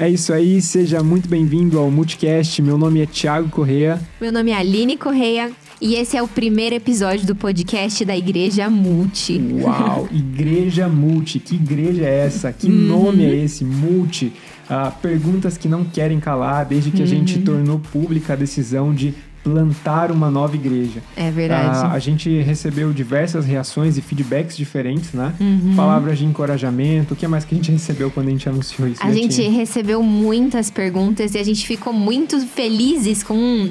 É 0.00 0.08
isso 0.08 0.32
aí, 0.32 0.62
seja 0.62 1.02
muito 1.02 1.28
bem-vindo 1.28 1.76
ao 1.76 1.90
Multicast. 1.90 2.62
Meu 2.62 2.78
nome 2.78 3.00
é 3.00 3.06
Thiago 3.06 3.48
Correia. 3.48 4.00
Meu 4.20 4.30
nome 4.30 4.52
é 4.52 4.54
Aline 4.54 4.96
Correia 4.96 5.50
e 5.80 5.96
esse 5.96 6.16
é 6.16 6.22
o 6.22 6.28
primeiro 6.28 6.76
episódio 6.76 7.26
do 7.26 7.34
podcast 7.34 8.04
da 8.04 8.16
Igreja 8.16 8.70
Multi. 8.70 9.40
Uau, 9.60 10.08
Igreja 10.14 10.88
Multi, 10.88 11.40
que 11.40 11.56
igreja 11.56 12.04
é 12.04 12.26
essa? 12.26 12.52
Que 12.52 12.68
uhum. 12.68 12.72
nome 12.72 13.24
é 13.24 13.44
esse? 13.44 13.64
Multi. 13.64 14.32
Uh, 14.70 14.92
perguntas 15.02 15.56
que 15.56 15.66
não 15.66 15.82
querem 15.82 16.20
calar 16.20 16.64
desde 16.64 16.92
que 16.92 16.98
uhum. 16.98 17.02
a 17.02 17.06
gente 17.06 17.38
uhum. 17.38 17.44
tornou 17.44 17.78
pública 17.80 18.34
a 18.34 18.36
decisão 18.36 18.94
de 18.94 19.12
plantar 19.48 20.12
uma 20.12 20.30
nova 20.30 20.54
igreja. 20.54 21.02
É 21.16 21.30
verdade. 21.30 21.78
Uh, 21.78 21.90
a 21.90 21.98
gente 21.98 22.40
recebeu 22.40 22.92
diversas 22.92 23.46
reações 23.46 23.96
e 23.96 24.02
feedbacks 24.02 24.56
diferentes, 24.56 25.12
né? 25.12 25.34
Uhum. 25.40 25.74
Palavras 25.74 26.18
de 26.18 26.24
encorajamento. 26.24 27.14
O 27.14 27.16
que 27.16 27.26
mais 27.26 27.44
que 27.44 27.54
a 27.54 27.56
gente 27.58 27.72
recebeu 27.72 28.10
quando 28.10 28.28
a 28.28 28.30
gente 28.30 28.48
anunciou 28.48 28.88
isso? 28.88 29.02
A 29.02 29.12
gente 29.12 29.42
recebeu 29.48 30.02
muitas 30.02 30.70
perguntas 30.70 31.34
e 31.34 31.38
a 31.38 31.42
gente 31.42 31.66
ficou 31.66 31.92
muito 31.92 32.38
felizes 32.46 33.22
com 33.22 33.70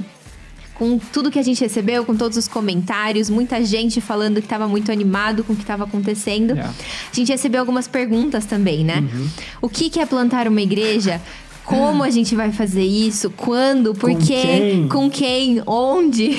com 0.77 0.99
tudo 0.99 1.31
que 1.31 1.39
a 1.39 1.43
gente 1.43 1.59
recebeu, 1.59 2.05
com 2.05 2.15
todos 2.15 2.37
os 2.37 2.47
comentários, 2.47 3.31
muita 3.31 3.63
gente 3.65 3.99
falando 3.99 4.35
que 4.35 4.45
estava 4.45 4.67
muito 4.67 4.91
animado 4.91 5.43
com 5.43 5.53
o 5.53 5.55
que 5.55 5.63
estava 5.63 5.85
acontecendo. 5.85 6.51
Yeah. 6.51 6.71
A 7.11 7.15
gente 7.15 7.31
recebeu 7.31 7.59
algumas 7.61 7.87
perguntas 7.87 8.45
também, 8.45 8.85
né? 8.85 8.99
Uhum. 8.99 9.27
O 9.63 9.69
que, 9.69 9.89
que 9.89 9.99
é 9.99 10.05
plantar 10.05 10.47
uma 10.47 10.61
igreja? 10.61 11.19
Como 11.67 12.01
a 12.01 12.09
gente 12.09 12.35
vai 12.35 12.51
fazer 12.51 12.83
isso? 12.83 13.29
Quando? 13.29 13.93
Por 13.93 14.09
com 14.09 14.17
quê? 14.17 14.41
Quem? 14.41 14.87
Com 14.87 15.09
quem? 15.09 15.61
Onde? 15.65 16.31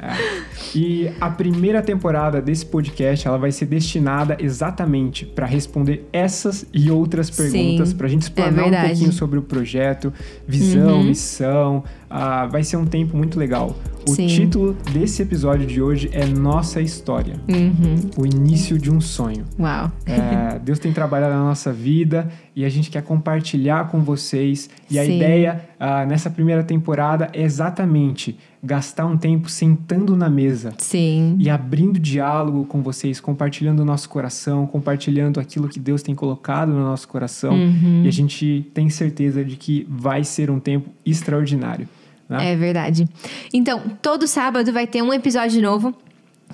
É. 0.00 0.58
E 0.74 1.10
a 1.20 1.30
primeira 1.30 1.82
temporada 1.82 2.40
desse 2.40 2.64
podcast 2.64 3.26
ela 3.26 3.38
vai 3.38 3.50
ser 3.50 3.66
destinada 3.66 4.36
exatamente 4.38 5.26
para 5.26 5.46
responder 5.46 6.06
essas 6.12 6.66
e 6.72 6.90
outras 6.90 7.30
perguntas, 7.30 7.92
para 7.92 8.06
a 8.06 8.10
gente 8.10 8.22
explanar 8.22 8.72
é 8.72 8.78
um 8.78 8.86
pouquinho 8.88 9.12
sobre 9.12 9.38
o 9.38 9.42
projeto, 9.42 10.12
visão, 10.46 10.98
uhum. 10.98 11.04
missão. 11.04 11.82
Uh, 12.10 12.48
vai 12.50 12.64
ser 12.64 12.76
um 12.76 12.86
tempo 12.86 13.16
muito 13.16 13.38
legal. 13.38 13.76
O 14.08 14.14
Sim. 14.14 14.26
título 14.26 14.74
desse 14.90 15.20
episódio 15.20 15.66
de 15.66 15.82
hoje 15.82 16.08
é 16.12 16.24
Nossa 16.24 16.80
História. 16.80 17.34
Uhum. 17.46 18.10
O 18.16 18.24
início 18.24 18.78
de 18.78 18.90
um 18.90 19.02
sonho. 19.02 19.44
Uau. 19.58 19.92
É, 20.06 20.58
Deus 20.64 20.78
tem 20.78 20.92
trabalhado 20.92 21.34
na 21.34 21.44
nossa 21.44 21.70
vida 21.70 22.30
e 22.56 22.64
a 22.64 22.68
gente 22.70 22.90
quer 22.90 23.02
compartilhar 23.02 23.88
com 23.88 24.00
vocês. 24.00 24.70
E 24.88 24.94
Sim. 24.94 24.98
a 24.98 25.04
ideia 25.04 25.64
uh, 25.78 26.08
nessa 26.08 26.30
primeira 26.30 26.64
temporada 26.64 27.28
é 27.34 27.42
exatamente 27.42 28.38
gastar 28.62 29.04
um 29.04 29.16
tempo 29.16 29.50
sentando 29.50 30.16
na 30.16 30.30
mesa. 30.30 30.72
Sim. 30.78 31.36
E 31.38 31.50
abrindo 31.50 31.98
diálogo 31.98 32.64
com 32.64 32.82
vocês, 32.82 33.20
compartilhando 33.20 33.80
o 33.80 33.84
nosso 33.84 34.08
coração, 34.08 34.66
compartilhando 34.66 35.38
aquilo 35.38 35.68
que 35.68 35.78
Deus 35.78 36.02
tem 36.02 36.14
colocado 36.14 36.72
no 36.72 36.80
nosso 36.80 37.06
coração. 37.06 37.52
Uhum. 37.52 38.04
E 38.04 38.08
a 38.08 38.12
gente 38.12 38.66
tem 38.72 38.88
certeza 38.88 39.44
de 39.44 39.56
que 39.56 39.86
vai 39.88 40.24
ser 40.24 40.50
um 40.50 40.58
tempo 40.58 40.88
extraordinário. 41.04 41.86
Né? 42.28 42.52
É 42.52 42.56
verdade. 42.56 43.08
Então, 43.52 43.82
todo 44.02 44.26
sábado 44.26 44.72
vai 44.72 44.86
ter 44.86 45.02
um 45.02 45.12
episódio 45.12 45.62
novo 45.62 45.94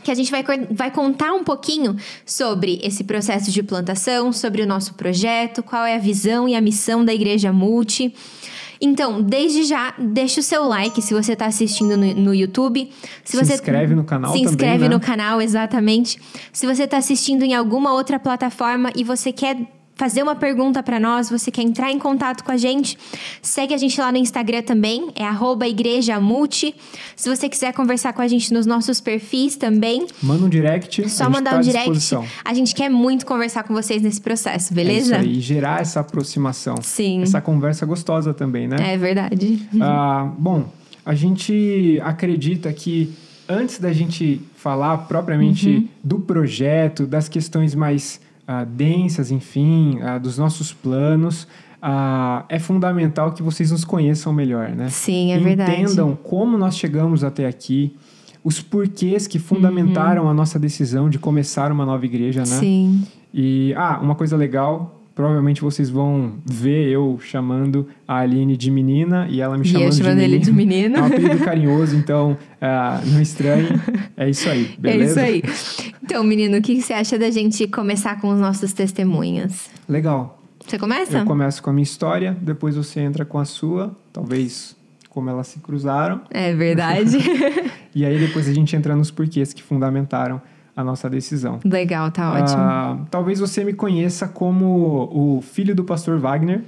que 0.03 0.11
a 0.11 0.15
gente 0.15 0.31
vai, 0.31 0.45
vai 0.71 0.91
contar 0.91 1.33
um 1.33 1.43
pouquinho 1.43 1.97
sobre 2.27 2.79
esse 2.83 3.05
processo 3.05 3.51
de 3.51 3.63
plantação, 3.63 4.33
sobre 4.33 4.61
o 4.63 4.67
nosso 4.67 4.95
projeto, 4.95 5.63
qual 5.63 5.85
é 5.85 5.95
a 5.95 5.99
visão 5.99 6.49
e 6.49 6.55
a 6.55 6.61
missão 6.61 7.05
da 7.05 7.15
Igreja 7.15 7.53
Multi. 7.53 8.15
Então, 8.81 9.23
desde 9.23 9.65
já, 9.65 9.95
deixa 9.99 10.41
o 10.41 10.43
seu 10.43 10.65
like 10.65 11.01
se 11.01 11.15
você 11.15 11.33
está 11.33 11.47
assistindo 11.47 11.97
no, 11.97 12.15
no, 12.15 12.35
YouTube. 12.35 12.91
Se, 13.25 13.33
se 13.33 13.45
você 13.45 13.55
inscreve 13.55 13.95
no 13.95 14.05
canal 14.05 14.33
Se 14.33 14.39
também, 14.39 14.51
inscreve 14.51 14.89
né? 14.89 14.95
no 14.95 15.01
canal, 15.01 15.41
exatamente. 15.41 16.21
Se 16.53 16.67
você 16.67 16.85
está 16.85 16.99
assistindo 16.99 17.45
em 17.45 17.55
alguma 17.55 17.93
outra 17.95 18.19
plataforma 18.19 18.91
e 18.95 19.03
você 19.03 19.33
quer 19.33 19.57
fazer 19.95 20.23
uma 20.23 20.35
pergunta 20.35 20.83
para 20.83 20.99
nós, 20.99 21.31
você 21.31 21.51
quer 21.51 21.63
entrar 21.63 21.91
em 21.91 21.99
contato 21.99 22.43
com 22.45 22.51
a 22.51 22.57
gente, 22.57 22.99
segue 23.41 23.73
a 23.75 23.77
gente 23.77 24.01
lá 24.01 24.11
no 24.11 24.19
Instagram 24.19 24.63
também, 24.63 25.09
é 25.15 25.25
@igrejamulti. 25.69 26.75
Se 27.17 27.29
você 27.29 27.49
quiser 27.49 27.73
conversar 27.73 28.13
com 28.13 28.23
a 28.23 28.29
gente 28.29 28.53
nos 28.53 28.67
nossos 28.67 29.01
perfis 29.01 29.57
também, 29.57 30.07
manda 30.23 30.45
um 30.45 30.49
direct. 30.49 31.09
Só 31.09 31.31
mandar 31.31 31.53
tá 31.53 31.57
um 31.59 31.61
direct. 31.61 32.17
A 32.45 32.55
gente 32.55 32.75
quer 32.75 32.89
muito 32.89 33.25
conversar 33.25 33.63
com 33.65 33.75
vocês 33.75 34.03
nesse 34.03 34.21
processo, 34.21 34.75
beleza? 34.75 35.17
É 35.17 35.21
isso 35.21 35.29
aí, 35.29 35.41
gerar 35.41 35.81
essa 35.81 36.01
aproximação. 36.01 36.77
Sim. 36.83 37.23
Essa 37.23 37.41
conversa 37.41 37.87
gostosa 37.87 38.35
também, 38.35 38.67
né? 38.67 38.77
É 38.81 38.97
verdade. 38.97 39.63
Ah, 39.81 40.31
bom, 40.39 40.69
a 41.05 41.15
gente 41.15 42.01
acredita 42.03 42.73
que 42.73 43.13
antes 43.49 43.79
da 43.79 43.93
gente 43.93 44.41
falar 44.57 44.99
propriamente 44.99 45.69
uhum. 45.69 45.89
do 46.03 46.19
projeto, 46.21 47.07
das 47.07 47.29
questões 47.29 47.75
mais 47.75 48.21
uh, 48.49 48.67
densas, 48.67 49.31
enfim, 49.31 49.99
uh, 49.99 50.21
dos 50.21 50.39
nossos 50.39 50.73
planos, 50.73 51.45
uh, 51.83 52.45
é 52.49 52.59
fundamental 52.59 53.33
que 53.33 53.43
vocês 53.43 53.71
nos 53.71 53.85
conheçam 53.85 54.33
melhor, 54.33 54.71
né? 54.71 54.89
Sim, 54.89 55.33
é 55.33 55.37
Entendam 55.37 55.45
verdade. 55.45 55.83
Entendam 55.83 56.19
como 56.23 56.57
nós 56.57 56.77
chegamos 56.77 57.25
até 57.25 57.47
aqui, 57.47 57.97
os 58.43 58.61
porquês 58.61 59.27
que 59.27 59.39
fundamentaram 59.39 60.25
uhum. 60.25 60.31
a 60.31 60.35
nossa 60.35 60.59
decisão 60.59 61.09
de 61.09 61.19
começar 61.19 61.73
uma 61.73 61.87
nova 61.87 62.05
igreja, 62.05 62.41
né? 62.41 62.47
Sim. 62.47 63.07
E, 63.33 63.75
ah, 63.77 63.99
uma 64.01 64.15
coisa 64.15 64.37
legal, 64.37 65.01
provavelmente 65.15 65.61
vocês 65.61 65.89
vão 65.89 66.35
ver 66.45 66.89
eu 66.89 67.19
chamando 67.23 67.87
a 68.07 68.19
Aline 68.19 68.57
de 68.57 68.71
menina 68.71 69.29
e 69.31 69.41
ela 69.41 69.57
me 69.57 69.65
chamando, 69.65 69.83
e 69.83 69.87
eu 69.87 69.93
chamando 69.93 70.19
de 70.19 70.25
ele 70.25 70.39
de 70.39 70.53
menino. 70.53 70.97
É 70.97 71.03
um 71.03 71.07
apelido 71.07 71.39
carinhoso, 71.45 71.97
então 71.97 72.33
uh, 72.33 73.11
não 73.11 73.21
estranhe. 73.21 73.69
É 74.17 74.29
isso 74.29 74.49
aí, 74.49 74.75
beleza? 74.79 75.21
É 75.21 75.39
isso 75.39 75.83
aí. 75.83 75.95
Então, 76.03 76.23
menino, 76.23 76.59
o 76.59 76.63
que 76.63 76.81
você 76.81 76.93
acha 76.93 77.19
da 77.19 77.31
gente 77.31 77.67
começar 77.67 78.21
com 78.21 78.29
os 78.29 78.39
nossos 78.39 78.73
testemunhos? 78.73 79.69
Legal. 79.89 80.41
Você 80.67 80.79
começa? 80.79 81.19
Eu 81.19 81.25
começo 81.25 81.63
com 81.63 81.71
a 81.71 81.73
minha 81.73 81.83
história, 81.83 82.37
depois 82.41 82.77
você 82.77 83.01
entra 83.01 83.25
com 83.25 83.39
a 83.39 83.45
sua, 83.45 83.95
talvez 84.13 84.77
como 85.11 85.31
elas 85.31 85.47
se 85.47 85.61
cruzaram. 85.61 86.23
É 86.31 86.55
verdade. 86.55 87.19
e 87.95 88.05
aí 88.05 88.19
depois 88.19 88.49
a 88.49 88.53
gente 88.53 88.75
entra 88.75 88.97
nos 88.97 89.11
porquês 89.11 89.53
que 89.53 89.63
fundamentaram 89.63 90.43
a 90.77 90.83
nossa 90.83 91.09
decisão. 91.09 91.61
Legal, 91.65 92.11
tá 92.11 92.33
ótimo. 92.33 92.59
Ah, 92.61 92.99
talvez 93.11 93.39
você 93.39 93.65
me 93.65 93.73
conheça 93.73 94.27
como 94.27 95.09
o 95.13 95.41
filho 95.41 95.75
do 95.75 95.85
pastor 95.85 96.19
Wagner. 96.19 96.63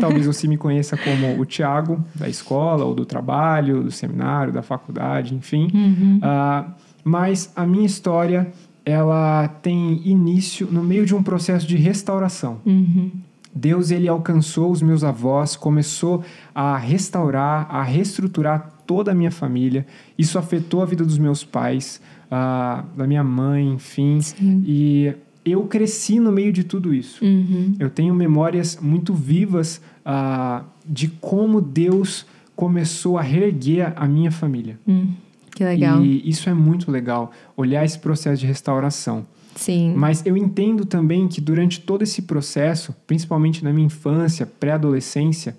talvez 0.00 0.26
você 0.26 0.48
me 0.48 0.56
conheça 0.56 0.96
como 0.96 1.38
o 1.40 1.44
Tiago, 1.44 2.02
da 2.14 2.28
escola, 2.28 2.84
ou 2.84 2.94
do 2.94 3.04
trabalho, 3.04 3.82
do 3.82 3.90
seminário, 3.90 4.52
da 4.52 4.62
faculdade, 4.62 5.34
enfim. 5.34 5.70
Uhum. 5.72 6.20
Ah, 6.22 6.72
mas 7.04 7.52
a 7.54 7.66
minha 7.66 7.86
história, 7.86 8.50
ela 8.84 9.46
tem 9.48 10.00
início 10.06 10.66
no 10.70 10.82
meio 10.82 11.04
de 11.04 11.14
um 11.14 11.22
processo 11.22 11.66
de 11.66 11.76
restauração. 11.76 12.60
Uhum. 12.64 13.10
Deus 13.54 13.90
ele 13.90 14.08
alcançou 14.08 14.70
os 14.70 14.80
meus 14.80 15.02
avós, 15.02 15.56
começou 15.56 16.22
a 16.54 16.76
restaurar, 16.76 17.66
a 17.68 17.82
reestruturar 17.82 18.70
toda 18.86 19.10
a 19.10 19.14
minha 19.14 19.30
família. 19.30 19.86
Isso 20.16 20.38
afetou 20.38 20.82
a 20.82 20.86
vida 20.86 21.04
dos 21.04 21.18
meus 21.18 21.44
pais 21.44 22.00
uh, 22.30 22.86
da 22.96 23.06
minha 23.06 23.24
mãe, 23.24 23.72
enfim. 23.72 24.20
Sim. 24.20 24.62
E 24.66 25.12
eu 25.44 25.64
cresci 25.64 26.20
no 26.20 26.30
meio 26.30 26.52
de 26.52 26.64
tudo 26.64 26.94
isso. 26.94 27.24
Uhum. 27.24 27.74
Eu 27.78 27.90
tenho 27.90 28.14
memórias 28.14 28.78
muito 28.80 29.12
vivas 29.12 29.80
uh, 30.06 30.64
de 30.86 31.08
como 31.08 31.60
Deus 31.60 32.26
começou 32.54 33.18
a 33.18 33.22
reerguer 33.22 33.92
a 33.96 34.06
minha 34.06 34.30
família. 34.30 34.78
Hum, 34.86 35.14
que 35.54 35.64
legal. 35.64 36.04
E 36.04 36.28
isso 36.28 36.48
é 36.50 36.54
muito 36.54 36.90
legal, 36.90 37.32
olhar 37.56 37.84
esse 37.84 37.98
processo 37.98 38.40
de 38.40 38.46
restauração. 38.46 39.26
Sim. 39.56 39.94
Mas 39.96 40.24
eu 40.24 40.36
entendo 40.36 40.84
também 40.84 41.26
que 41.26 41.40
durante 41.40 41.80
todo 41.80 42.02
esse 42.02 42.22
processo, 42.22 42.94
principalmente 43.06 43.64
na 43.64 43.72
minha 43.72 43.86
infância, 43.86 44.46
pré-adolescência, 44.46 45.56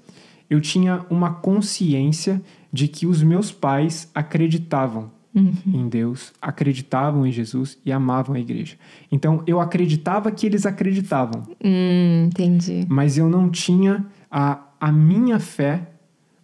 eu 0.50 0.62
tinha 0.62 1.03
uma 1.09 1.32
consciência 1.32 2.42
de 2.72 2.88
que 2.88 3.06
os 3.08 3.24
meus 3.24 3.52
pais 3.52 4.09
acreditavam 4.14 5.09
uhum. 5.34 5.53
em 5.66 5.90
Deus, 5.90 6.34
acreditavam 6.42 7.25
em 7.25 7.31
Jesus 7.31 7.78
e 7.86 7.92
amavam 7.92 8.36
a 8.36 8.40
igreja. 8.40 8.76
Então 9.11 9.44
eu 9.47 9.59
acreditava 9.59 10.32
que 10.32 10.46
eles 10.46 10.66
acreditavam. 10.66 11.44
Hum, 11.64 12.26
entendi. 12.28 12.85
Mas 12.90 13.17
eu 13.17 13.29
não 13.29 13.50
tinha 13.50 14.06
a, 14.29 14.59
a 14.79 14.91
minha 14.91 15.40
fé 15.40 15.88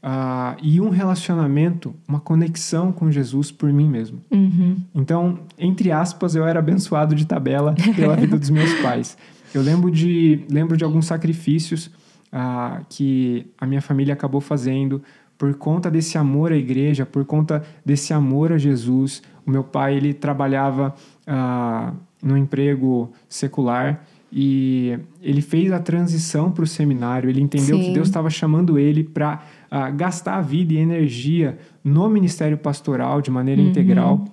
uh, 0.03 0.57
e 0.61 0.79
um 0.79 0.89
relacionamento, 0.89 1.93
uma 2.07 2.19
conexão 2.19 2.91
com 2.91 3.11
Jesus 3.11 3.51
por 3.51 3.71
mim 3.71 3.89
mesmo. 3.89 4.21
Uhum. 4.31 4.77
Então, 4.95 5.39
entre 5.57 5.91
aspas, 5.91 6.35
eu 6.35 6.45
era 6.45 6.59
abençoado 6.59 7.15
de 7.15 7.25
tabela 7.25 7.75
pela 7.95 8.15
vida 8.15 8.37
dos 8.37 8.49
meus 8.49 8.73
pais. 8.81 9.17
Eu 9.53 9.61
lembro 9.61 9.89
de, 9.89 10.45
lembro 10.49 10.77
de 10.77 10.83
alguns 10.83 11.05
sacrifícios 11.05 11.87
uh, 12.27 12.85
que 12.89 13.47
a 13.57 13.65
minha 13.65 13.81
família 13.81 14.13
acabou 14.13 14.41
fazendo 14.41 15.01
por 15.37 15.53
conta 15.53 15.89
desse 15.91 16.17
amor 16.17 16.51
à 16.51 16.55
igreja, 16.55 17.05
por 17.05 17.23
conta 17.23 17.63
desse 17.85 18.13
amor 18.13 18.51
a 18.51 18.57
Jesus. 18.57 19.21
O 19.45 19.51
meu 19.51 19.63
pai 19.63 19.95
ele 19.95 20.13
trabalhava 20.13 20.95
ah, 21.25 21.93
no 22.21 22.37
emprego 22.37 23.11
secular 23.29 24.03
e 24.31 24.97
ele 25.21 25.41
fez 25.41 25.71
a 25.71 25.79
transição 25.79 26.51
para 26.51 26.63
o 26.63 26.67
seminário. 26.67 27.29
Ele 27.29 27.41
entendeu 27.41 27.77
Sim. 27.77 27.83
que 27.83 27.91
Deus 27.91 28.07
estava 28.07 28.29
chamando 28.29 28.77
ele 28.79 29.03
para 29.03 29.43
ah, 29.69 29.89
gastar 29.89 30.37
a 30.37 30.41
vida 30.41 30.73
e 30.73 30.77
energia 30.77 31.57
no 31.83 32.09
ministério 32.09 32.57
pastoral 32.57 33.21
de 33.21 33.29
maneira 33.29 33.61
uhum. 33.61 33.69
integral. 33.69 34.25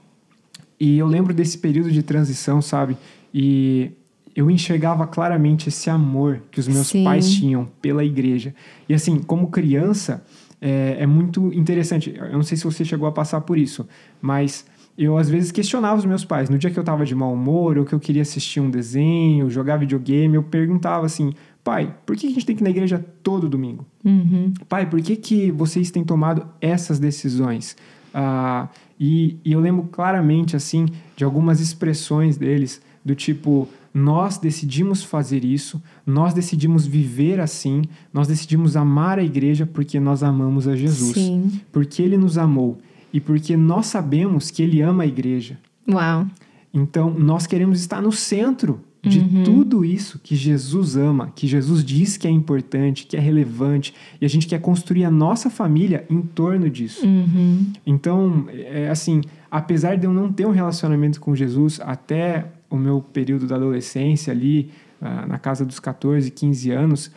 E 0.81 0.99
eu 0.99 1.07
lembro 1.07 1.33
desse 1.33 1.59
período 1.59 1.91
de 1.91 2.03
transição, 2.03 2.61
sabe? 2.61 2.97
E 3.33 3.93
eu 4.35 4.51
enxergava 4.51 5.07
claramente 5.07 5.69
esse 5.69 5.89
amor 5.89 6.43
que 6.51 6.59
os 6.59 6.67
meus 6.67 6.89
Sim. 6.89 7.05
pais 7.05 7.31
tinham 7.33 7.69
pela 7.81 8.05
igreja. 8.05 8.55
E 8.89 8.95
assim, 8.95 9.21
como 9.21 9.49
criança, 9.49 10.25
é, 10.65 10.97
é 11.01 11.07
muito 11.07 11.53
interessante. 11.53 12.15
Eu 12.17 12.33
não 12.33 12.43
sei 12.43 12.57
se 12.57 12.65
você 12.65 12.87
chegou 12.87 13.07
a 13.07 13.13
passar 13.13 13.43
por 13.43 13.59
isso, 13.59 13.87
mas 14.19 14.65
eu 14.97 15.19
às 15.19 15.29
vezes 15.29 15.53
questionava 15.53 15.99
os 15.99 16.07
meus 16.07 16.25
pais. 16.25 16.49
No 16.49 16.57
dia 16.57 16.71
que 16.71 16.79
eu 16.79 16.83
estava 16.83 17.05
de 17.05 17.15
mau 17.15 17.35
humor, 17.35 17.77
ou 17.77 17.85
que 17.85 17.95
eu 17.95 18.01
queria 18.01 18.23
assistir 18.23 18.61
um 18.61 18.71
desenho, 18.71 19.51
jogar 19.51 19.77
videogame, 19.77 20.37
eu 20.37 20.43
perguntava 20.43 21.05
assim: 21.05 21.35
pai, 21.63 21.95
por 22.07 22.17
que 22.17 22.27
a 22.27 22.31
gente 22.31 22.47
tem 22.47 22.57
que 22.57 22.63
ir 22.63 22.65
na 22.65 22.71
igreja 22.71 23.05
todo 23.23 23.47
domingo? 23.47 23.85
Uhum. 24.03 24.55
Pai, 24.67 24.89
por 24.89 25.03
que, 25.03 25.17
que 25.17 25.51
vocês 25.51 25.91
têm 25.91 26.03
tomado 26.03 26.47
essas 26.63 26.99
decisões? 26.99 27.77
Ah, 28.15 28.69
e, 28.99 29.37
e 29.45 29.53
eu 29.53 29.61
lembro 29.61 29.89
claramente, 29.93 30.57
assim, 30.57 30.87
de 31.15 31.25
algumas 31.25 31.61
expressões 31.61 32.39
deles, 32.39 32.81
do 33.05 33.15
tipo, 33.15 33.69
nós 33.95 34.39
decidimos 34.39 35.05
fazer 35.05 35.45
isso, 35.45 35.81
nós 36.05 36.35
decidimos 36.35 36.85
viver 36.85 37.39
assim, 37.39 37.83
nós 38.13 38.27
decidimos 38.27 38.77
amar 38.77 39.21
a 39.21 39.23
igreja 39.23 39.65
porque 39.65 40.01
nós 40.01 40.25
amamos 40.25 40.67
a 40.67 40.75
Jesus. 40.75 41.15
Sim. 41.15 41.61
Porque 41.71 42.03
ele 42.03 42.19
nos 42.19 42.37
amou 42.37 42.79
e 43.13 43.21
porque 43.21 43.57
nós 43.57 43.87
sabemos 43.87 44.51
que 44.51 44.65
ele 44.65 44.81
ama 44.81 45.05
a 45.05 45.07
igreja. 45.07 45.57
Uau. 45.89 46.27
Então, 46.73 47.15
nós 47.17 47.47
queremos 47.47 47.79
estar 47.79 48.03
no 48.03 48.11
centro 48.11 48.81
de 49.01 49.45
tudo 49.45 49.85
isso 49.85 50.19
que 50.19 50.35
Jesus 50.35 50.97
ama, 50.97 51.31
que 51.35 51.47
Jesus 51.47 51.85
diz 51.85 52.17
que 52.17 52.27
é 52.27 52.31
importante, 52.31 53.07
que 53.07 53.17
é 53.17 53.21
relevante, 53.21 53.95
e 54.19 54.25
a 54.25 54.29
gente 54.29 54.47
quer 54.47 54.59
construir 54.61 55.05
a 55.05 55.11
nossa 55.11 55.51
família 55.51 56.07
em 56.09 56.23
torno 56.23 56.71
disso. 56.71 57.07
Uhum. 57.07 57.71
Então, 57.87 58.47
é 58.51 58.89
assim, 58.89 59.21
apesar 59.51 59.97
de 59.97 60.07
eu 60.07 60.13
não 60.13 60.33
ter 60.33 60.47
um 60.47 60.51
relacionamento 60.51 61.21
com 61.21 61.37
Jesus 61.37 61.81
até 61.85 62.47
o 62.75 62.79
meu 62.79 63.01
período 63.01 63.47
da 63.47 63.57
adolescência 63.57 64.33
ali, 64.33 64.71
ah, 65.01 65.27
na 65.27 65.39
casa 65.39 65.65
dos 65.65 65.79
14, 65.79 66.31
15 66.31 66.71
anos, 66.71 67.11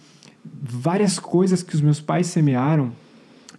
várias 0.46 1.20
coisas 1.20 1.64
que 1.64 1.76
os 1.76 1.82
meus 1.82 2.00
pais 2.00 2.28
semearam 2.28 2.92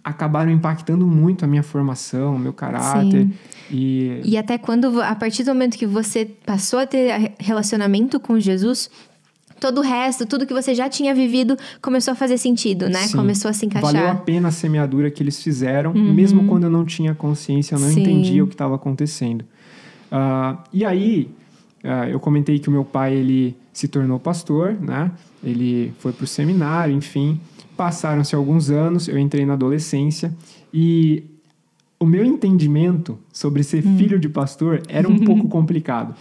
acabaram 0.03 0.49
impactando 0.49 1.05
muito 1.05 1.43
a 1.43 1.47
minha 1.47 1.61
formação, 1.61 2.35
o 2.35 2.39
meu 2.39 2.53
caráter. 2.53 3.23
Sim. 3.23 3.33
E 3.69 4.21
E 4.23 4.37
até 4.37 4.57
quando, 4.57 5.01
a 5.01 5.13
partir 5.13 5.43
do 5.43 5.53
momento 5.53 5.77
que 5.77 5.85
você 5.85 6.25
passou 6.45 6.79
a 6.79 6.87
ter 6.87 7.33
relacionamento 7.37 8.19
com 8.19 8.39
Jesus, 8.39 8.89
todo 9.59 9.79
o 9.79 9.81
resto, 9.81 10.25
tudo 10.25 10.47
que 10.47 10.53
você 10.53 10.73
já 10.73 10.89
tinha 10.89 11.13
vivido, 11.13 11.57
começou 11.81 12.13
a 12.13 12.15
fazer 12.15 12.37
sentido, 12.37 12.89
né? 12.89 13.07
Sim. 13.07 13.17
Começou 13.17 13.49
a 13.49 13.53
se 13.53 13.67
Valeu 13.67 13.85
a 13.85 13.91
encaixar. 13.91 14.15
Uhum. 14.15 14.23
pena 14.23 14.47
a 14.47 14.51
semeadura 14.51 15.11
que 15.11 15.21
eles 15.21 15.43
fizeram, 15.43 15.93
mesmo 15.93 16.47
quando 16.47 16.63
eu 16.63 16.69
não 16.69 16.85
tinha 16.85 17.13
consciência, 17.13 17.75
eu 17.75 17.79
não 17.79 17.89
Sim. 17.89 18.01
entendia 18.01 18.43
o 18.43 18.47
que 18.47 18.53
estava 18.53 18.75
acontecendo. 18.75 19.45
Ah, 20.11 20.63
e 20.73 20.83
aí, 20.83 21.29
ah, 21.83 22.07
eu 22.09 22.19
comentei 22.19 22.59
que 22.59 22.67
o 22.67 22.71
meu 22.71 22.83
pai 22.83 23.13
ele 23.15 23.55
se 23.71 23.87
tornou 23.87 24.19
pastor, 24.19 24.73
né? 24.73 25.11
Ele 25.43 25.93
foi 25.99 26.11
para 26.11 26.23
o 26.23 26.27
seminário, 26.27 26.95
enfim. 26.95 27.39
Passaram-se 27.77 28.35
alguns 28.35 28.69
anos, 28.69 29.07
eu 29.07 29.17
entrei 29.17 29.45
na 29.45 29.53
adolescência 29.53 30.33
e 30.73 31.23
o 31.99 32.05
meu 32.05 32.23
entendimento 32.23 33.17
sobre 33.31 33.63
ser 33.63 33.85
Hum. 33.85 33.97
filho 33.97 34.19
de 34.19 34.29
pastor 34.29 34.81
era 34.87 35.07
um 35.07 35.19
pouco 35.23 35.47
complicado, 35.47 36.15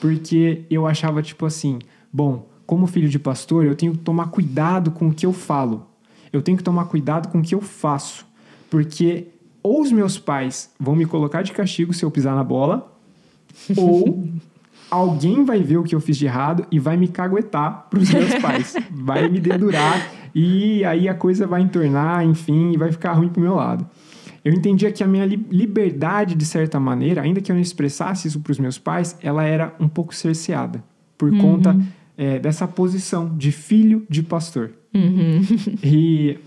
porque 0.00 0.64
eu 0.70 0.86
achava 0.86 1.22
tipo 1.22 1.46
assim, 1.46 1.78
bom, 2.12 2.48
como 2.66 2.86
filho 2.86 3.08
de 3.08 3.18
pastor, 3.18 3.64
eu 3.64 3.74
tenho 3.74 3.92
que 3.92 3.98
tomar 3.98 4.28
cuidado 4.28 4.90
com 4.90 5.08
o 5.08 5.14
que 5.14 5.26
eu 5.26 5.32
falo. 5.32 5.86
Eu 6.32 6.40
tenho 6.40 6.56
que 6.56 6.64
tomar 6.64 6.86
cuidado 6.86 7.28
com 7.28 7.38
o 7.38 7.42
que 7.42 7.54
eu 7.54 7.60
faço, 7.60 8.24
porque 8.70 9.28
ou 9.62 9.82
os 9.82 9.92
meus 9.92 10.18
pais 10.18 10.70
vão 10.80 10.96
me 10.96 11.04
colocar 11.04 11.42
de 11.42 11.52
castigo 11.52 11.92
se 11.92 12.04
eu 12.04 12.10
pisar 12.10 12.34
na 12.34 12.42
bola, 12.42 12.90
ou 13.76 14.26
alguém 14.92 15.42
vai 15.42 15.62
ver 15.62 15.78
o 15.78 15.82
que 15.82 15.94
eu 15.94 16.00
fiz 16.00 16.18
de 16.18 16.26
errado 16.26 16.66
e 16.70 16.78
vai 16.78 16.98
me 16.98 17.08
caguetar 17.08 17.86
para 17.88 17.98
os 17.98 18.10
meus 18.10 18.34
pais, 18.42 18.76
vai 18.90 19.26
me 19.26 19.40
dedurar 19.40 20.12
e 20.34 20.84
aí 20.84 21.08
a 21.08 21.14
coisa 21.14 21.46
vai 21.46 21.62
entornar, 21.62 22.26
enfim, 22.26 22.72
e 22.72 22.76
vai 22.76 22.92
ficar 22.92 23.14
ruim 23.14 23.30
pro 23.30 23.40
meu 23.40 23.54
lado. 23.54 23.86
Eu 24.44 24.52
entendia 24.52 24.92
que 24.92 25.02
a 25.02 25.06
minha 25.06 25.24
li- 25.24 25.46
liberdade, 25.50 26.34
de 26.34 26.44
certa 26.44 26.78
maneira, 26.78 27.22
ainda 27.22 27.40
que 27.40 27.50
eu 27.50 27.54
não 27.54 27.62
expressasse 27.62 28.28
isso 28.28 28.40
para 28.40 28.50
os 28.50 28.58
meus 28.58 28.76
pais, 28.76 29.16
ela 29.22 29.44
era 29.44 29.74
um 29.80 29.88
pouco 29.88 30.14
cerceada 30.14 30.84
por 31.16 31.30
conta 31.38 31.74
é, 32.16 32.38
dessa 32.38 32.68
posição 32.68 33.34
de 33.34 33.50
filho 33.50 34.04
de 34.10 34.22
pastor. 34.22 34.72
Uhum. 34.92 35.40
E 35.82 36.38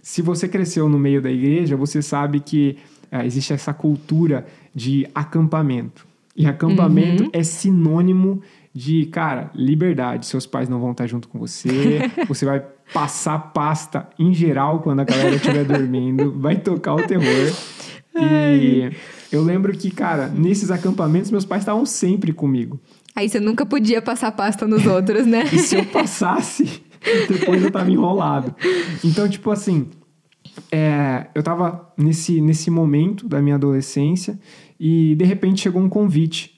se 0.00 0.22
você 0.22 0.48
cresceu 0.48 0.88
no 0.88 0.98
meio 0.98 1.20
da 1.20 1.30
igreja, 1.30 1.76
você 1.76 2.00
sabe 2.00 2.40
que 2.40 2.78
ah, 3.10 3.26
existe 3.26 3.52
essa 3.52 3.74
cultura 3.74 4.46
de 4.74 5.06
acampamento. 5.14 6.06
E 6.34 6.46
acampamento 6.46 7.28
é 7.32 7.42
sinônimo 7.42 8.40
de, 8.74 9.06
cara, 9.06 9.50
liberdade. 9.54 10.26
Seus 10.26 10.46
pais 10.46 10.68
não 10.68 10.80
vão 10.80 10.92
estar 10.92 11.06
junto 11.06 11.28
com 11.28 11.38
você, 11.38 12.10
você 12.26 12.44
vai 12.44 12.64
passar 12.92 13.38
pasta 13.52 14.08
em 14.18 14.32
geral 14.32 14.80
quando 14.80 15.00
a 15.00 15.04
galera 15.04 15.36
estiver 15.36 15.64
dormindo, 15.64 16.32
vai 16.38 16.56
tocar 16.56 16.94
o 16.94 17.02
terror. 17.06 17.52
E 18.14 18.90
eu 19.30 19.42
lembro 19.42 19.72
que, 19.72 19.90
cara, 19.90 20.28
nesses 20.28 20.70
acampamentos 20.70 21.30
meus 21.30 21.44
pais 21.44 21.62
estavam 21.62 21.86
sempre 21.86 22.32
comigo. 22.32 22.80
Aí 23.14 23.28
você 23.28 23.40
nunca 23.40 23.64
podia 23.66 24.00
passar 24.00 24.32
pasta 24.32 24.66
nos 24.66 24.86
outros, 24.86 25.26
né? 25.26 25.44
E 25.52 25.58
se 25.58 25.76
eu 25.76 25.84
passasse, 25.86 26.82
depois 27.28 27.62
eu 27.62 27.70
tava 27.70 27.90
enrolado. 27.90 28.54
Então, 29.04 29.28
tipo 29.28 29.50
assim, 29.50 29.88
é, 30.70 31.26
eu 31.34 31.42
tava 31.42 31.92
nesse, 31.96 32.40
nesse 32.40 32.70
momento 32.70 33.28
da 33.28 33.40
minha 33.40 33.56
adolescência 33.56 34.38
e 34.78 35.14
de 35.14 35.24
repente 35.24 35.60
chegou 35.62 35.80
um 35.82 35.88
convite 35.88 36.52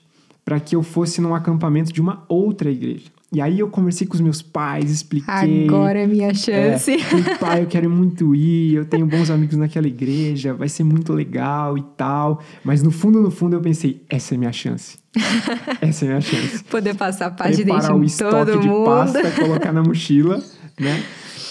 para 0.44 0.60
que 0.60 0.76
eu 0.76 0.82
fosse 0.82 1.20
num 1.20 1.34
acampamento 1.34 1.92
de 1.92 2.00
uma 2.00 2.24
outra 2.28 2.70
igreja. 2.70 3.06
E 3.32 3.40
aí 3.40 3.58
eu 3.58 3.68
conversei 3.68 4.06
com 4.06 4.14
os 4.14 4.20
meus 4.20 4.40
pais, 4.42 4.90
expliquei. 4.92 5.64
Agora 5.66 5.98
é 5.98 6.06
minha 6.06 6.28
É, 6.28 6.34
chance. 6.34 6.96
falei, 6.98 7.24
pai, 7.40 7.62
eu 7.62 7.66
quero 7.66 7.90
muito 7.90 8.32
ir, 8.34 8.74
eu 8.74 8.84
tenho 8.84 9.06
bons 9.06 9.28
amigos 9.28 9.56
naquela 9.56 9.88
igreja, 9.88 10.54
vai 10.54 10.68
ser 10.68 10.84
muito 10.84 11.12
legal 11.12 11.76
e 11.76 11.82
tal. 11.96 12.40
Mas 12.62 12.80
no 12.82 12.92
fundo, 12.92 13.20
no 13.20 13.32
fundo, 13.32 13.56
eu 13.56 13.60
pensei, 13.60 14.02
essa 14.08 14.34
é 14.34 14.38
minha 14.38 14.52
chance. 14.52 14.98
Essa 15.80 16.04
é 16.06 16.08
minha 16.08 16.20
chance 16.20 16.64
Poder 16.64 16.94
passar 16.96 17.30
pasta 17.30 17.52
de 17.54 17.62
dente 17.62 17.76
preparar 17.78 17.96
o 17.96 18.02
estoque 18.04 18.58
de 18.58 18.68
mundo. 18.68 18.84
pasta, 18.84 19.30
colocar 19.30 19.72
na 19.72 19.80
mochila, 19.80 20.42
né? 20.78 21.02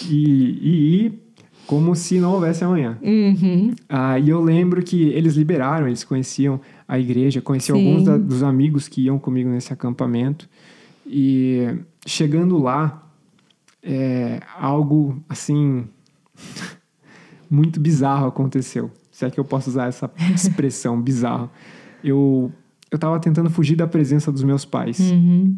E, 0.06 0.58
e 0.60 1.04
ir 1.06 1.23
como 1.66 1.94
se 1.96 2.18
não 2.20 2.32
houvesse 2.32 2.62
amanhã. 2.64 2.98
Uhum. 3.02 3.72
Ah, 3.88 4.18
e 4.18 4.28
eu 4.28 4.42
lembro 4.42 4.82
que 4.82 5.02
eles 5.08 5.34
liberaram, 5.34 5.86
eles 5.86 6.04
conheciam 6.04 6.60
a 6.86 6.98
igreja, 6.98 7.40
conheciam 7.40 7.78
Sim. 7.78 7.86
alguns 7.88 8.04
da- 8.04 8.18
dos 8.18 8.42
amigos 8.42 8.86
que 8.88 9.02
iam 9.02 9.18
comigo 9.18 9.48
nesse 9.48 9.72
acampamento. 9.72 10.48
E 11.06 11.66
chegando 12.06 12.58
lá, 12.58 13.02
é, 13.82 14.40
algo 14.58 15.22
assim 15.28 15.84
muito 17.50 17.80
bizarro 17.80 18.26
aconteceu. 18.26 18.90
Se 19.10 19.24
é 19.24 19.30
que 19.30 19.38
eu 19.38 19.44
posso 19.44 19.70
usar 19.70 19.86
essa 19.86 20.10
expressão 20.34 21.00
bizarro. 21.00 21.50
Eu 22.02 22.52
eu 22.90 22.96
estava 22.96 23.18
tentando 23.18 23.50
fugir 23.50 23.74
da 23.74 23.88
presença 23.88 24.30
dos 24.30 24.44
meus 24.44 24.64
pais 24.64 25.00
Uhum. 25.00 25.56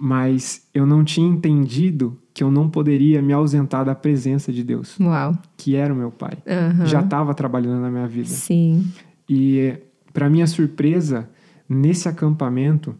Mas 0.00 0.66
eu 0.72 0.86
não 0.86 1.04
tinha 1.04 1.28
entendido 1.28 2.18
que 2.32 2.42
eu 2.42 2.50
não 2.50 2.70
poderia 2.70 3.20
me 3.20 3.34
ausentar 3.34 3.84
da 3.84 3.94
presença 3.94 4.50
de 4.50 4.64
Deus, 4.64 4.98
Uau. 4.98 5.36
que 5.58 5.76
era 5.76 5.92
o 5.92 5.96
meu 5.96 6.10
pai. 6.10 6.38
Aham. 6.48 6.86
Já 6.86 7.00
estava 7.00 7.34
trabalhando 7.34 7.82
na 7.82 7.90
minha 7.90 8.06
vida. 8.06 8.30
Sim. 8.30 8.90
E, 9.28 9.74
para 10.10 10.30
minha 10.30 10.46
surpresa, 10.46 11.28
nesse 11.68 12.08
acampamento, 12.08 12.96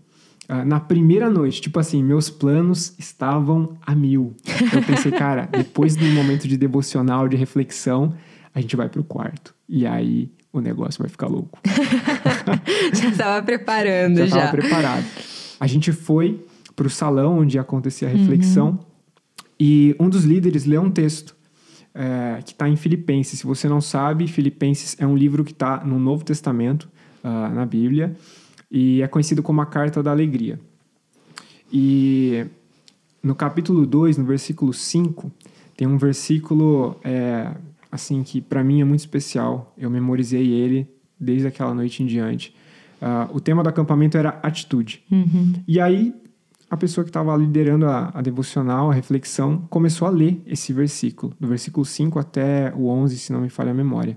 ah, 0.46 0.62
na 0.62 0.78
primeira 0.78 1.30
noite, 1.30 1.62
tipo 1.62 1.80
assim, 1.80 2.02
meus 2.02 2.28
planos 2.28 2.94
estavam 2.98 3.78
a 3.80 3.94
mil. 3.94 4.36
Eu 4.70 4.82
pensei, 4.82 5.10
cara, 5.16 5.48
depois 5.50 5.96
do 5.96 6.04
momento 6.04 6.46
de 6.46 6.58
devocional, 6.58 7.26
de 7.26 7.36
reflexão, 7.36 8.12
a 8.54 8.60
gente 8.60 8.76
vai 8.76 8.90
pro 8.90 9.02
quarto. 9.02 9.54
E 9.66 9.86
aí 9.86 10.30
o 10.52 10.60
negócio 10.60 11.00
vai 11.00 11.08
ficar 11.08 11.28
louco. 11.28 11.58
Já 12.92 13.08
estava 13.08 13.42
preparando 13.42 14.18
já 14.18 14.26
já. 14.26 14.36
estava 14.36 14.50
preparado. 14.50 15.04
A 15.58 15.66
gente 15.66 15.92
foi 15.92 16.44
para 16.80 16.86
o 16.86 16.90
salão 16.90 17.40
onde 17.40 17.58
acontecia 17.58 18.08
a 18.08 18.10
reflexão 18.10 18.78
e 19.58 19.94
um 20.00 20.08
dos 20.08 20.24
líderes 20.24 20.64
leu 20.64 20.80
um 20.80 20.90
texto 20.90 21.36
é, 21.94 22.40
que 22.42 22.52
está 22.52 22.66
em 22.66 22.74
Filipenses. 22.74 23.40
Se 23.40 23.46
você 23.46 23.68
não 23.68 23.82
sabe, 23.82 24.26
Filipenses 24.26 24.96
é 24.98 25.06
um 25.06 25.14
livro 25.14 25.44
que 25.44 25.52
está 25.52 25.84
no 25.84 25.98
Novo 25.98 26.24
Testamento, 26.24 26.88
ah, 27.22 27.50
na 27.50 27.66
Bíblia, 27.66 28.16
e 28.70 29.02
é 29.02 29.08
conhecido 29.08 29.42
como 29.42 29.60
a 29.60 29.66
Carta 29.66 30.02
da 30.02 30.10
Alegria. 30.10 30.58
E 31.70 32.46
no 33.22 33.34
capítulo 33.34 33.84
2, 33.84 34.16
no 34.16 34.24
versículo 34.24 34.72
5, 34.72 35.30
tem 35.76 35.86
um 35.86 35.98
versículo 35.98 36.98
é, 37.04 37.54
assim 37.92 38.22
que 38.22 38.40
para 38.40 38.64
mim 38.64 38.80
é 38.80 38.84
muito 38.84 39.00
especial. 39.00 39.74
Eu 39.76 39.90
memorizei 39.90 40.48
ele 40.48 40.88
desde 41.20 41.46
aquela 41.46 41.74
noite 41.74 42.02
em 42.02 42.06
diante. 42.06 42.54
Ah, 43.02 43.28
o 43.30 43.38
tema 43.38 43.62
do 43.62 43.68
acampamento 43.68 44.16
era 44.16 44.40
atitude. 44.42 45.04
Uhum. 45.12 45.52
E 45.68 45.78
aí, 45.78 46.14
a 46.70 46.76
pessoa 46.76 47.04
que 47.04 47.10
estava 47.10 47.36
liderando 47.36 47.86
a, 47.86 48.10
a 48.14 48.22
devocional, 48.22 48.90
a 48.90 48.94
reflexão, 48.94 49.66
começou 49.68 50.06
a 50.06 50.10
ler 50.10 50.40
esse 50.46 50.72
versículo, 50.72 51.34
do 51.38 51.48
versículo 51.48 51.84
5 51.84 52.18
até 52.18 52.72
o 52.74 52.86
11, 52.86 53.18
se 53.18 53.32
não 53.32 53.40
me 53.40 53.48
falha 53.48 53.72
a 53.72 53.74
memória. 53.74 54.16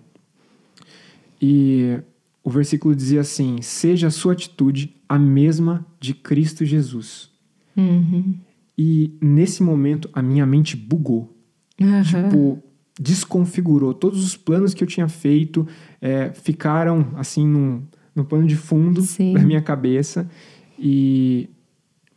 E 1.41 1.99
o 2.43 2.49
versículo 2.49 2.95
dizia 2.95 3.21
assim: 3.21 3.61
Seja 3.61 4.07
a 4.07 4.11
sua 4.11 4.33
atitude 4.33 4.95
a 5.09 5.17
mesma 5.19 5.85
de 5.99 6.13
Cristo 6.13 6.63
Jesus, 6.63 7.33
Uhum. 7.75 8.35
E 8.77 9.15
nesse 9.21 9.61
momento 9.61 10.09
a 10.13 10.21
minha 10.21 10.45
mente 10.45 10.75
bugou. 10.75 11.35
Uhum. 11.79 12.03
Tipo, 12.03 12.63
desconfigurou. 12.99 13.93
Todos 13.93 14.23
os 14.23 14.37
planos 14.37 14.73
que 14.73 14.83
eu 14.83 14.87
tinha 14.87 15.07
feito 15.07 15.67
é, 16.01 16.31
ficaram 16.33 17.07
assim 17.15 17.47
num, 17.47 17.83
no 18.15 18.25
pano 18.25 18.47
de 18.47 18.55
fundo 18.55 19.01
Sim. 19.01 19.33
da 19.33 19.41
minha 19.41 19.61
cabeça. 19.61 20.29
E 20.77 21.49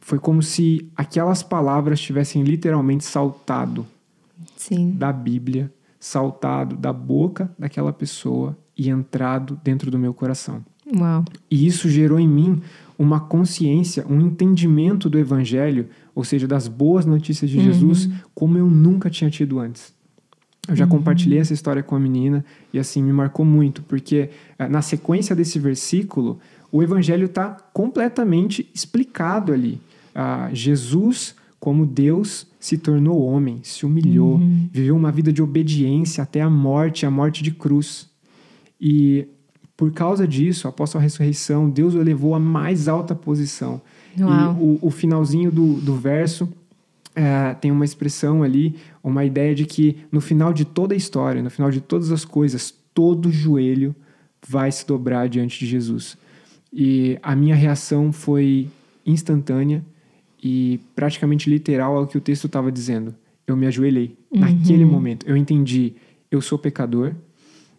foi 0.07 0.21
como 0.21 0.41
se 0.41 0.89
aquelas 0.95 1.43
palavras 1.43 2.01
tivessem 2.01 2.45
literalmente 2.45 3.05
saltado 3.05 3.85
Sim. 4.57 4.93
da 4.93 5.13
Bíblia, 5.13 5.69
saltado 5.99 6.77
da 6.77 6.93
boca 6.93 7.51
daquela 7.59 7.93
pessoa 7.93 8.57
e 8.79 8.89
entrado 8.89 9.61
dentro 9.65 9.91
do 9.91 9.99
meu 9.99 10.15
coração. 10.15 10.65
Uau. 10.97 11.25
E 11.51 11.67
isso 11.67 11.89
gerou 11.89 12.21
em 12.21 12.29
mim 12.29 12.63
uma 12.97 13.19
consciência, 13.19 14.07
um 14.09 14.21
entendimento 14.21 15.11
do 15.11 15.19
Evangelho, 15.19 15.89
ou 16.15 16.23
seja, 16.23 16.47
das 16.47 16.69
boas 16.69 17.05
notícias 17.05 17.51
de 17.51 17.61
Jesus, 17.61 18.09
como 18.33 18.57
eu 18.57 18.71
nunca 18.71 19.11
tinha 19.11 19.29
tido 19.29 19.59
antes. 19.59 19.93
Eu 20.69 20.77
já 20.77 20.87
compartilhei 20.87 21.41
essa 21.41 21.53
história 21.53 21.83
com 21.83 21.97
a 21.97 21.99
menina 22.01 22.45
e 22.73 22.79
assim 22.79 23.03
me 23.03 23.13
marcou 23.13 23.45
muito, 23.45 23.83
porque 23.83 24.31
eh, 24.57 24.69
na 24.69 24.83
sequência 24.83 25.35
desse 25.35 25.59
versículo, 25.59 26.39
o 26.71 26.81
Evangelho 26.81 27.27
está 27.27 27.57
completamente 27.73 28.71
explicado 28.73 29.53
ali. 29.53 29.81
Ah, 30.19 30.49
Jesus, 30.51 31.35
como 31.61 31.85
Deus, 31.85 32.47
se 32.59 32.79
tornou 32.79 33.23
homem, 33.23 33.61
se 33.63 33.85
humilhou, 33.85 34.41
viveu 34.73 34.97
uma 34.97 35.13
vida 35.13 35.31
de 35.31 35.43
obediência 35.43 36.23
até 36.23 36.41
a 36.41 36.49
morte, 36.49 37.05
a 37.05 37.11
morte 37.11 37.43
de 37.43 37.51
cruz. 37.51 38.09
E 38.81 39.29
por 39.77 39.93
causa 39.93 40.27
disso, 40.27 40.67
após 40.67 40.97
a 40.97 40.99
ressurreição, 40.99 41.69
Deus 41.69 41.95
o 41.95 42.01
elevou 42.01 42.35
à 42.35 42.41
mais 42.41 42.89
alta 42.89 43.15
posição. 43.15 43.83
Uau. 44.19 44.57
E 44.59 44.65
o, 44.65 44.79
o 44.81 44.91
finalzinho 44.91 45.53
do, 45.53 45.75
do 45.75 45.95
verso 45.97 46.49
é, 47.15 47.53
tem 47.53 47.71
uma 47.71 47.85
expressão 47.85 48.43
ali, 48.43 48.77
uma 49.05 49.23
ideia 49.23 49.55
de 49.55 49.67
que 49.67 49.99
no 50.11 50.23
final 50.23 50.55
de 50.55 50.65
toda 50.65 50.95
a 50.95 50.97
história, 50.97 51.43
no 51.43 51.51
final 51.51 51.71
de 51.71 51.83
todas 51.83 52.11
as 52.11 52.25
coisas, 52.25 52.73
todo 52.95 53.31
joelho 53.31 53.95
vai 54.49 54.73
se 54.73 54.87
dobrar 54.87 55.29
diante 55.29 55.59
de 55.59 55.67
Jesus. 55.67 56.17
E 56.73 57.19
a 57.23 57.37
minha 57.37 57.55
reação 57.55 58.13
foi 58.13 58.71
instantânea 59.05 59.85
e 60.47 60.79
praticamente 60.95 61.51
literal 61.51 61.97
ao 61.97 62.07
que 62.07 62.17
o 62.17 62.21
texto 62.21 62.47
estava 62.47 62.71
dizendo. 62.71 63.13
Eu 63.45 63.57
me 63.57 63.67
ajoelhei 63.67 64.17
naquele 64.33 64.85
momento. 64.85 65.27
Eu 65.27 65.37
entendi, 65.37 65.95
eu 66.31 66.41
sou 66.41 66.57
pecador, 66.57 67.13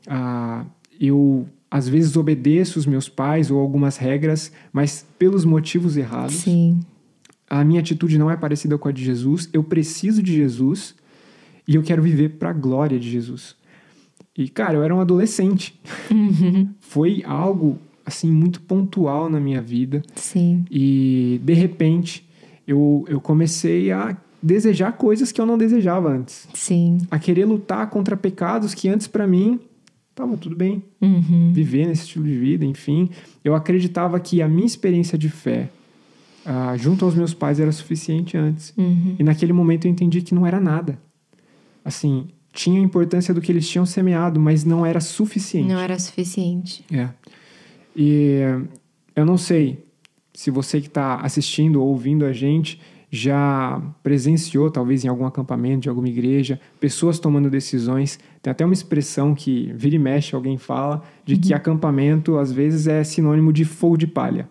ah, 0.06 0.66
eu 1.00 1.48
às 1.72 1.88
vezes 1.88 2.18
obedeço 2.18 2.78
os 2.78 2.86
meus 2.86 3.08
pais 3.08 3.50
ou 3.50 3.60
algumas 3.60 3.96
regras, 3.96 4.52
mas 4.74 5.06
pelos 5.18 5.46
motivos 5.46 5.96
errados. 5.96 6.36
Sim. 6.36 6.82
A 7.50 7.64
minha 7.64 7.80
atitude 7.80 8.18
não 8.18 8.30
é 8.30 8.36
parecida 8.36 8.78
com 8.78 8.90
a 8.90 8.92
de 8.92 9.02
Jesus. 9.02 9.50
Eu 9.54 9.64
preciso 9.64 10.22
de 10.22 10.34
Jesus 10.34 10.94
e 11.66 11.76
eu 11.76 11.84
quero 11.84 12.02
viver 12.02 12.32
para 12.32 12.50
a 12.50 12.54
glória 12.54 13.00
de 13.00 13.10
Jesus. 13.10 13.56
E 14.38 14.50
cara, 14.50 14.76
eu 14.76 14.84
era 14.84 14.94
um 14.94 15.00
adolescente. 15.00 15.80
Foi 16.82 17.24
algo 17.26 17.78
assim 18.06 18.30
muito 18.30 18.60
pontual 18.60 19.30
na 19.30 19.40
minha 19.40 19.62
vida 19.62 20.02
Sim. 20.16 20.66
e 20.70 21.40
de 21.44 21.54
repente 21.54 22.27
eu, 22.68 23.06
eu 23.08 23.22
comecei 23.22 23.92
a 23.92 24.16
desejar 24.44 24.92
coisas 24.94 25.32
que 25.32 25.40
eu 25.42 25.46
não 25.46 25.58
desejava 25.58 26.10
antes, 26.10 26.48
Sim. 26.54 27.00
a 27.10 27.18
querer 27.18 27.46
lutar 27.46 27.90
contra 27.90 28.16
pecados 28.16 28.74
que 28.74 28.88
antes 28.88 29.08
para 29.08 29.26
mim 29.26 29.60
tava 30.14 30.36
tudo 30.38 30.56
bem 30.56 30.84
Uhum. 31.02 31.52
viver 31.54 31.88
nesse 31.88 32.04
estilo 32.04 32.26
de 32.26 32.38
vida, 32.38 32.66
enfim. 32.66 33.10
Eu 33.44 33.56
acreditava 33.56 34.20
que 34.20 34.42
a 34.42 34.48
minha 34.48 34.66
experiência 34.66 35.18
de 35.18 35.30
fé 35.30 35.70
ah, 36.46 36.76
junto 36.78 37.04
aos 37.06 37.14
meus 37.14 37.34
pais 37.34 37.60
era 37.60 37.72
suficiente 37.72 38.38
antes. 38.38 38.74
Uhum. 38.78 39.16
E 39.20 39.24
naquele 39.24 39.54
momento 39.54 39.86
eu 39.86 39.92
entendi 39.92 40.22
que 40.22 40.34
não 40.34 40.46
era 40.46 40.60
nada. 40.60 40.98
Assim, 41.84 42.28
tinha 42.54 42.80
a 42.80 42.84
importância 42.84 43.34
do 43.34 43.42
que 43.42 43.52
eles 43.52 43.68
tinham 43.68 43.86
semeado, 43.86 44.40
mas 44.40 44.64
não 44.64 44.86
era 44.86 45.00
suficiente. 45.00 45.68
Não 45.68 45.80
era 45.80 45.98
suficiente. 46.00 46.84
É. 46.92 47.10
E 47.96 48.40
eu 49.16 49.26
não 49.26 49.38
sei 49.38 49.86
se 50.38 50.52
você 50.52 50.80
que 50.80 50.86
está 50.86 51.16
assistindo 51.16 51.82
ou 51.82 51.88
ouvindo 51.88 52.24
a 52.24 52.32
gente 52.32 52.80
já 53.10 53.82
presenciou, 54.04 54.70
talvez 54.70 55.04
em 55.04 55.08
algum 55.08 55.26
acampamento 55.26 55.80
de 55.80 55.90
alguma 55.90 56.08
igreja, 56.08 56.62
pessoas 56.80 57.18
tomando 57.18 57.50
decisões. 57.50 58.20
Tem 58.40 58.52
até 58.52 58.64
uma 58.64 58.74
expressão 58.74 59.34
que 59.34 59.74
vira 59.76 59.96
e 59.96 60.00
mexe, 60.00 60.36
alguém 60.36 60.56
fala, 60.56 61.02
de 61.26 61.38
que 61.38 61.56
acampamento 61.56 62.38
às 62.38 62.52
vezes 62.52 62.86
é 62.86 63.04
sinônimo 63.04 63.52
de 63.52 63.66
fogo 63.66 63.98
de 63.98 64.06
palha. 64.06 64.48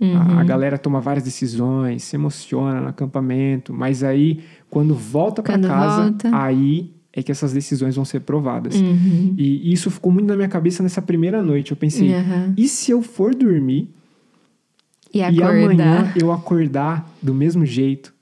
A, 0.00 0.40
a 0.40 0.44
galera 0.44 0.78
toma 0.78 0.98
várias 0.98 1.24
decisões, 1.24 2.04
se 2.04 2.16
emociona 2.16 2.80
no 2.80 2.88
acampamento, 2.88 3.74
mas 3.74 4.02
aí 4.02 4.40
quando 4.70 4.94
volta 4.94 5.42
para 5.42 5.58
casa, 5.58 6.04
volta. 6.04 6.30
aí 6.32 6.90
é 7.12 7.22
que 7.22 7.30
essas 7.30 7.52
decisões 7.52 7.96
vão 7.96 8.04
ser 8.06 8.20
provadas. 8.20 8.76
Uhum. 8.76 9.34
E 9.36 9.70
isso 9.70 9.90
ficou 9.90 10.10
muito 10.10 10.26
na 10.26 10.36
minha 10.36 10.48
cabeça 10.48 10.82
nessa 10.82 11.02
primeira 11.02 11.42
noite. 11.42 11.70
Eu 11.70 11.76
pensei, 11.76 12.08
e 12.56 12.66
se 12.66 12.90
eu 12.90 13.02
for 13.02 13.34
dormir 13.34 13.90
E 15.12 15.18
e 15.18 15.42
amanhã 15.42 16.12
eu 16.20 16.32
acordar 16.32 17.10
do 17.20 17.34
mesmo 17.34 17.66
jeito, 17.66 18.14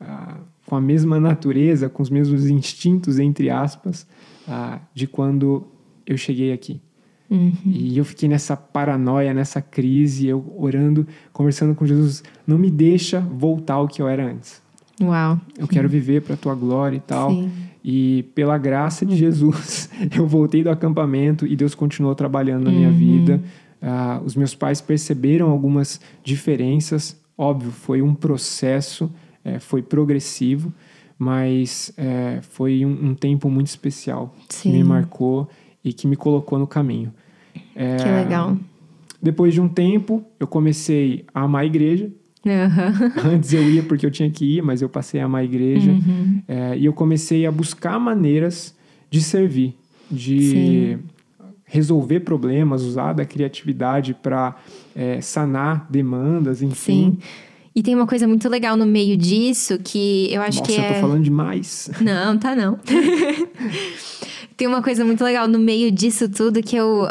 ah, 0.00 0.36
com 0.66 0.76
a 0.76 0.80
mesma 0.80 1.18
natureza, 1.18 1.88
com 1.88 2.02
os 2.02 2.10
mesmos 2.10 2.46
instintos, 2.46 3.18
entre 3.18 3.50
aspas, 3.50 4.06
ah, 4.46 4.78
de 4.94 5.06
quando 5.06 5.66
eu 6.06 6.16
cheguei 6.16 6.52
aqui? 6.52 6.80
Uhum. 7.30 7.54
E 7.64 7.96
eu 7.96 8.04
fiquei 8.04 8.28
nessa 8.28 8.54
paranoia, 8.54 9.32
nessa 9.32 9.62
crise, 9.62 10.26
eu 10.26 10.54
orando, 10.54 11.06
conversando 11.32 11.74
com 11.74 11.86
Jesus, 11.86 12.22
não 12.46 12.58
me 12.58 12.70
deixa 12.70 13.20
voltar 13.20 13.74
ao 13.74 13.88
que 13.88 14.02
eu 14.02 14.08
era 14.08 14.30
antes. 14.30 14.60
Uau. 15.00 15.40
Eu 15.58 15.66
quero 15.66 15.88
viver 15.88 16.20
para 16.22 16.34
a 16.34 16.36
tua 16.36 16.54
glória 16.54 16.96
e 16.96 17.00
tal. 17.00 17.30
Sim. 17.30 17.50
E 17.84 18.24
pela 18.34 18.56
graça 18.58 19.04
de 19.04 19.16
Jesus, 19.16 19.88
eu 20.14 20.26
voltei 20.26 20.62
do 20.62 20.70
acampamento 20.70 21.46
e 21.46 21.56
Deus 21.56 21.74
continuou 21.74 22.14
trabalhando 22.14 22.64
na 22.64 22.70
minha 22.70 22.90
vida. 22.90 23.42
Ah, 23.82 24.20
os 24.24 24.36
meus 24.36 24.54
pais 24.54 24.80
perceberam 24.80 25.50
algumas 25.50 26.00
diferenças. 26.22 27.20
Óbvio, 27.36 27.72
foi 27.72 28.00
um 28.00 28.14
processo, 28.14 29.10
eh, 29.44 29.58
foi 29.58 29.82
progressivo, 29.82 30.72
mas 31.18 31.92
eh, 31.96 32.38
foi 32.42 32.84
um, 32.84 33.08
um 33.10 33.14
tempo 33.14 33.50
muito 33.50 33.66
especial 33.66 34.34
que 34.48 34.68
me 34.68 34.78
Sim. 34.78 34.84
marcou 34.84 35.48
e 35.84 35.92
que 35.92 36.06
me 36.06 36.14
colocou 36.14 36.58
no 36.58 36.66
caminho. 36.66 37.12
Eh, 37.74 37.96
Que 37.96 38.08
legal. 38.08 38.56
Depois 39.20 39.54
de 39.54 39.60
um 39.60 39.68
tempo, 39.68 40.24
eu 40.38 40.46
comecei 40.46 41.24
a 41.34 41.42
amar 41.42 41.62
a 41.62 41.66
igreja. 41.66 42.10
Aham. 42.46 43.12
Antes 43.34 43.52
eu 43.52 43.62
ia 43.70 43.82
porque 43.82 44.04
eu 44.04 44.10
tinha 44.10 44.30
que 44.30 44.44
ir, 44.58 44.62
mas 44.62 44.82
eu 44.82 44.88
passei 44.88 45.20
a 45.20 45.24
amar 45.24 45.42
a 45.42 45.44
igreja. 45.44 45.92
Uhum. 45.92 46.42
É, 46.46 46.76
e 46.76 46.84
eu 46.84 46.92
comecei 46.92 47.46
a 47.46 47.52
buscar 47.52 47.98
maneiras 47.98 48.76
de 49.10 49.22
servir, 49.22 49.76
de 50.10 50.40
Sim. 50.50 50.98
Resolver 51.72 52.20
problemas, 52.20 52.82
usar 52.82 53.14
da 53.14 53.24
criatividade 53.24 54.12
para 54.12 54.54
sanar 55.22 55.86
demandas, 55.90 56.60
enfim. 56.60 57.16
Sim. 57.18 57.18
E 57.74 57.82
tem 57.82 57.94
uma 57.94 58.06
coisa 58.06 58.28
muito 58.28 58.46
legal 58.50 58.76
no 58.76 58.84
meio 58.84 59.16
disso 59.16 59.78
que 59.82 60.28
eu 60.30 60.42
acho 60.42 60.58
Nossa, 60.58 60.70
que 60.70 60.78
eu 60.78 60.84
é. 60.84 60.92
tô 60.92 61.00
falando 61.00 61.24
demais. 61.24 61.90
Não, 62.00 62.36
tá 62.38 62.54
não. 62.54 62.78
Tem 64.54 64.68
uma 64.68 64.82
coisa 64.82 65.02
muito 65.02 65.24
legal 65.24 65.48
no 65.48 65.58
meio 65.58 65.90
disso 65.90 66.28
tudo 66.28 66.62
que 66.62 66.76
eu, 66.76 67.06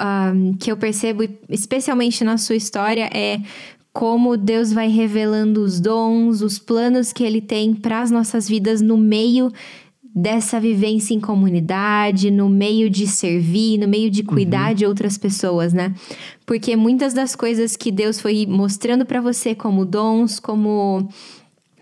que 0.59 0.71
eu 0.71 0.77
percebo, 0.77 1.27
especialmente 1.49 2.23
na 2.23 2.37
sua 2.37 2.55
história, 2.55 3.09
é 3.11 3.41
como 3.91 4.37
Deus 4.37 4.71
vai 4.71 4.87
revelando 4.87 5.61
os 5.61 5.79
dons, 5.79 6.41
os 6.41 6.59
planos 6.59 7.11
que 7.11 7.23
Ele 7.23 7.41
tem 7.41 7.73
para 7.73 8.01
as 8.01 8.11
nossas 8.11 8.47
vidas 8.47 8.79
no 8.79 8.95
meio 8.95 9.51
dessa 10.13 10.59
vivência 10.59 11.13
em 11.13 11.19
comunidade, 11.19 12.29
no 12.29 12.49
meio 12.49 12.89
de 12.89 13.07
servir, 13.07 13.77
no 13.77 13.87
meio 13.87 14.09
de 14.09 14.23
cuidar 14.23 14.73
de 14.73 14.85
outras 14.85 15.17
pessoas, 15.17 15.71
né? 15.73 15.93
Porque 16.45 16.75
muitas 16.75 17.13
das 17.13 17.35
coisas 17.35 17.77
que 17.77 17.91
Deus 17.91 18.19
foi 18.19 18.45
mostrando 18.45 19.05
para 19.05 19.21
você 19.21 19.55
como 19.55 19.85
dons, 19.85 20.39
como 20.39 21.07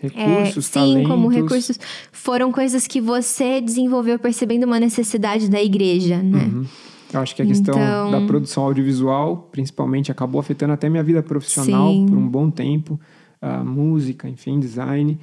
Recursos, 0.00 0.56
é, 0.68 0.68
sim, 0.68 0.72
talentos. 0.72 1.08
como 1.10 1.28
recursos, 1.28 1.78
foram 2.12 2.50
coisas 2.50 2.86
que 2.86 3.00
você 3.00 3.60
desenvolveu 3.60 4.18
percebendo 4.18 4.64
uma 4.64 4.80
necessidade 4.80 5.50
da 5.50 5.62
igreja, 5.62 6.22
né? 6.22 6.44
Uhum. 6.52 6.64
Eu 7.12 7.20
acho 7.20 7.34
que 7.34 7.42
a 7.42 7.46
questão 7.46 7.74
Então- 7.74 8.10
da 8.12 8.20
produção 8.26 8.62
audiovisual, 8.64 9.48
principalmente, 9.50 10.12
acabou 10.12 10.40
afetando 10.40 10.72
até 10.72 10.88
minha 10.88 11.02
vida 11.02 11.22
profissional 11.22 11.90
Sim. 11.90 12.06
por 12.08 12.16
um 12.16 12.28
bom 12.28 12.48
tempo. 12.48 12.98
A 13.42 13.64
música, 13.64 14.28
enfim, 14.28 14.60
design. 14.60 15.18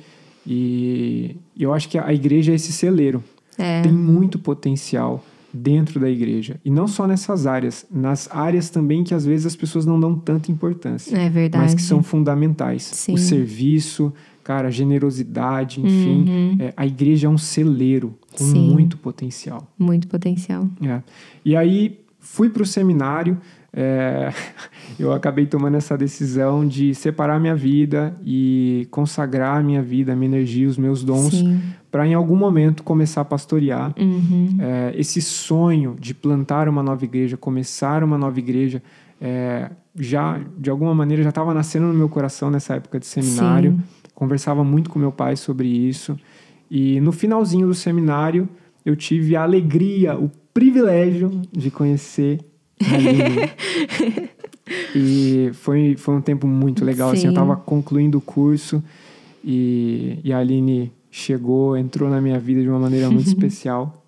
E 0.48 1.36
eu 1.60 1.74
acho 1.74 1.90
que 1.90 1.98
a 1.98 2.14
igreja 2.14 2.54
é 2.54 2.56
esse 2.56 2.72
celeiro. 2.72 3.24
É. 3.58 3.82
Tem 3.82 3.92
muito 3.92 4.40
potencial 4.40 5.24
dentro 5.54 6.00
da 6.00 6.10
igreja. 6.10 6.60
E 6.64 6.70
não 6.70 6.88
só 6.88 7.08
nessas 7.08 7.48
áreas, 7.48 7.86
nas 7.92 8.30
áreas 8.32 8.70
também 8.70 9.04
que 9.04 9.14
às 9.14 9.26
vezes 9.26 9.46
as 9.46 9.56
pessoas 9.56 9.86
não 9.86 10.00
dão 10.00 10.16
tanta 10.16 10.52
importância. 10.52 11.18
É 11.18 11.30
verdade. 11.30 11.64
Mas 11.64 11.74
que 11.74 11.82
são 11.82 12.04
fundamentais. 12.04 12.84
Sim. 12.84 13.14
O 13.14 13.18
serviço, 13.18 14.14
cara, 14.44 14.68
a 14.68 14.72
generosidade, 14.72 15.82
enfim. 15.82 16.58
É, 16.60 16.74
a 16.78 16.86
igreja 16.86 17.28
é 17.28 17.30
um 17.30 17.38
celeiro 17.38 18.16
com 18.32 18.46
Sim. 18.46 18.72
muito 18.72 18.98
potencial. 18.98 19.68
Muito 19.78 20.08
potencial. 20.08 20.70
É. 20.82 21.02
E 21.44 21.56
aí 21.56 22.00
fui 22.20 22.50
para 22.50 22.64
o 22.64 22.66
seminário, 22.66 23.38
é, 23.80 24.34
eu 24.98 25.14
acabei 25.14 25.46
tomando 25.46 25.78
essa 25.78 25.96
decisão 25.96 26.68
de 26.68 26.96
separar 26.96 27.40
minha 27.40 27.56
vida 27.56 28.18
e 28.26 28.88
consagrar 28.90 29.64
minha 29.64 29.84
vida, 29.84 30.16
minha 30.16 30.30
energia, 30.30 30.68
os 30.68 30.80
meus 30.80 31.04
dons, 31.04 31.44
para 31.92 32.08
em 32.08 32.16
algum 32.16 32.36
momento 32.36 32.82
começar 32.82 33.22
a 33.22 33.26
pastorear. 33.26 33.94
Uhum. 34.00 34.58
É, 34.60 34.94
esse 34.96 35.22
sonho 35.22 35.96
de 36.00 36.16
plantar 36.16 36.68
uma 36.68 36.82
nova 36.82 37.06
igreja, 37.06 37.38
começar 37.38 38.04
uma 38.04 38.18
nova 38.18 38.40
igreja, 38.40 38.82
é, 39.22 39.70
já 39.96 40.42
de 40.58 40.72
alguma 40.72 40.96
maneira 40.96 41.22
já 41.22 41.30
estava 41.30 41.54
nascendo 41.54 41.86
no 41.86 41.94
meu 41.94 42.10
coração 42.10 42.50
nessa 42.50 42.76
época 42.76 43.00
de 43.00 43.06
seminário. 43.06 43.74
Sim. 43.74 43.84
Conversava 44.16 44.64
muito 44.64 44.90
com 44.90 44.98
meu 44.98 45.12
pai 45.12 45.36
sobre 45.36 45.68
isso. 45.68 46.18
E 46.70 47.00
no 47.00 47.12
finalzinho 47.12 47.68
do 47.68 47.76
seminário, 47.76 48.50
eu 48.84 48.96
tive 48.96 49.36
a 49.36 49.44
alegria, 49.44 50.18
o 50.18 50.32
privilégio 50.52 51.30
de 51.52 51.70
conhecer 51.70 52.40
e 54.96 55.50
foi, 55.54 55.96
foi 55.98 56.16
um 56.16 56.22
tempo 56.22 56.48
muito 56.48 56.84
legal. 56.86 57.12
Assim, 57.12 57.26
eu 57.26 57.32
estava 57.32 57.56
concluindo 57.56 58.18
o 58.18 58.22
curso 58.22 58.84
e, 59.44 60.20
e 60.24 60.34
a 60.34 60.40
Aline 60.40 60.92
chegou, 61.10 61.78
entrou 61.78 62.10
na 62.10 62.22
minha 62.22 62.40
vida 62.40 62.62
de 62.62 62.70
uma 62.70 62.80
maneira 62.80 63.10
muito 63.10 63.28
especial. 63.28 64.04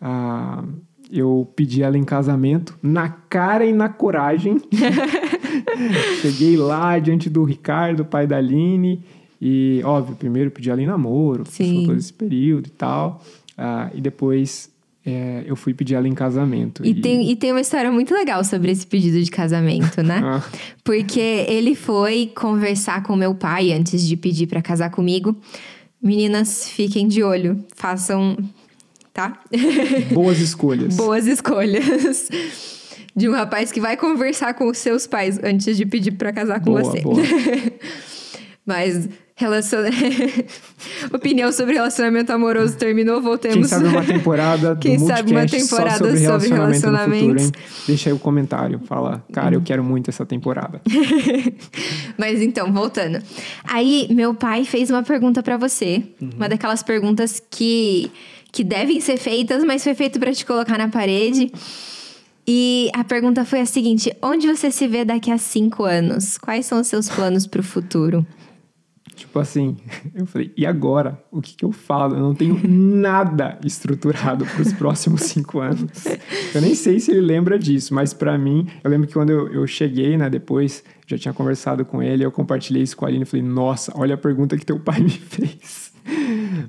Ah, 0.00 0.64
eu 1.10 1.46
pedi 1.54 1.82
ela 1.82 1.98
em 1.98 2.04
casamento, 2.04 2.76
na 2.82 3.08
cara 3.08 3.66
e 3.66 3.72
na 3.72 3.88
coragem. 3.88 4.56
Cheguei 6.22 6.56
lá 6.56 6.98
diante 6.98 7.28
do 7.28 7.44
Ricardo, 7.44 8.04
pai 8.04 8.26
da 8.26 8.38
Aline, 8.38 9.04
e, 9.40 9.82
óbvio, 9.84 10.16
primeiro 10.16 10.50
pedi 10.50 10.70
ela 10.70 10.80
em 10.80 10.86
namoro, 10.86 11.44
todo 11.86 11.98
esse 11.98 12.12
período 12.12 12.68
e 12.68 12.70
tal. 12.70 13.22
Ah, 13.58 13.90
e 13.92 14.00
depois 14.00 14.70
é, 15.04 15.42
eu 15.46 15.56
fui 15.56 15.74
pedir 15.74 15.94
ela 15.94 16.06
em 16.06 16.14
casamento. 16.14 16.84
E, 16.84 16.90
e... 16.90 16.94
Tem, 17.00 17.30
e 17.30 17.36
tem 17.36 17.50
uma 17.50 17.60
história 17.60 17.90
muito 17.90 18.14
legal 18.14 18.44
sobre 18.44 18.70
esse 18.70 18.86
pedido 18.86 19.20
de 19.20 19.30
casamento, 19.30 20.02
né? 20.02 20.20
ah. 20.24 20.42
Porque 20.84 21.44
ele 21.48 21.74
foi 21.74 22.30
conversar 22.34 23.02
com 23.02 23.16
meu 23.16 23.34
pai 23.34 23.72
antes 23.72 24.06
de 24.06 24.16
pedir 24.16 24.46
para 24.46 24.62
casar 24.62 24.90
comigo. 24.90 25.36
Meninas, 26.00 26.68
fiquem 26.68 27.08
de 27.08 27.22
olho, 27.22 27.64
façam. 27.76 28.36
Tá? 29.12 29.40
Boas 30.14 30.38
escolhas. 30.38 30.96
Boas 30.96 31.26
escolhas. 31.26 32.28
De 33.14 33.28
um 33.28 33.32
rapaz 33.32 33.70
que 33.70 33.80
vai 33.80 33.96
conversar 33.96 34.54
com 34.54 34.68
os 34.68 34.78
seus 34.78 35.06
pais 35.06 35.38
antes 35.42 35.76
de 35.76 35.84
pedir 35.84 36.12
para 36.12 36.32
casar 36.32 36.60
com 36.60 36.70
boa, 36.70 36.82
você. 36.82 37.00
Boa. 37.00 37.20
Mas 38.64 39.08
Relacion... 39.42 39.80
Opinião 41.12 41.50
sobre 41.52 41.74
relacionamento 41.74 42.32
amoroso 42.32 42.76
terminou, 42.76 43.20
voltemos. 43.20 43.68
Quem 43.68 43.78
sabe 43.78 43.88
uma 43.88 44.04
temporada 44.04 44.74
do 44.76 44.80
Quem 44.80 44.98
sabe 44.98 45.32
uma 45.32 45.46
temporada 45.46 45.98
sobre 45.98 46.24
sobre 46.24 46.48
relacionamentos. 46.48 47.46
Futuro, 47.46 47.64
Deixa 47.86 48.10
aí 48.10 48.12
o 48.14 48.18
comentário, 48.18 48.80
fala, 48.84 49.24
cara, 49.32 49.54
eu 49.54 49.58
uhum. 49.58 49.64
quero 49.64 49.82
muito 49.82 50.10
essa 50.10 50.24
temporada. 50.24 50.80
Mas 52.16 52.40
então, 52.40 52.72
voltando. 52.72 53.20
Aí, 53.64 54.06
meu 54.10 54.34
pai 54.34 54.64
fez 54.64 54.90
uma 54.90 55.02
pergunta 55.02 55.42
para 55.42 55.56
você, 55.56 56.04
uhum. 56.20 56.30
uma 56.36 56.48
daquelas 56.48 56.82
perguntas 56.82 57.42
que 57.50 58.10
que 58.52 58.62
devem 58.62 59.00
ser 59.00 59.16
feitas, 59.16 59.64
mas 59.64 59.82
foi 59.82 59.94
feito 59.94 60.20
para 60.20 60.30
te 60.30 60.44
colocar 60.44 60.76
na 60.76 60.86
parede. 60.86 61.50
E 62.46 62.90
a 62.94 63.02
pergunta 63.02 63.46
foi 63.46 63.60
a 63.60 63.66
seguinte: 63.66 64.14
onde 64.20 64.46
você 64.46 64.70
se 64.70 64.86
vê 64.86 65.06
daqui 65.06 65.30
a 65.30 65.38
cinco 65.38 65.84
anos? 65.84 66.36
Quais 66.36 66.66
são 66.66 66.78
os 66.78 66.86
seus 66.86 67.08
planos 67.08 67.46
para 67.46 67.62
o 67.62 67.64
futuro? 67.64 68.26
Tipo 69.22 69.38
assim, 69.38 69.76
eu 70.16 70.26
falei, 70.26 70.52
e 70.56 70.66
agora? 70.66 71.22
O 71.30 71.40
que, 71.40 71.54
que 71.54 71.64
eu 71.64 71.70
falo? 71.70 72.16
Eu 72.16 72.20
não 72.20 72.34
tenho 72.34 72.60
nada 72.68 73.56
estruturado 73.64 74.44
para 74.44 74.60
os 74.60 74.72
próximos 74.72 75.22
cinco 75.22 75.60
anos. 75.60 76.04
Eu 76.52 76.60
nem 76.60 76.74
sei 76.74 76.98
se 76.98 77.12
ele 77.12 77.20
lembra 77.20 77.56
disso, 77.56 77.94
mas 77.94 78.12
para 78.12 78.36
mim, 78.36 78.66
eu 78.82 78.90
lembro 78.90 79.06
que 79.06 79.14
quando 79.14 79.30
eu, 79.30 79.46
eu 79.46 79.64
cheguei, 79.64 80.16
né, 80.16 80.28
depois, 80.28 80.82
já 81.06 81.16
tinha 81.16 81.32
conversado 81.32 81.84
com 81.84 82.02
ele, 82.02 82.24
eu 82.24 82.32
compartilhei 82.32 82.82
isso 82.82 82.96
com 82.96 83.04
a 83.04 83.08
Aline 83.08 83.22
e 83.22 83.26
falei, 83.26 83.46
nossa, 83.46 83.92
olha 83.94 84.16
a 84.16 84.18
pergunta 84.18 84.56
que 84.56 84.66
teu 84.66 84.80
pai 84.80 85.00
me 85.00 85.10
fez. 85.10 85.92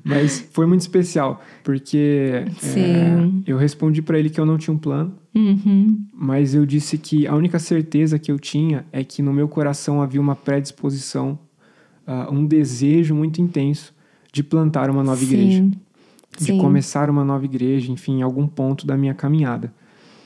Mas 0.03 0.47
foi 0.51 0.67
muito 0.67 0.81
especial, 0.81 1.41
porque 1.63 2.45
é, 2.75 3.47
eu 3.47 3.57
respondi 3.57 3.99
para 3.99 4.19
ele 4.19 4.29
que 4.29 4.39
eu 4.39 4.45
não 4.45 4.59
tinha 4.59 4.71
um 4.71 4.77
plano, 4.77 5.15
uhum. 5.33 6.05
mas 6.13 6.53
eu 6.53 6.67
disse 6.67 6.99
que 6.99 7.25
a 7.25 7.33
única 7.33 7.57
certeza 7.57 8.19
que 8.19 8.31
eu 8.31 8.37
tinha 8.37 8.85
é 8.91 9.03
que 9.03 9.23
no 9.23 9.33
meu 9.33 9.47
coração 9.47 10.03
havia 10.03 10.21
uma 10.21 10.35
predisposição 10.35 11.39
uh, 12.07 12.33
um 12.33 12.45
desejo 12.45 13.15
muito 13.15 13.41
intenso 13.41 13.93
de 14.31 14.43
plantar 14.43 14.89
uma 14.89 15.03
nova 15.03 15.19
Sim. 15.19 15.25
igreja, 15.25 15.63
de 16.37 16.45
Sim. 16.45 16.57
começar 16.57 17.09
uma 17.09 17.23
nova 17.23 17.45
igreja, 17.45 17.91
enfim, 17.91 18.19
em 18.19 18.21
algum 18.21 18.47
ponto 18.47 18.85
da 18.87 18.97
minha 18.97 19.13
caminhada. 19.13 19.73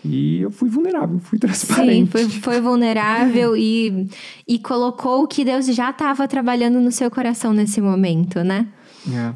E 0.03 0.41
eu 0.41 0.51
fui 0.51 0.69
vulnerável, 0.69 1.19
fui 1.19 1.37
transparente. 1.39 2.17
Sim, 2.17 2.29
foi, 2.29 2.29
foi 2.29 2.61
vulnerável 2.61 3.55
e, 3.57 4.07
e 4.47 4.57
colocou 4.59 5.23
o 5.23 5.27
que 5.27 5.43
Deus 5.43 5.65
já 5.67 5.89
estava 5.89 6.27
trabalhando 6.27 6.79
no 6.79 6.91
seu 6.91 7.11
coração 7.11 7.53
nesse 7.53 7.81
momento, 7.81 8.43
né? 8.43 8.67
É. 9.11 9.33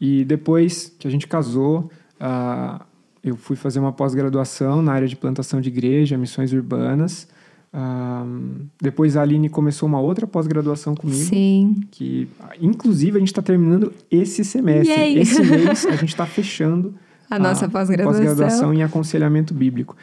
E 0.00 0.24
depois 0.24 0.94
que 0.98 1.08
a 1.08 1.10
gente 1.10 1.26
casou, 1.26 1.90
uh, 2.20 2.84
eu 3.22 3.36
fui 3.36 3.56
fazer 3.56 3.78
uma 3.78 3.92
pós-graduação 3.92 4.82
na 4.82 4.92
área 4.92 5.08
de 5.08 5.16
plantação 5.16 5.60
de 5.60 5.68
igreja, 5.68 6.18
missões 6.18 6.52
urbanas. 6.52 7.28
Um, 7.74 8.66
depois 8.80 9.16
a 9.16 9.22
Aline 9.22 9.48
começou 9.48 9.88
uma 9.88 10.00
outra 10.00 10.26
pós-graduação 10.26 10.94
comigo. 10.94 11.24
Sim. 11.24 11.80
Que, 11.90 12.28
inclusive, 12.60 13.16
a 13.16 13.18
gente 13.18 13.28
está 13.28 13.40
terminando 13.40 13.92
esse 14.10 14.44
semestre. 14.44 14.94
Yay. 14.94 15.18
Esse 15.18 15.42
mês 15.42 15.86
a 15.86 15.92
gente 15.96 16.10
está 16.10 16.26
fechando 16.26 16.94
a, 17.30 17.36
a 17.36 17.38
nossa 17.38 17.68
pós-graduação. 17.68 18.24
pós-graduação 18.24 18.74
em 18.74 18.82
aconselhamento 18.82 19.54
bíblico. 19.54 19.96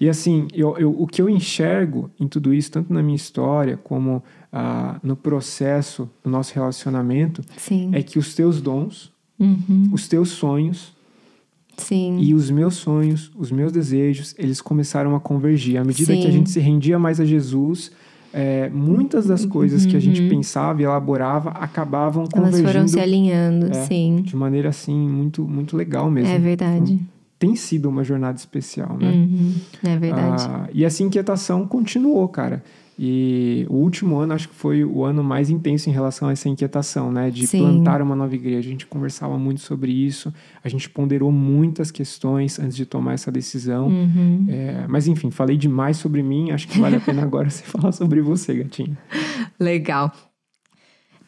E 0.00 0.08
assim, 0.08 0.48
eu, 0.52 0.76
eu, 0.76 0.90
o 0.90 1.06
que 1.06 1.22
eu 1.22 1.28
enxergo 1.28 2.10
em 2.18 2.26
tudo 2.26 2.52
isso, 2.52 2.70
tanto 2.70 2.92
na 2.92 3.02
minha 3.02 3.16
história 3.16 3.78
como 3.82 4.22
ah, 4.52 4.98
no 5.02 5.16
processo 5.16 6.10
do 6.22 6.28
nosso 6.28 6.54
relacionamento, 6.54 7.42
Sim. 7.56 7.90
é 7.94 8.02
que 8.02 8.18
os 8.18 8.34
teus 8.34 8.60
dons, 8.60 9.12
uhum. 9.38 9.88
os 9.92 10.08
teus 10.08 10.30
sonhos, 10.30 10.94
Sim. 11.76 12.18
E 12.20 12.34
os 12.34 12.50
meus 12.50 12.74
sonhos, 12.76 13.30
os 13.36 13.50
meus 13.50 13.72
desejos, 13.72 14.34
eles 14.38 14.60
começaram 14.60 15.14
a 15.14 15.20
convergir. 15.20 15.78
À 15.78 15.84
medida 15.84 16.12
Sim. 16.12 16.20
que 16.20 16.26
a 16.26 16.30
gente 16.30 16.50
se 16.50 16.60
rendia 16.60 16.98
mais 16.98 17.20
a 17.20 17.24
Jesus, 17.24 17.90
é, 18.32 18.68
muitas 18.68 19.26
das 19.26 19.44
coisas 19.46 19.84
uhum. 19.84 19.90
que 19.90 19.96
a 19.96 20.00
gente 20.00 20.22
uhum. 20.22 20.28
pensava 20.28 20.80
e 20.80 20.84
elaborava 20.84 21.50
acabavam 21.50 22.26
convergindo. 22.26 22.62
Elas 22.62 22.72
foram 22.72 22.88
se 22.88 23.00
alinhando, 23.00 23.66
é, 23.66 23.84
sim. 23.84 24.22
De 24.22 24.36
maneira, 24.36 24.70
assim, 24.70 24.96
muito, 24.96 25.42
muito 25.42 25.76
legal 25.76 26.10
mesmo. 26.10 26.32
É 26.32 26.38
verdade. 26.38 26.94
Então, 26.94 27.14
tem 27.38 27.54
sido 27.56 27.88
uma 27.88 28.02
jornada 28.02 28.38
especial, 28.38 28.96
né? 28.98 29.10
Uhum. 29.10 29.54
É 29.84 29.96
verdade. 29.96 30.46
Ah, 30.48 30.68
e 30.72 30.84
essa 30.84 31.02
inquietação 31.02 31.66
continuou, 31.66 32.26
cara. 32.28 32.64
E 32.98 33.66
o 33.68 33.74
último 33.74 34.18
ano 34.18 34.34
acho 34.34 34.48
que 34.48 34.54
foi 34.54 34.84
o 34.84 35.04
ano 35.04 35.22
mais 35.24 35.50
intenso 35.50 35.90
em 35.90 35.92
relação 35.92 36.28
a 36.28 36.32
essa 36.32 36.48
inquietação, 36.48 37.10
né? 37.10 37.30
De 37.30 37.46
Sim. 37.46 37.58
plantar 37.58 38.00
uma 38.00 38.14
nova 38.14 38.34
igreja. 38.34 38.68
A 38.68 38.72
gente 38.72 38.86
conversava 38.86 39.36
muito 39.36 39.60
sobre 39.60 39.90
isso, 39.90 40.32
a 40.62 40.68
gente 40.68 40.88
ponderou 40.88 41.32
muitas 41.32 41.90
questões 41.90 42.58
antes 42.58 42.76
de 42.76 42.86
tomar 42.86 43.14
essa 43.14 43.32
decisão. 43.32 43.88
Uhum. 43.88 44.46
É, 44.48 44.86
mas 44.88 45.08
enfim, 45.08 45.30
falei 45.30 45.56
demais 45.56 45.96
sobre 45.96 46.22
mim, 46.22 46.52
acho 46.52 46.68
que 46.68 46.78
vale 46.78 46.96
a 46.96 47.00
pena 47.00 47.22
agora 47.22 47.50
você 47.50 47.62
falar 47.66 47.92
sobre 47.92 48.20
você, 48.20 48.54
gatinha. 48.54 48.96
Legal. 49.58 50.12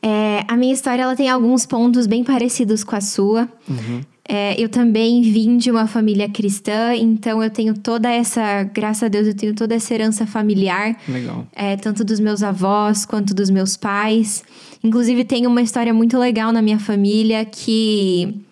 É, 0.02 0.44
a 0.46 0.56
minha 0.56 0.72
história 0.72 1.02
ela 1.02 1.16
tem 1.16 1.28
alguns 1.28 1.66
pontos 1.66 2.06
bem 2.06 2.22
parecidos 2.22 2.84
com 2.84 2.94
a 2.94 3.00
sua. 3.00 3.48
Uhum. 3.68 4.02
É, 4.28 4.60
eu 4.60 4.68
também 4.68 5.22
vim 5.22 5.56
de 5.56 5.70
uma 5.70 5.86
família 5.86 6.28
cristã, 6.28 6.94
então 6.94 7.42
eu 7.42 7.50
tenho 7.50 7.74
toda 7.74 8.10
essa, 8.10 8.64
graças 8.64 9.04
a 9.04 9.08
Deus, 9.08 9.26
eu 9.28 9.34
tenho 9.34 9.54
toda 9.54 9.74
essa 9.74 9.94
herança 9.94 10.26
familiar. 10.26 10.96
Legal. 11.08 11.46
É, 11.54 11.76
tanto 11.76 12.04
dos 12.04 12.18
meus 12.18 12.42
avós 12.42 13.04
quanto 13.04 13.32
dos 13.32 13.50
meus 13.50 13.76
pais. 13.76 14.42
Inclusive, 14.82 15.24
tem 15.24 15.46
uma 15.46 15.62
história 15.62 15.94
muito 15.94 16.18
legal 16.18 16.52
na 16.52 16.60
minha 16.60 16.78
família 16.78 17.44
que 17.44 18.45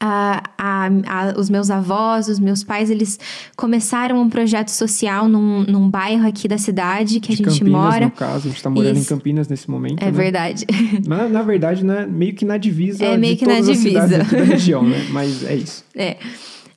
a, 0.00 0.42
a, 0.58 0.86
a, 0.86 1.38
os 1.38 1.48
meus 1.48 1.70
avós, 1.70 2.28
os 2.28 2.38
meus 2.38 2.62
pais, 2.64 2.90
eles 2.90 3.18
começaram 3.56 4.20
um 4.20 4.28
projeto 4.28 4.68
social 4.68 5.28
num, 5.28 5.62
num 5.64 5.88
bairro 5.88 6.26
aqui 6.26 6.48
da 6.48 6.58
cidade 6.58 7.20
que 7.20 7.28
de 7.28 7.34
a 7.34 7.36
gente 7.50 7.60
Campinas, 7.60 7.72
mora. 7.72 8.04
No 8.06 8.10
caso, 8.10 8.36
a 8.36 8.50
gente 8.50 8.56
está 8.56 8.70
morando 8.70 8.96
Isso. 8.96 9.12
em 9.12 9.16
Campinas 9.16 9.48
nesse 9.48 9.70
momento. 9.70 10.02
É 10.02 10.06
né? 10.06 10.10
verdade. 10.10 10.64
Na, 11.06 11.28
na 11.28 11.42
verdade, 11.42 11.84
né, 11.84 12.06
meio 12.06 12.34
que 12.34 12.44
na 12.44 12.56
divisa 12.56 13.04
é, 13.04 13.16
meio 13.16 13.36
que 13.36 13.44
todas 13.44 13.66
na 13.66 13.74
divisa. 13.74 14.18
da 14.18 14.24
região, 14.24 14.82
né? 14.82 15.06
Mas 15.10 15.44
é 15.44 15.54
isso. 15.56 15.84
É. 15.94 16.16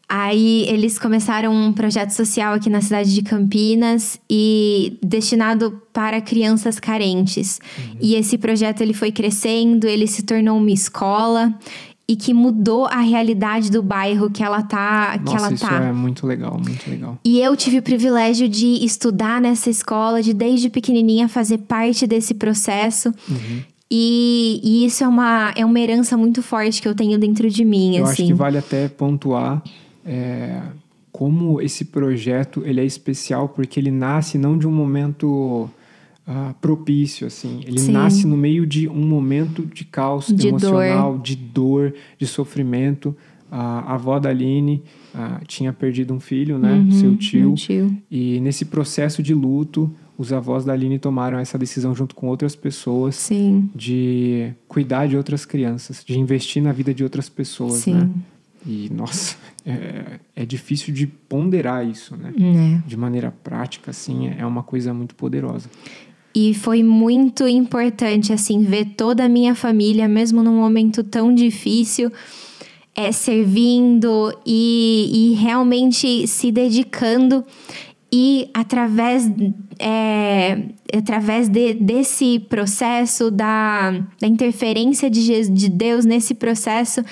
Aí 0.09 0.65
eles 0.69 0.97
começaram 0.97 1.53
um 1.53 1.73
projeto 1.73 2.11
social 2.11 2.53
aqui 2.53 2.69
na 2.69 2.79
cidade 2.79 3.13
de 3.13 3.21
Campinas 3.21 4.17
e 4.29 4.97
destinado 5.03 5.81
para 5.91 6.21
crianças 6.21 6.79
carentes. 6.79 7.59
Uhum. 7.77 7.97
E 7.99 8.15
esse 8.15 8.37
projeto 8.37 8.79
ele 8.79 8.93
foi 8.93 9.11
crescendo, 9.11 9.85
ele 9.85 10.07
se 10.07 10.23
tornou 10.23 10.57
uma 10.57 10.71
escola 10.71 11.53
e 12.09 12.15
que 12.15 12.33
mudou 12.33 12.85
a 12.85 13.01
realidade 13.01 13.69
do 13.69 13.83
bairro 13.83 14.29
que 14.29 14.41
ela 14.41 14.63
tá. 14.63 15.19
Nossa, 15.19 15.37
que 15.37 15.43
ela 15.43 15.53
isso 15.53 15.67
tá. 15.67 15.83
é 15.83 15.91
muito 15.91 16.25
legal, 16.25 16.53
muito 16.53 16.89
legal. 16.89 17.19
E 17.23 17.39
eu 17.39 17.55
tive 17.57 17.79
o 17.79 17.81
privilégio 17.81 18.47
de 18.47 18.85
estudar 18.85 19.41
nessa 19.41 19.69
escola, 19.69 20.21
de 20.21 20.33
desde 20.33 20.69
pequenininha 20.69 21.27
fazer 21.27 21.57
parte 21.59 22.07
desse 22.07 22.33
processo. 22.33 23.13
Uhum. 23.29 23.61
E, 23.91 24.59
e, 24.63 24.85
isso 24.85 25.03
é 25.03 25.07
uma, 25.07 25.53
é 25.55 25.65
uma 25.65 25.79
herança 25.79 26.17
muito 26.17 26.41
forte 26.41 26.81
que 26.81 26.87
eu 26.87 26.95
tenho 26.95 27.17
dentro 27.17 27.49
de 27.49 27.63
mim. 27.65 27.97
Eu 27.97 28.05
assim. 28.05 28.23
acho 28.23 28.25
que 28.25 28.33
vale 28.33 28.57
até 28.57 28.87
pontuar. 28.87 29.61
É, 30.05 30.61
como 31.11 31.59
esse 31.59 31.83
projeto 31.83 32.63
ele 32.65 32.79
é 32.79 32.85
especial 32.85 33.49
porque 33.49 33.79
ele 33.79 33.91
nasce 33.91 34.37
não 34.37 34.57
de 34.57 34.67
um 34.67 34.71
momento 34.71 35.69
uh, 36.27 36.53
propício, 36.59 37.25
assim. 37.25 37.61
Ele 37.65 37.79
Sim. 37.79 37.91
nasce 37.91 38.27
no 38.27 38.35
meio 38.35 38.65
de 38.67 38.87
um 38.87 39.05
momento 39.05 39.65
de 39.65 39.85
caos 39.85 40.27
de 40.27 40.49
emocional, 40.49 41.13
dor. 41.13 41.21
de 41.21 41.35
dor, 41.35 41.93
de 42.17 42.27
sofrimento. 42.27 43.15
A 43.49 43.93
avó 43.93 44.19
da 44.19 44.29
Aline 44.29 44.83
uh, 45.15 45.45
tinha 45.47 45.71
perdido 45.71 46.13
um 46.13 46.19
filho, 46.19 46.59
né? 46.59 46.73
Uhum, 46.73 46.91
seu 46.91 47.15
tio. 47.15 47.53
tio. 47.53 47.97
E 48.11 48.41
nesse 48.41 48.65
processo 48.65 49.23
de 49.23 49.33
luto, 49.33 49.89
os 50.17 50.33
avós 50.33 50.65
da 50.65 50.73
Aline 50.73 50.99
tomaram 50.99 51.39
essa 51.39 51.57
decisão 51.57 51.95
junto 51.95 52.13
com 52.13 52.27
outras 52.27 52.55
pessoas 52.55 53.15
Sim. 53.15 53.69
de 53.73 54.51
cuidar 54.67 55.07
de 55.07 55.15
outras 55.15 55.45
crianças, 55.45 56.03
de 56.03 56.19
investir 56.19 56.61
na 56.61 56.73
vida 56.73 56.93
de 56.93 57.03
outras 57.03 57.29
pessoas, 57.29 57.75
Sim. 57.75 57.93
né? 57.93 58.09
E, 58.65 58.91
nossa, 58.93 59.37
é, 59.65 60.19
é 60.35 60.45
difícil 60.45 60.93
de 60.93 61.07
ponderar 61.07 61.87
isso, 61.87 62.17
né? 62.17 62.33
É. 62.37 62.87
De 62.87 62.97
maneira 62.97 63.31
prática, 63.31 63.91
assim, 63.91 64.29
é 64.37 64.45
uma 64.45 64.61
coisa 64.61 64.93
muito 64.93 65.15
poderosa. 65.15 65.69
E 66.39 66.53
foi 66.53 66.83
muito 66.83 67.47
importante, 67.47 68.31
assim, 68.31 68.61
ver 68.61 68.93
toda 68.95 69.25
a 69.25 69.27
minha 69.27 69.55
família, 69.55 70.07
mesmo 70.07 70.43
num 70.43 70.57
momento 70.57 71.03
tão 71.03 71.33
difícil, 71.33 72.11
é, 72.95 73.11
servindo 73.11 74.31
e, 74.45 75.31
e 75.31 75.33
realmente 75.33 76.27
se 76.27 76.51
dedicando. 76.51 77.43
E 78.13 78.51
através, 78.53 79.27
é, 79.79 80.61
através 80.95 81.49
de, 81.49 81.73
desse 81.73 82.37
processo, 82.37 83.31
da, 83.31 83.89
da 84.21 84.27
interferência 84.27 85.09
de, 85.09 85.49
de 85.49 85.69
Deus 85.69 86.05
nesse 86.05 86.35
processo, 86.35 87.03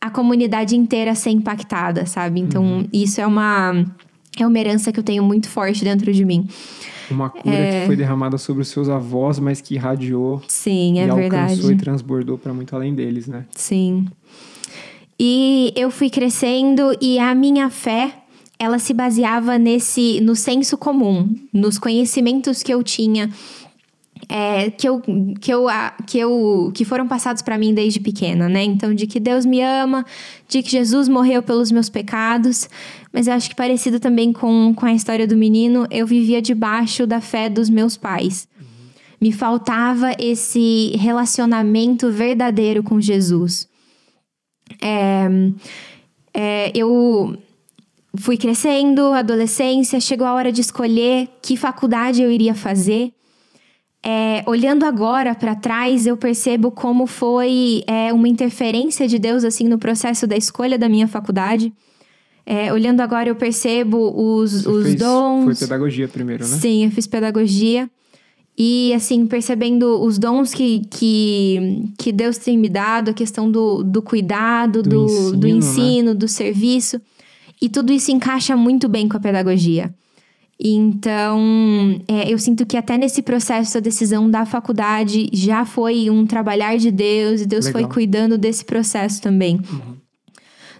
a 0.00 0.08
comunidade 0.08 0.76
inteira 0.76 1.16
ser 1.16 1.30
impactada, 1.30 2.06
sabe? 2.06 2.38
Então, 2.38 2.62
uhum. 2.62 2.88
isso 2.92 3.20
é 3.20 3.26
uma, 3.26 3.84
é 4.38 4.46
uma 4.46 4.58
herança 4.58 4.92
que 4.92 4.98
eu 4.98 5.04
tenho 5.04 5.22
muito 5.22 5.48
forte 5.48 5.84
dentro 5.84 6.12
de 6.12 6.24
mim. 6.24 6.48
Uma 7.10 7.28
cura 7.28 7.54
é... 7.54 7.80
que 7.80 7.86
foi 7.86 7.96
derramada 7.96 8.38
sobre 8.38 8.62
os 8.62 8.68
seus 8.68 8.88
avós, 8.88 9.38
mas 9.38 9.60
que 9.60 9.74
irradiou. 9.74 10.42
Sim, 10.48 11.00
é 11.00 11.04
e 11.04 11.10
verdade. 11.10 11.36
alcançou 11.36 11.72
e 11.72 11.76
transbordou 11.76 12.38
para 12.38 12.54
muito 12.54 12.74
além 12.74 12.94
deles, 12.94 13.26
né? 13.26 13.44
Sim. 13.54 14.06
E 15.18 15.72
eu 15.76 15.90
fui 15.90 16.08
crescendo 16.08 16.96
e 17.00 17.18
a 17.18 17.34
minha 17.34 17.68
fé, 17.68 18.14
ela 18.58 18.78
se 18.78 18.94
baseava 18.94 19.58
nesse 19.58 20.20
no 20.20 20.34
senso 20.34 20.78
comum, 20.78 21.28
nos 21.52 21.78
conhecimentos 21.78 22.62
que 22.62 22.72
eu 22.72 22.82
tinha 22.82 23.28
é, 24.28 24.70
que, 24.70 24.88
eu, 24.88 25.02
que, 25.40 25.52
eu, 25.52 25.66
que, 26.06 26.18
eu, 26.18 26.70
que 26.74 26.84
foram 26.84 27.06
passados 27.06 27.42
para 27.42 27.58
mim 27.58 27.74
desde 27.74 28.00
pequena, 28.00 28.48
né? 28.48 28.62
Então, 28.62 28.94
de 28.94 29.06
que 29.06 29.20
Deus 29.20 29.44
me 29.44 29.60
ama, 29.60 30.04
de 30.48 30.62
que 30.62 30.70
Jesus 30.70 31.08
morreu 31.08 31.42
pelos 31.42 31.70
meus 31.70 31.88
pecados. 31.88 32.68
Mas 33.12 33.26
eu 33.26 33.34
acho 33.34 33.50
que 33.50 33.54
parecido 33.54 34.00
também 34.00 34.32
com, 34.32 34.72
com 34.74 34.86
a 34.86 34.92
história 34.92 35.26
do 35.26 35.36
menino, 35.36 35.86
eu 35.90 36.06
vivia 36.06 36.40
debaixo 36.40 37.06
da 37.06 37.20
fé 37.20 37.48
dos 37.48 37.68
meus 37.68 37.96
pais. 37.96 38.48
Me 39.20 39.30
faltava 39.30 40.12
esse 40.18 40.96
relacionamento 40.96 42.10
verdadeiro 42.10 42.82
com 42.82 43.00
Jesus. 43.00 43.68
É, 44.80 45.28
é, 46.34 46.72
eu 46.74 47.36
fui 48.16 48.36
crescendo, 48.36 49.12
adolescência, 49.12 50.00
chegou 50.00 50.26
a 50.26 50.34
hora 50.34 50.50
de 50.50 50.60
escolher 50.60 51.28
que 51.40 51.56
faculdade 51.56 52.22
eu 52.22 52.30
iria 52.30 52.54
fazer. 52.54 53.12
É, 54.04 54.42
olhando 54.46 54.84
agora 54.84 55.34
para 55.34 55.54
trás, 55.54 56.06
eu 56.06 56.16
percebo 56.16 56.72
como 56.72 57.06
foi 57.06 57.84
é, 57.86 58.12
uma 58.12 58.28
interferência 58.28 59.06
de 59.06 59.18
Deus 59.18 59.44
assim 59.44 59.68
no 59.68 59.78
processo 59.78 60.26
da 60.26 60.36
escolha 60.36 60.76
da 60.76 60.88
minha 60.88 61.06
faculdade. 61.06 61.72
É, 62.44 62.72
olhando 62.72 63.00
agora, 63.00 63.28
eu 63.28 63.36
percebo 63.36 64.12
os, 64.16 64.66
os 64.66 64.84
fez, 64.84 64.96
dons. 64.96 65.44
Foi 65.44 65.54
pedagogia 65.54 66.08
primeiro, 66.08 66.46
né? 66.46 66.56
Sim, 66.56 66.84
eu 66.84 66.90
fiz 66.90 67.06
pedagogia. 67.06 67.88
E, 68.58 68.92
assim, 68.94 69.26
percebendo 69.26 70.02
os 70.02 70.18
dons 70.18 70.52
que, 70.52 70.82
que, 70.90 71.88
que 71.96 72.12
Deus 72.12 72.36
tem 72.36 72.58
me 72.58 72.68
dado, 72.68 73.10
a 73.10 73.14
questão 73.14 73.50
do, 73.50 73.82
do 73.82 74.02
cuidado, 74.02 74.82
do, 74.82 74.90
do 74.90 74.96
ensino, 74.96 75.36
do, 75.38 75.48
ensino 75.48 76.08
né? 76.10 76.14
do 76.14 76.28
serviço. 76.28 77.00
E 77.60 77.68
tudo 77.68 77.92
isso 77.92 78.10
encaixa 78.10 78.56
muito 78.56 78.88
bem 78.88 79.08
com 79.08 79.16
a 79.16 79.20
pedagogia. 79.20 79.94
Então, 80.64 82.00
é, 82.06 82.32
eu 82.32 82.38
sinto 82.38 82.66
que 82.66 82.76
até 82.76 82.98
nesse 82.98 83.22
processo 83.22 83.74
da 83.74 83.80
decisão 83.80 84.30
da 84.30 84.44
faculdade 84.44 85.28
já 85.32 85.64
foi 85.64 86.08
um 86.10 86.26
trabalhar 86.26 86.76
de 86.76 86.90
Deus 86.90 87.40
e 87.40 87.46
Deus 87.46 87.66
Legal. 87.66 87.82
foi 87.82 87.90
cuidando 87.90 88.36
desse 88.36 88.64
processo 88.64 89.20
também. 89.20 89.56
Uhum. 89.56 90.01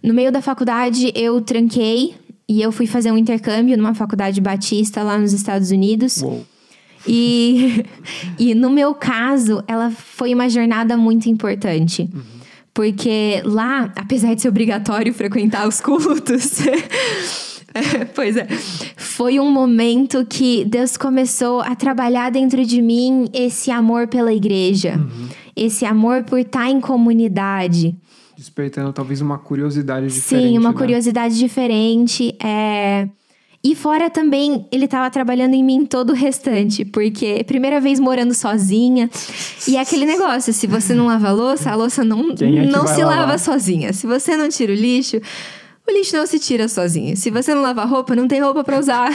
No 0.02 0.12
meio 0.12 0.32
da 0.32 0.42
faculdade, 0.42 1.12
eu 1.14 1.40
tranquei 1.40 2.14
e 2.48 2.60
eu 2.60 2.72
fui 2.72 2.86
fazer 2.86 3.12
um 3.12 3.16
intercâmbio 3.16 3.76
numa 3.76 3.94
faculdade 3.94 4.40
batista 4.40 5.02
lá 5.02 5.16
nos 5.16 5.32
Estados 5.32 5.70
Unidos. 5.70 6.22
Uou. 6.22 6.44
E, 7.06 7.84
e 8.38 8.54
no 8.54 8.70
meu 8.70 8.94
caso, 8.94 9.62
ela 9.66 9.90
foi 9.90 10.34
uma 10.34 10.48
jornada 10.48 10.96
muito 10.96 11.28
importante. 11.28 12.08
Uhum. 12.12 12.22
Porque 12.74 13.42
lá, 13.44 13.92
apesar 13.96 14.34
de 14.34 14.42
ser 14.42 14.48
obrigatório 14.48 15.12
frequentar 15.12 15.68
os 15.68 15.80
cultos, 15.80 16.60
pois 18.14 18.36
é. 18.36 18.46
Foi 18.96 19.38
um 19.38 19.50
momento 19.50 20.24
que 20.24 20.64
Deus 20.64 20.96
começou 20.96 21.60
a 21.60 21.74
trabalhar 21.74 22.30
dentro 22.30 22.64
de 22.64 22.80
mim 22.80 23.26
esse 23.32 23.70
amor 23.70 24.08
pela 24.08 24.32
igreja, 24.32 24.96
uhum. 24.96 25.28
esse 25.54 25.84
amor 25.84 26.24
por 26.24 26.38
estar 26.38 26.70
em 26.70 26.80
comunidade. 26.80 27.94
Despertando 28.42 28.92
talvez 28.92 29.20
uma 29.20 29.38
curiosidade 29.38 30.08
diferente. 30.08 30.48
Sim, 30.48 30.58
uma 30.58 30.72
né? 30.72 30.76
curiosidade 30.76 31.38
diferente. 31.38 32.36
É... 32.42 33.08
E 33.62 33.76
fora 33.76 34.10
também, 34.10 34.66
ele 34.72 34.86
estava 34.86 35.08
trabalhando 35.08 35.54
em 35.54 35.62
mim 35.62 35.86
todo 35.86 36.10
o 36.10 36.12
restante, 36.12 36.84
porque 36.84 37.44
primeira 37.44 37.80
vez 37.80 38.00
morando 38.00 38.34
sozinha. 38.34 39.08
E 39.68 39.76
é 39.76 39.80
aquele 39.80 40.04
negócio: 40.04 40.52
se 40.52 40.66
você 40.66 40.92
não 40.92 41.06
lava 41.06 41.28
a 41.28 41.32
louça, 41.32 41.70
a 41.70 41.76
louça 41.76 42.02
não, 42.02 42.32
é 42.40 42.66
não 42.66 42.84
se 42.84 43.04
lavar? 43.04 43.20
lava 43.20 43.38
sozinha. 43.38 43.92
Se 43.92 44.08
você 44.08 44.36
não 44.36 44.48
tira 44.48 44.72
o 44.72 44.74
lixo, 44.74 45.20
o 45.86 45.92
lixo 45.92 46.16
não 46.16 46.26
se 46.26 46.40
tira 46.40 46.66
sozinho. 46.66 47.16
Se 47.16 47.30
você 47.30 47.54
não 47.54 47.62
lava 47.62 47.84
roupa, 47.84 48.16
não 48.16 48.26
tem 48.26 48.40
roupa 48.40 48.64
para 48.64 48.76
usar. 48.76 49.08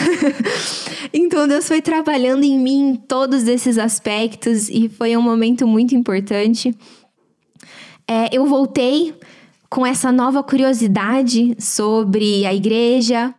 então 1.12 1.46
Deus 1.46 1.68
foi 1.68 1.82
trabalhando 1.82 2.46
em 2.46 2.58
mim 2.58 2.98
todos 3.10 3.46
esses 3.46 3.78
aspectos 3.78 4.70
e 4.70 4.88
foi 4.88 5.18
um 5.18 5.22
momento 5.22 5.68
muito 5.68 5.94
importante. 5.94 6.74
É, 8.08 8.36
eu 8.36 8.46
voltei 8.46 9.14
com 9.70 9.86
essa 9.86 10.12
nova 10.12 10.42
curiosidade 10.42 11.56
sobre 11.60 12.46
a 12.46 12.54
igreja. 12.54 13.34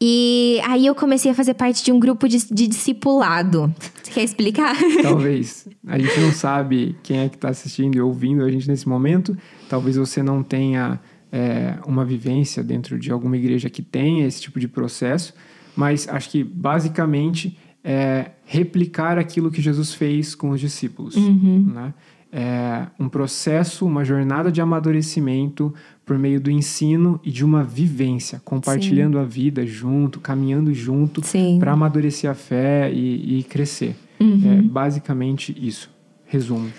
E 0.00 0.60
aí 0.64 0.84
eu 0.84 0.94
comecei 0.94 1.30
a 1.30 1.34
fazer 1.34 1.54
parte 1.54 1.84
de 1.84 1.92
um 1.92 2.00
grupo 2.00 2.28
de, 2.28 2.38
de 2.52 2.66
discipulado. 2.66 3.72
Você 4.02 4.10
quer 4.10 4.24
explicar? 4.24 4.74
Talvez. 5.00 5.68
A 5.86 5.96
gente 5.98 6.18
não 6.18 6.32
sabe 6.32 6.96
quem 7.02 7.20
é 7.20 7.28
que 7.28 7.36
está 7.36 7.50
assistindo 7.50 7.94
e 7.94 8.00
ouvindo 8.00 8.42
a 8.42 8.50
gente 8.50 8.66
nesse 8.66 8.88
momento. 8.88 9.36
Talvez 9.68 9.96
você 9.96 10.20
não 10.20 10.42
tenha 10.42 10.98
é, 11.30 11.78
uma 11.86 12.04
vivência 12.04 12.64
dentro 12.64 12.98
de 12.98 13.12
alguma 13.12 13.36
igreja 13.36 13.70
que 13.70 13.80
tenha 13.80 14.26
esse 14.26 14.40
tipo 14.40 14.58
de 14.58 14.66
processo, 14.66 15.34
mas 15.76 16.08
acho 16.08 16.30
que 16.30 16.42
basicamente 16.42 17.56
é 17.84 18.32
replicar 18.44 19.18
aquilo 19.18 19.50
que 19.50 19.62
Jesus 19.62 19.94
fez 19.94 20.34
com 20.34 20.50
os 20.50 20.60
discípulos. 20.60 21.16
Uhum. 21.16 21.72
Né? 21.74 21.94
É 22.34 22.86
um 22.98 23.10
processo, 23.10 23.84
uma 23.84 24.04
jornada 24.04 24.50
de 24.50 24.60
amadurecimento 24.62 25.74
por 26.06 26.18
meio 26.18 26.40
do 26.40 26.50
ensino 26.50 27.20
e 27.22 27.30
de 27.30 27.44
uma 27.44 27.62
vivência, 27.62 28.40
compartilhando 28.42 29.18
Sim. 29.18 29.22
a 29.22 29.26
vida 29.26 29.66
junto, 29.66 30.18
caminhando 30.18 30.72
junto 30.72 31.20
para 31.60 31.72
amadurecer 31.72 32.30
a 32.30 32.34
fé 32.34 32.90
e, 32.90 33.40
e 33.40 33.42
crescer. 33.42 33.94
Uhum. 34.18 34.58
É 34.58 34.62
basicamente 34.62 35.54
isso. 35.60 35.90
Resumo. 36.26 36.70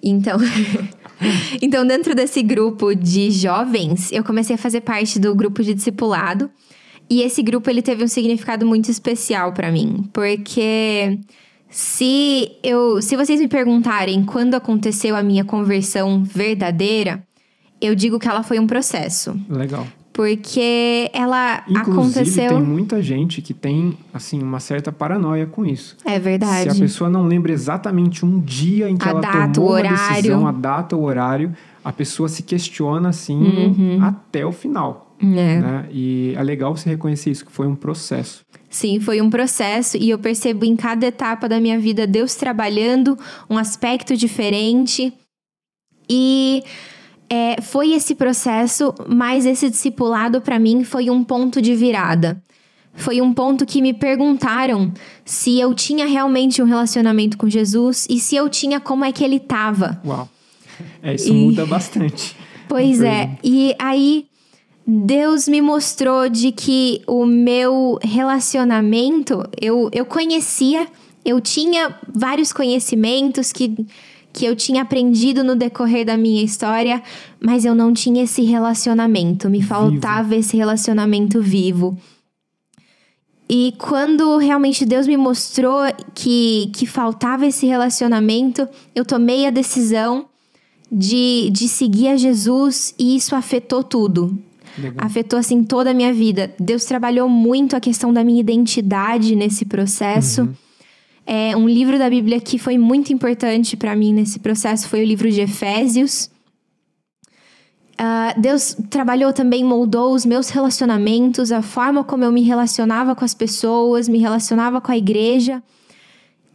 Então, 0.00 0.38
então, 1.60 1.84
dentro 1.84 2.14
desse 2.14 2.42
grupo 2.42 2.94
de 2.94 3.32
jovens, 3.32 4.12
eu 4.12 4.22
comecei 4.22 4.54
a 4.54 4.58
fazer 4.58 4.82
parte 4.82 5.18
do 5.18 5.34
grupo 5.34 5.62
de 5.62 5.74
discipulado. 5.74 6.48
E 7.10 7.22
esse 7.22 7.42
grupo 7.42 7.68
ele 7.70 7.82
teve 7.82 8.04
um 8.04 8.08
significado 8.08 8.66
muito 8.66 8.90
especial 8.90 9.52
para 9.52 9.72
mim, 9.72 10.08
porque 10.12 11.18
se 11.68 12.52
eu, 12.62 13.00
se 13.02 13.16
vocês 13.16 13.40
me 13.40 13.48
perguntarem 13.48 14.24
quando 14.24 14.54
aconteceu 14.54 15.14
a 15.14 15.22
minha 15.22 15.44
conversão 15.44 16.22
verdadeira, 16.24 17.22
eu 17.80 17.94
digo 17.94 18.18
que 18.18 18.28
ela 18.28 18.42
foi 18.42 18.58
um 18.58 18.66
processo. 18.66 19.38
Legal 19.48 19.86
porque 20.18 21.08
ela 21.12 21.62
Inclusive, 21.68 21.92
aconteceu. 21.92 22.48
Tem 22.48 22.60
muita 22.60 23.00
gente 23.00 23.40
que 23.40 23.54
tem 23.54 23.96
assim 24.12 24.42
uma 24.42 24.58
certa 24.58 24.90
paranoia 24.90 25.46
com 25.46 25.64
isso. 25.64 25.96
É 26.04 26.18
verdade. 26.18 26.72
Se 26.72 26.76
a 26.76 26.80
pessoa 26.80 27.08
não 27.08 27.24
lembra 27.24 27.52
exatamente 27.52 28.26
um 28.26 28.40
dia 28.40 28.90
em 28.90 28.96
que 28.96 29.06
a 29.06 29.12
ela 29.12 29.20
data, 29.20 29.52
tomou 29.52 29.70
horário. 29.70 30.14
decisão, 30.16 30.44
a 30.44 30.50
data, 30.50 30.96
o 30.96 31.04
horário, 31.04 31.54
a 31.84 31.92
pessoa 31.92 32.28
se 32.28 32.42
questiona 32.42 33.10
assim 33.10 33.38
uhum. 33.40 34.02
até 34.02 34.44
o 34.44 34.50
final. 34.50 35.07
É. 35.20 35.60
Né? 35.60 35.88
E 35.90 36.34
é 36.36 36.42
legal 36.42 36.76
você 36.76 36.90
reconhecer 36.90 37.30
isso, 37.30 37.44
que 37.44 37.52
foi 37.52 37.66
um 37.66 37.74
processo. 37.74 38.44
Sim, 38.70 39.00
foi 39.00 39.20
um 39.20 39.30
processo 39.30 39.96
e 39.96 40.10
eu 40.10 40.18
percebo 40.18 40.64
em 40.64 40.76
cada 40.76 41.06
etapa 41.06 41.48
da 41.48 41.58
minha 41.58 41.78
vida 41.78 42.06
Deus 42.06 42.34
trabalhando 42.34 43.18
um 43.48 43.56
aspecto 43.58 44.16
diferente. 44.16 45.12
E 46.08 46.62
é, 47.28 47.60
foi 47.60 47.92
esse 47.92 48.14
processo, 48.14 48.94
mas 49.08 49.44
esse 49.44 49.68
discipulado 49.68 50.40
para 50.40 50.58
mim 50.58 50.84
foi 50.84 51.10
um 51.10 51.24
ponto 51.24 51.60
de 51.60 51.74
virada. 51.74 52.40
Foi 52.94 53.20
um 53.20 53.32
ponto 53.32 53.64
que 53.64 53.80
me 53.80 53.94
perguntaram 53.94 54.92
se 55.24 55.58
eu 55.60 55.72
tinha 55.72 56.06
realmente 56.06 56.60
um 56.60 56.64
relacionamento 56.64 57.38
com 57.38 57.48
Jesus 57.48 58.06
e 58.10 58.18
se 58.18 58.34
eu 58.34 58.48
tinha 58.48 58.80
como 58.80 59.04
é 59.04 59.12
que 59.12 59.22
ele 59.22 59.38
tava. 59.38 60.00
Uau. 60.04 60.28
É, 61.02 61.14
isso 61.14 61.28
e... 61.28 61.32
muda 61.32 61.66
bastante. 61.66 62.36
Pois 62.68 63.00
é. 63.00 63.30
E 63.42 63.74
aí 63.78 64.26
Deus 64.90 65.46
me 65.46 65.60
mostrou 65.60 66.30
de 66.30 66.50
que 66.50 67.02
o 67.06 67.26
meu 67.26 67.98
relacionamento, 68.00 69.44
eu, 69.60 69.90
eu 69.92 70.06
conhecia, 70.06 70.88
eu 71.22 71.42
tinha 71.42 71.94
vários 72.08 72.54
conhecimentos 72.54 73.52
que, 73.52 73.86
que 74.32 74.46
eu 74.46 74.56
tinha 74.56 74.80
aprendido 74.80 75.44
no 75.44 75.54
decorrer 75.54 76.06
da 76.06 76.16
minha 76.16 76.42
história, 76.42 77.02
mas 77.38 77.66
eu 77.66 77.74
não 77.74 77.92
tinha 77.92 78.24
esse 78.24 78.40
relacionamento, 78.40 79.50
me 79.50 79.60
faltava 79.60 80.34
esse 80.34 80.56
relacionamento 80.56 81.42
vivo. 81.42 81.94
E 83.46 83.74
quando 83.76 84.38
realmente 84.38 84.86
Deus 84.86 85.06
me 85.06 85.18
mostrou 85.18 85.80
que, 86.14 86.70
que 86.74 86.86
faltava 86.86 87.46
esse 87.46 87.66
relacionamento, 87.66 88.66
eu 88.94 89.04
tomei 89.04 89.46
a 89.46 89.50
decisão 89.50 90.24
de, 90.90 91.50
de 91.52 91.68
seguir 91.68 92.08
a 92.08 92.16
Jesus 92.16 92.94
e 92.98 93.16
isso 93.16 93.36
afetou 93.36 93.84
tudo. 93.84 94.47
Legal. 94.80 95.06
Afetou, 95.06 95.38
assim, 95.38 95.64
toda 95.64 95.90
a 95.90 95.94
minha 95.94 96.12
vida. 96.12 96.54
Deus 96.58 96.84
trabalhou 96.84 97.28
muito 97.28 97.76
a 97.76 97.80
questão 97.80 98.12
da 98.12 98.22
minha 98.22 98.40
identidade 98.40 99.34
nesse 99.34 99.64
processo. 99.64 100.42
Uhum. 100.42 100.54
É, 101.26 101.56
um 101.56 101.68
livro 101.68 101.98
da 101.98 102.08
Bíblia 102.08 102.40
que 102.40 102.58
foi 102.58 102.78
muito 102.78 103.12
importante 103.12 103.76
para 103.76 103.94
mim 103.94 104.14
nesse 104.14 104.38
processo 104.38 104.88
foi 104.88 105.02
o 105.02 105.06
livro 105.06 105.30
de 105.30 105.42
Efésios. 105.42 106.30
Uh, 108.00 108.40
Deus 108.40 108.76
trabalhou 108.88 109.32
também, 109.32 109.64
moldou 109.64 110.14
os 110.14 110.24
meus 110.24 110.48
relacionamentos, 110.50 111.50
a 111.50 111.60
forma 111.60 112.04
como 112.04 112.22
eu 112.22 112.30
me 112.30 112.42
relacionava 112.42 113.14
com 113.14 113.24
as 113.24 113.34
pessoas, 113.34 114.08
me 114.08 114.18
relacionava 114.18 114.80
com 114.80 114.92
a 114.92 114.96
igreja. 114.96 115.62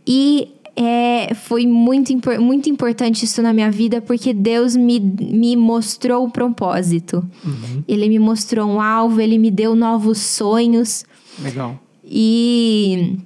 E 0.08 0.54
é, 0.76 1.34
foi 1.36 1.68
muito, 1.68 2.12
muito 2.42 2.70
importante 2.70 3.26
isso 3.26 3.42
na 3.42 3.54
minha 3.54 3.70
vida, 3.70 4.02
porque 4.02 4.34
Deus 4.34 4.76
me, 4.76 5.00
me 5.00 5.56
mostrou 5.56 6.26
o 6.26 6.32
propósito. 6.32 7.24
Uhum. 7.46 7.84
Ele 7.88 8.10
me 8.10 8.20
mostrou 8.20 8.68
um 8.68 8.82
alvo, 8.82 9.22
ele 9.22 9.38
me 9.38 9.52
deu 9.52 9.76
novos 9.76 10.18
sonhos. 10.20 11.06
Legal. 11.42 11.80
E. 12.04 13.18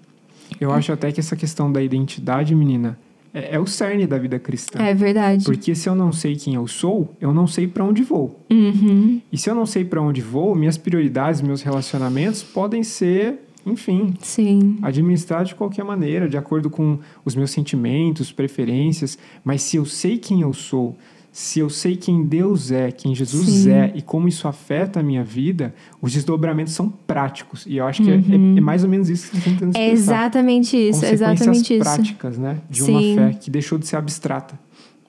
Eu 0.60 0.71
acho 0.71 0.91
até 0.91 1.12
que 1.12 1.19
essa 1.19 1.36
questão 1.36 1.71
da 1.71 1.81
identidade, 1.81 2.53
menina, 2.55 2.97
é, 3.33 3.55
é 3.55 3.60
o 3.60 3.67
cerne 3.67 4.07
da 4.07 4.17
vida 4.17 4.39
cristã. 4.39 4.79
É 4.79 4.93
verdade. 4.93 5.45
Porque 5.45 5.75
se 5.75 5.88
eu 5.88 5.95
não 5.95 6.12
sei 6.12 6.36
quem 6.36 6.55
eu 6.55 6.67
sou, 6.67 7.15
eu 7.21 7.33
não 7.33 7.47
sei 7.47 7.67
para 7.67 7.83
onde 7.83 8.03
vou. 8.03 8.43
Uhum. 8.51 9.21
E 9.31 9.38
se 9.38 9.49
eu 9.49 9.55
não 9.55 9.65
sei 9.65 9.86
para 9.86 10.01
onde 10.01 10.21
vou, 10.21 10.55
minhas 10.55 10.77
prioridades, 10.77 11.41
meus 11.41 11.62
relacionamentos 11.62 12.43
podem 12.43 12.83
ser 12.83 13.46
enfim, 13.67 14.13
Sim. 14.19 14.77
administrar 14.82 15.43
de 15.43 15.56
qualquer 15.56 15.84
maneira, 15.84 16.27
de 16.27 16.38
acordo 16.38 16.69
com 16.69 16.99
os 17.25 17.36
meus 17.36 17.51
sentimentos, 17.51 18.32
preferências. 18.32 19.17
Mas 19.43 19.62
se 19.62 19.77
eu 19.77 19.86
sei 19.86 20.17
quem 20.17 20.41
eu 20.41 20.53
sou, 20.53 20.95
se 21.32 21.60
eu 21.60 21.69
sei 21.69 21.95
quem 21.95 22.25
Deus 22.25 22.71
é, 22.71 22.91
quem 22.91 23.13
Jesus 23.13 23.47
Sim. 23.47 23.71
é 23.71 23.93
e 23.95 24.01
como 24.01 24.27
isso 24.27 24.47
afeta 24.47 25.01
a 25.01 25.03
minha 25.03 25.23
vida, 25.23 25.73
os 26.01 26.12
desdobramentos 26.12 26.73
são 26.73 26.89
práticos. 26.89 27.65
E 27.67 27.77
eu 27.77 27.86
acho 27.86 28.01
que 28.01 28.10
uhum. 28.10 28.23
é, 28.30 28.34
é, 28.34 28.38
uhum. 28.38 28.58
é, 28.58 28.62
mais 28.62 28.84
ou 28.84 28.89
menos 28.89 29.10
isso 29.10 29.30
que 29.30 29.38
você 29.38 29.38
está 29.38 29.51
tentando 29.51 29.69
expressar. 29.69 29.89
É 29.89 29.93
exatamente 29.93 30.77
isso, 30.77 31.06
exatamente 31.06 31.73
isso. 31.75 31.84
práticas, 31.84 32.38
né? 32.38 32.60
De 32.69 32.82
Sim. 32.82 32.91
uma 32.91 33.32
fé 33.32 33.38
que 33.38 33.51
deixou 33.51 33.77
de 33.77 33.86
ser 33.86 33.97
abstrata. 33.97 34.58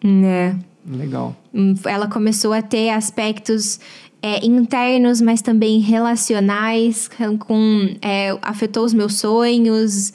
É. 0.04 0.54
Legal. 0.86 1.36
Hum, 1.52 1.74
ela 1.84 2.08
começou 2.08 2.52
a 2.52 2.62
ter 2.62 2.90
aspectos 2.90 3.78
é, 4.22 4.44
internos, 4.44 5.20
mas 5.20 5.40
também 5.40 5.78
relacionais, 5.80 7.08
com 7.38 7.96
é, 8.02 8.36
afetou 8.42 8.84
os 8.84 8.92
meus 8.92 9.14
sonhos 9.14 10.12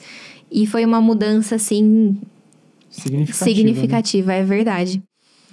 e 0.50 0.66
foi 0.66 0.84
uma 0.84 1.00
mudança 1.00 1.56
assim 1.56 2.16
significativa, 2.90 3.44
significativa 3.44 4.28
né? 4.28 4.38
é 4.38 4.44
verdade. 4.44 5.02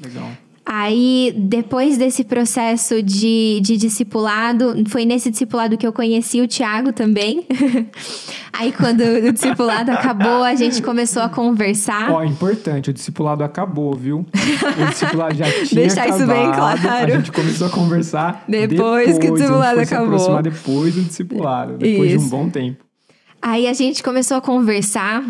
Legal. 0.01 0.29
Aí, 0.73 1.33
depois 1.35 1.97
desse 1.97 2.23
processo 2.23 3.03
de, 3.03 3.59
de 3.61 3.75
discipulado, 3.75 4.73
foi 4.87 5.03
nesse 5.03 5.29
discipulado 5.29 5.77
que 5.77 5.85
eu 5.85 5.91
conheci 5.91 6.39
o 6.39 6.47
Tiago 6.47 6.93
também. 6.93 7.45
Aí, 8.53 8.71
quando 8.71 9.01
o 9.01 9.33
discipulado 9.33 9.91
acabou, 9.91 10.45
a 10.45 10.55
gente 10.55 10.81
começou 10.81 11.23
a 11.23 11.27
conversar. 11.27 12.09
Ó, 12.09 12.23
importante, 12.23 12.89
o 12.89 12.93
discipulado 12.93 13.43
acabou, 13.43 13.93
viu? 13.93 14.19
O 14.19 14.89
discipulado 14.89 15.35
já 15.35 15.43
tinha 15.67 15.81
Deixar 15.81 16.03
acabado. 16.03 16.19
isso 16.19 16.27
bem 16.27 16.51
claro. 16.53 16.79
A 16.89 17.09
gente 17.17 17.31
começou 17.33 17.67
a 17.67 17.69
conversar 17.69 18.45
depois, 18.47 18.69
depois 18.69 19.17
que 19.17 19.29
o 19.29 19.33
discipulado 19.33 19.77
a 19.77 19.83
gente 19.83 19.93
acabou. 19.93 20.19
Se 20.19 20.25
aproximar 20.25 20.43
depois 20.43 20.95
do 20.95 21.01
discipulado, 21.01 21.77
depois 21.79 22.11
isso. 22.13 22.19
de 22.19 22.25
um 22.25 22.29
bom 22.29 22.49
tempo. 22.49 22.85
Aí 23.41 23.67
a 23.67 23.73
gente 23.73 24.01
começou 24.01 24.37
a 24.37 24.41
conversar. 24.41 25.21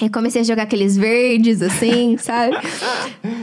Eu 0.00 0.10
comecei 0.10 0.42
a 0.42 0.44
jogar 0.44 0.64
aqueles 0.64 0.96
verdes, 0.96 1.62
assim, 1.62 2.16
sabe? 2.20 2.56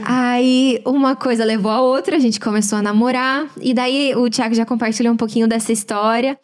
Aí 0.04 0.80
uma 0.84 1.16
coisa 1.16 1.44
levou 1.44 1.70
a 1.70 1.80
outra, 1.80 2.16
a 2.16 2.20
gente 2.20 2.38
começou 2.38 2.78
a 2.78 2.82
namorar. 2.82 3.46
E 3.60 3.74
daí 3.74 4.14
o 4.14 4.30
Thiago 4.30 4.54
já 4.54 4.64
compartilhou 4.64 5.12
um 5.12 5.16
pouquinho 5.16 5.48
dessa 5.48 5.72
história 5.72 6.38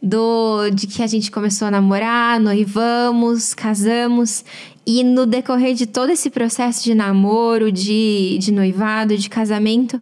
do 0.00 0.70
de 0.70 0.86
que 0.86 1.02
a 1.02 1.06
gente 1.06 1.30
começou 1.30 1.66
a 1.66 1.70
namorar, 1.70 2.40
noivamos, 2.40 3.52
casamos. 3.52 4.44
E 4.86 5.04
no 5.04 5.26
decorrer 5.26 5.74
de 5.74 5.86
todo 5.86 6.10
esse 6.10 6.30
processo 6.30 6.82
de 6.84 6.94
namoro, 6.94 7.70
de, 7.70 8.38
de 8.40 8.52
noivado, 8.52 9.16
de 9.16 9.28
casamento, 9.28 10.00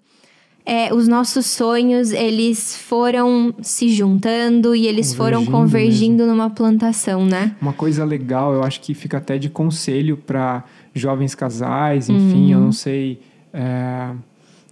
é, 0.66 0.92
os 0.92 1.06
nossos 1.06 1.46
sonhos, 1.46 2.10
eles 2.10 2.76
foram 2.76 3.54
se 3.62 3.88
juntando 3.88 4.74
e 4.74 4.88
eles 4.88 5.14
foram 5.14 5.46
convergindo 5.46 6.24
mesmo. 6.24 6.32
numa 6.32 6.50
plantação, 6.50 7.24
né? 7.24 7.54
Uma 7.62 7.72
coisa 7.72 8.04
legal, 8.04 8.52
eu 8.52 8.64
acho 8.64 8.80
que 8.80 8.92
fica 8.92 9.18
até 9.18 9.38
de 9.38 9.48
conselho 9.48 10.16
para 10.16 10.64
jovens 10.92 11.36
casais, 11.36 12.08
enfim, 12.08 12.46
uhum. 12.46 12.50
eu 12.50 12.60
não 12.60 12.72
sei, 12.72 13.20
é, 13.54 14.10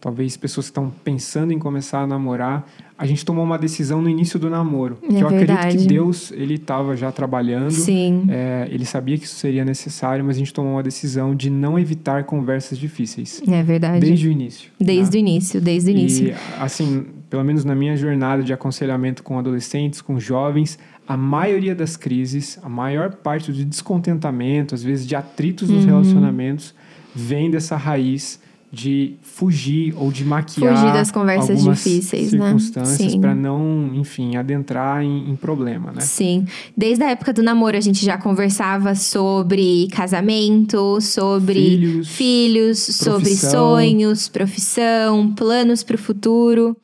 talvez 0.01 0.37
pessoas 0.37 0.67
que 0.67 0.73
estão 0.73 0.93
pensando 1.05 1.53
em 1.53 1.61
começar 1.61 2.01
a 2.01 2.07
namorar, 2.09 2.69
a 2.97 3.07
gente 3.07 3.25
tomou 3.25 3.43
uma 3.43 3.59
decisão 3.59 4.01
no 4.01 4.09
início 4.09 4.39
do 4.39 4.49
namoro. 4.49 4.99
É 5.03 5.09
que 5.09 5.21
eu 5.21 5.29
verdade. 5.29 5.61
acredito 5.61 5.83
que 5.83 5.89
Deus, 5.89 6.31
ele 6.31 6.55
estava 6.55 6.97
já 6.97 7.11
trabalhando. 7.11 7.73
Sim. 7.73 8.27
É, 8.29 8.69
ele 8.71 8.85
sabia 8.85 9.19
que 9.19 9.25
isso 9.25 9.35
seria 9.35 9.65
necessário, 9.65 10.25
mas 10.25 10.37
a 10.37 10.39
gente 10.39 10.55
tomou 10.55 10.73
uma 10.75 10.83
decisão 10.83 11.35
de 11.35 11.51
não 11.51 11.77
evitar 11.77 12.25
conversas 12.25 12.79
difíceis. 12.79 13.43
É 13.49 13.63
verdade. 13.63 13.99
Desde 14.01 14.29
o 14.29 14.31
início. 14.31 14.71
Desde 14.81 15.17
né? 15.17 15.25
o 15.25 15.29
início, 15.29 15.61
desde 15.61 15.91
o 15.91 15.93
início. 15.93 16.29
E, 16.29 16.35
assim, 16.61 17.07
pelo 17.29 17.43
menos 17.43 17.65
na 17.65 17.75
minha 17.75 17.97
jornada 17.97 18.45
de 18.45 18.53
aconselhamento 18.53 19.25
com 19.25 19.39
adolescentes, 19.39 20.01
com 20.01 20.21
jovens, 20.21 20.79
a 21.07 21.17
maioria 21.17 21.75
das 21.75 21.97
crises, 21.97 22.61
a 22.63 22.69
maior 22.69 23.17
parte 23.17 23.51
do 23.51 23.65
descontentamento, 23.65 24.73
às 24.75 24.85
vezes 24.85 25.05
de 25.05 25.17
atritos 25.17 25.69
nos 25.69 25.85
uhum. 25.85 25.91
relacionamentos, 25.91 26.75
vem 27.13 27.51
dessa 27.51 27.77
raiz 27.77 28.41
de 28.75 29.15
fugir 29.23 29.95
ou 29.97 30.11
de 30.11 30.25
maquiar 30.25 30.77
fugir 30.77 30.93
das 30.93 31.13
conversas 31.13 31.63
difíceis, 31.63 32.33
né? 32.33 32.47
circunstâncias 32.47 33.15
né? 33.15 33.21
para 33.21 33.35
não, 33.35 33.95
enfim, 33.95 34.35
adentrar 34.37 35.03
em, 35.03 35.31
em, 35.31 35.37
problema, 35.37 35.93
né? 35.93 36.01
Sim. 36.01 36.45
Desde 36.77 37.05
a 37.05 37.11
época 37.11 37.33
do 37.33 37.41
namoro 37.41 37.77
a 37.77 37.81
gente 37.81 38.05
já 38.05 38.19
conversava 38.19 38.97
sobre 38.97 39.87
casamento, 39.93 41.01
sobre 41.01 41.55
filhos, 41.55 42.09
filhos 42.09 42.79
sobre 42.79 43.37
sonhos, 43.37 44.29
profissão, 44.29 45.33
planos 45.33 45.85
para 45.85 45.95
o 45.95 45.99
futuro. 45.99 46.77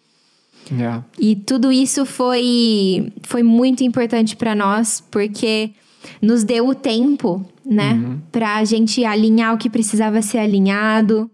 Yeah. 0.70 1.04
E 1.18 1.34
tudo 1.34 1.72
isso 1.72 2.06
foi 2.06 3.12
foi 3.22 3.42
muito 3.42 3.82
importante 3.82 4.36
para 4.36 4.54
nós 4.54 5.02
porque 5.10 5.70
nos 6.22 6.44
deu 6.44 6.68
o 6.68 6.74
tempo, 6.74 7.44
né, 7.66 7.94
uhum. 7.94 8.18
para 8.30 8.56
a 8.56 8.64
gente 8.64 9.04
alinhar 9.04 9.52
o 9.52 9.58
que 9.58 9.68
precisava 9.68 10.22
ser 10.22 10.38
alinhado 10.38 11.28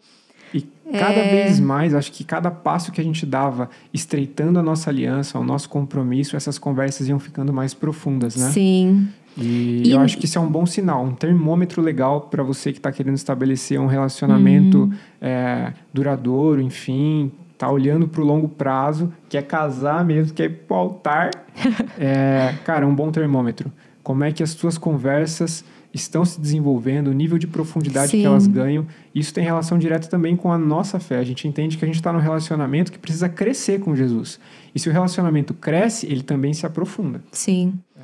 Cada 0.93 1.19
é... 1.19 1.31
vez 1.31 1.59
mais, 1.59 1.95
acho 1.95 2.13
que 2.13 2.23
cada 2.23 2.51
passo 2.51 2.93
que 2.93 3.01
a 3.01 3.05
gente 3.05 3.27
dava, 3.27 3.69
estreitando 3.93 4.59
a 4.59 4.63
nossa 4.63 4.89
aliança, 4.91 5.39
o 5.39 5.45
nosso 5.45 5.69
compromisso, 5.69 6.37
essas 6.37 6.59
conversas 6.59 7.09
iam 7.09 7.19
ficando 7.19 7.53
mais 7.53 7.75
profundas, 7.75 8.37
né? 8.37 8.51
Sim. 8.51 9.09
E, 9.37 9.83
e... 9.85 9.91
eu 9.91 10.01
acho 10.01 10.17
que 10.17 10.27
isso 10.27 10.39
é 10.39 10.41
um 10.41 10.49
bom 10.49 10.65
sinal, 10.65 11.05
um 11.05 11.13
termômetro 11.13 11.83
legal 11.83 12.23
para 12.23 12.43
você 12.43 12.73
que 12.73 12.79
está 12.79 12.93
querendo 12.93 13.17
estabelecer 13.17 13.81
um 13.81 13.87
relacionamento 13.87 14.85
uhum. 14.85 14.93
é, 15.21 15.73
duradouro, 15.93 16.61
enfim, 16.61 17.33
tá 17.59 17.71
olhando 17.71 18.07
para 18.07 18.23
o 18.23 18.25
longo 18.25 18.49
prazo, 18.49 19.13
quer 19.29 19.43
casar 19.43 20.05
mesmo, 20.05 20.35
quer 20.35 20.45
ir 20.45 20.55
pro 20.67 20.77
altar. 20.77 21.31
é, 21.99 22.55
cara, 22.65 22.87
um 22.87 22.95
bom 22.95 23.11
termômetro. 23.11 23.73
Como 24.03 24.23
é 24.23 24.31
que 24.31 24.43
as 24.43 24.51
suas 24.51 24.79
conversas 24.79 25.65
estão 25.97 26.25
se 26.25 26.41
desenvolvendo, 26.41 27.09
o 27.09 27.13
nível 27.13 27.39
de 27.39 27.47
profundidade 27.47 28.11
Sim. 28.13 28.21
que 28.21 28.27
elas 28.27 28.47
ganham. 28.47 28.87
Isso 29.15 29.33
tem 29.35 29.43
relação 29.43 29.79
direta 29.79 30.09
também 30.09 30.37
com 30.37 30.53
a 30.53 30.59
nossa 30.59 31.01
fé. 31.01 31.19
A 31.19 31.25
gente 31.25 31.49
entende 31.49 31.77
que 31.77 31.85
a 31.85 31.89
gente 31.89 31.97
está 31.97 32.13
num 32.13 32.21
relacionamento 32.21 32.93
que 32.93 32.99
precisa 32.99 33.29
crescer 33.29 33.81
com 33.81 33.97
Jesus. 33.97 34.39
E 34.75 34.79
se 34.79 34.89
o 34.89 34.93
relacionamento 34.93 35.55
cresce, 35.55 36.07
ele 36.07 36.23
também 36.23 36.53
se 36.53 36.65
aprofunda. 36.67 37.23
Sim. 37.33 37.75
É, 37.97 38.03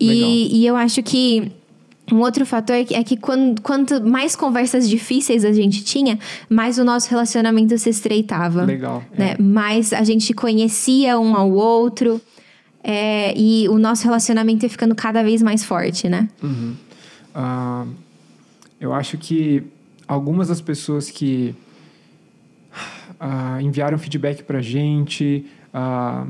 e, 0.00 0.60
e 0.60 0.66
eu 0.66 0.74
acho 0.76 1.02
que 1.02 1.52
Um 2.10 2.20
outro 2.20 2.46
fator 2.46 2.74
é 2.74 2.84
que, 2.84 2.94
é 2.94 3.04
que 3.04 3.16
quando, 3.18 3.60
quanto 3.60 4.02
mais 4.02 4.34
conversas 4.34 4.88
difíceis 4.88 5.44
a 5.44 5.52
gente 5.52 5.84
tinha, 5.84 6.18
mais 6.48 6.78
o 6.78 6.84
nosso 6.84 7.10
relacionamento 7.10 7.76
se 7.76 7.90
estreitava. 7.90 8.64
Legal. 8.64 9.04
Né? 9.16 9.36
É. 9.38 9.42
Mais 9.42 9.92
a 9.92 10.02
gente 10.02 10.32
conhecia 10.32 11.18
um 11.18 11.36
ao 11.36 11.52
outro. 11.52 12.20
é, 12.82 13.34
e 13.36 13.68
o 13.68 13.78
nosso 13.78 14.04
relacionamento 14.04 14.64
ia 14.64 14.70
ficando 14.70 14.94
cada 14.94 15.22
vez 15.22 15.42
mais 15.42 15.62
forte, 15.64 16.08
né? 16.08 16.28
Uhum. 16.42 16.74
Ah, 17.34 17.86
eu 18.80 18.92
acho 18.92 19.18
que 19.18 19.64
algumas 20.06 20.48
das 20.48 20.60
pessoas 20.60 21.10
que 21.10 21.54
ah, 23.20 23.60
enviaram 23.60 23.98
feedback 23.98 24.42
pra 24.42 24.60
gente, 24.60 25.46
ah, 25.72 26.26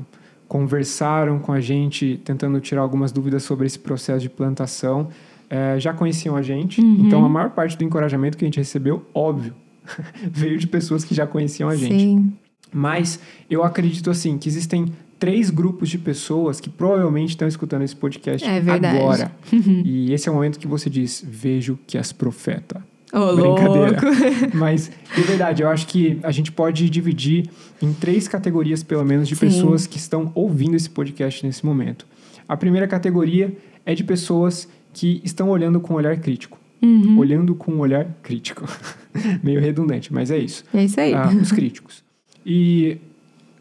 conversaram 0.49 1.39
com 1.39 1.53
a 1.53 1.61
gente, 1.61 2.21
tentando 2.25 2.59
tirar 2.61 2.81
algumas 2.81 3.13
dúvidas 3.13 3.43
sobre 3.43 3.67
esse 3.67 3.79
processo 3.79 4.21
de 4.21 4.31
plantação, 4.31 5.09
eh, 5.51 5.79
já 5.79 5.93
conheciam 5.93 6.37
a 6.37 6.43
gente. 6.43 6.81
Então, 6.81 7.25
a 7.25 7.29
maior 7.29 7.51
parte 7.51 7.77
do 7.77 7.85
encorajamento 7.85 8.37
que 8.37 8.45
a 8.45 8.49
gente 8.49 8.59
recebeu, 8.59 9.07
óbvio, 9.13 9.55
veio 10.31 10.59
de 10.59 10.67
pessoas 10.67 11.05
que 11.05 11.15
já 11.15 11.27
conheciam 11.27 11.69
a 11.69 11.77
gente. 11.77 12.01
Sim. 12.01 12.33
Mas 12.73 13.21
eu 13.51 13.63
acredito 13.63 14.11
assim 14.11 14.39
que 14.39 14.49
existem 14.49 14.93
três 15.19 15.51
grupos 15.51 15.89
de 15.89 15.99
pessoas 15.99 16.61
que 16.61 16.69
provavelmente 16.71 17.31
estão 17.31 17.47
escutando 17.49 17.83
esse 17.83 17.97
podcast 17.97 18.47
É 18.47 18.61
verdade. 18.61 18.97
agora. 18.99 19.33
e 19.85 20.13
esse 20.13 20.29
é 20.29 20.33
o 20.33 20.35
momento 20.35 20.59
que 20.59 20.67
você 20.67 20.89
diz: 20.89 21.25
vejo 21.27 21.79
que 21.87 21.99
as 21.99 22.13
profeta. 22.13 22.83
Ô, 23.13 23.35
Brincadeira. 23.35 24.01
louco. 24.03 24.57
Mas, 24.57 24.91
de 25.15 25.23
verdade, 25.23 25.63
eu 25.63 25.69
acho 25.69 25.87
que 25.87 26.19
a 26.23 26.31
gente 26.31 26.53
pode 26.53 26.91
dividir 26.91 27.49
em 27.81 27.93
três 27.93 28.29
categorias, 28.29 28.83
pelo 28.83 29.03
menos, 29.05 29.27
de 29.27 29.35
Sim. 29.35 29.47
pessoas 29.47 29.87
que 29.87 29.97
estão 29.97 30.31
ouvindo 30.35 30.77
esse 30.77 30.91
podcast 30.91 31.45
nesse 31.47 31.65
momento. 31.65 32.07
A 32.47 32.55
primeira 32.57 32.87
categoria 32.87 33.57
é 33.87 33.95
de 33.95 34.05
pessoas 34.05 34.69
que 34.93 35.23
estão 35.25 35.49
olhando 35.49 35.81
com 35.81 35.95
um 35.95 35.97
olhar 35.97 36.19
crítico. 36.19 36.59
Uhum. 36.83 37.19
Olhando 37.19 37.55
com 37.55 37.73
um 37.73 37.79
olhar 37.81 38.07
crítico. 38.23 38.65
Meio 39.43 39.59
redundante, 39.61 40.13
mas 40.13 40.31
é 40.31 40.39
isso 40.39 40.63
É 40.73 40.85
isso 40.85 41.01
aí. 41.01 41.15
ah, 41.15 41.29
os 41.29 41.51
críticos. 41.51 42.05
E 42.45 42.99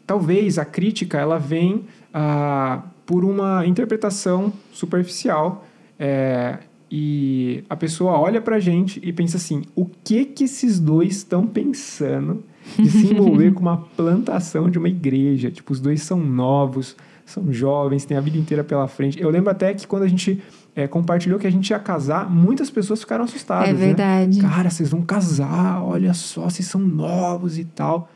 talvez 0.08 0.58
a 0.58 0.64
crítica 0.64 1.18
ela 1.18 1.38
vem 1.38 1.84
ah, 2.14 2.82
por 3.04 3.26
uma 3.26 3.66
interpretação 3.66 4.50
superficial 4.72 5.66
é, 5.98 6.60
e 6.90 7.62
a 7.68 7.76
pessoa 7.76 8.18
olha 8.18 8.40
pra 8.40 8.58
gente 8.58 8.98
e 9.04 9.12
pensa 9.12 9.36
assim, 9.36 9.64
o 9.76 9.84
que 9.84 10.24
que 10.24 10.44
esses 10.44 10.80
dois 10.80 11.18
estão 11.18 11.46
pensando 11.46 12.42
de 12.78 12.90
se 12.90 13.12
envolver 13.12 13.52
com 13.52 13.60
uma 13.60 13.76
plantação 13.76 14.70
de 14.70 14.78
uma 14.78 14.88
igreja? 14.88 15.50
Tipo, 15.50 15.74
os 15.74 15.80
dois 15.80 16.00
são 16.00 16.18
novos, 16.18 16.96
são 17.26 17.52
jovens, 17.52 18.06
têm 18.06 18.16
a 18.16 18.20
vida 18.22 18.38
inteira 18.38 18.64
pela 18.64 18.88
frente. 18.88 19.20
Eu 19.20 19.28
lembro 19.28 19.50
até 19.50 19.74
que 19.74 19.86
quando 19.86 20.04
a 20.04 20.08
gente 20.08 20.42
é, 20.74 20.88
compartilhou 20.88 21.38
que 21.38 21.46
a 21.46 21.52
gente 21.52 21.68
ia 21.68 21.78
casar, 21.78 22.30
muitas 22.30 22.70
pessoas 22.70 23.00
ficaram 23.00 23.24
assustadas. 23.24 23.68
É 23.68 23.72
né? 23.74 23.78
verdade. 23.78 24.40
Cara, 24.40 24.70
vocês 24.70 24.88
vão 24.88 25.02
casar, 25.02 25.84
olha 25.84 26.14
só, 26.14 26.48
vocês 26.48 26.66
são 26.66 26.80
novos 26.80 27.58
e 27.58 27.64
tal. 27.66 28.08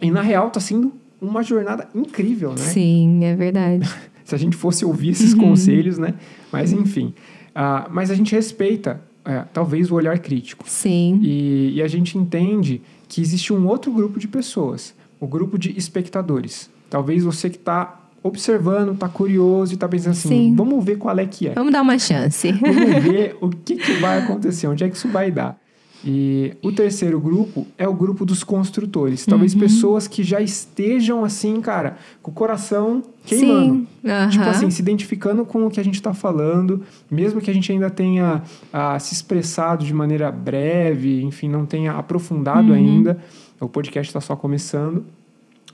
E 0.00 0.10
na 0.10 0.22
real 0.22 0.48
tá 0.50 0.60
sendo 0.60 0.99
uma 1.20 1.42
jornada 1.42 1.88
incrível, 1.94 2.50
né? 2.50 2.56
Sim, 2.56 3.24
é 3.24 3.34
verdade. 3.36 3.88
Se 4.24 4.34
a 4.34 4.38
gente 4.38 4.56
fosse 4.56 4.84
ouvir 4.84 5.10
esses 5.10 5.34
conselhos, 5.34 5.98
né? 5.98 6.14
Mas 6.52 6.72
enfim. 6.72 7.12
Ah, 7.54 7.88
mas 7.90 8.10
a 8.10 8.14
gente 8.14 8.32
respeita, 8.32 9.02
é, 9.24 9.44
talvez, 9.52 9.90
o 9.90 9.94
olhar 9.96 10.18
crítico. 10.20 10.64
Sim. 10.68 11.18
E, 11.22 11.72
e 11.74 11.82
a 11.82 11.88
gente 11.88 12.16
entende 12.16 12.80
que 13.08 13.20
existe 13.20 13.52
um 13.52 13.66
outro 13.66 13.92
grupo 13.92 14.20
de 14.20 14.28
pessoas, 14.28 14.94
o 15.18 15.26
grupo 15.26 15.58
de 15.58 15.76
espectadores. 15.76 16.70
Talvez 16.88 17.24
você 17.24 17.50
que 17.50 17.56
está 17.56 18.00
observando, 18.22 18.92
está 18.92 19.08
curioso 19.08 19.72
e 19.72 19.74
está 19.74 19.88
pensando 19.88 20.12
assim, 20.12 20.28
Sim. 20.28 20.54
vamos 20.54 20.84
ver 20.84 20.96
qual 20.96 21.18
é 21.18 21.26
que 21.26 21.48
é. 21.48 21.54
Vamos 21.54 21.72
dar 21.72 21.82
uma 21.82 21.98
chance. 21.98 22.52
Vamos 22.52 22.86
ver 23.02 23.36
o 23.40 23.48
que, 23.48 23.76
que 23.76 23.92
vai 23.94 24.22
acontecer, 24.22 24.66
onde 24.66 24.84
é 24.84 24.88
que 24.88 24.96
isso 24.96 25.08
vai 25.08 25.30
dar. 25.30 25.59
E 26.04 26.54
o 26.62 26.72
terceiro 26.72 27.20
grupo 27.20 27.66
é 27.76 27.86
o 27.86 27.92
grupo 27.92 28.24
dos 28.24 28.42
construtores. 28.42 29.26
Talvez 29.26 29.52
Uhum. 29.54 29.60
pessoas 29.60 30.08
que 30.08 30.22
já 30.22 30.40
estejam 30.40 31.24
assim, 31.24 31.60
cara, 31.60 31.96
com 32.22 32.30
o 32.30 32.34
coração 32.34 33.02
queimando. 33.26 33.74
Sim. 33.74 33.86
aham. 34.08 34.28
Tipo 34.30 34.44
assim, 34.44 34.70
se 34.70 34.80
identificando 34.80 35.44
com 35.44 35.66
o 35.66 35.70
que 35.70 35.78
a 35.78 35.84
gente 35.84 35.96
está 35.96 36.14
falando, 36.14 36.82
mesmo 37.10 37.40
que 37.40 37.50
a 37.50 37.54
gente 37.54 37.70
ainda 37.70 37.90
tenha 37.90 38.42
ah, 38.72 38.98
se 38.98 39.12
expressado 39.12 39.84
de 39.84 39.92
maneira 39.92 40.30
breve, 40.32 41.22
enfim, 41.22 41.48
não 41.48 41.66
tenha 41.66 41.92
aprofundado 41.92 42.68
Uhum. 42.68 42.74
ainda, 42.74 43.18
o 43.60 43.68
podcast 43.68 44.08
está 44.08 44.20
só 44.22 44.34
começando, 44.34 45.04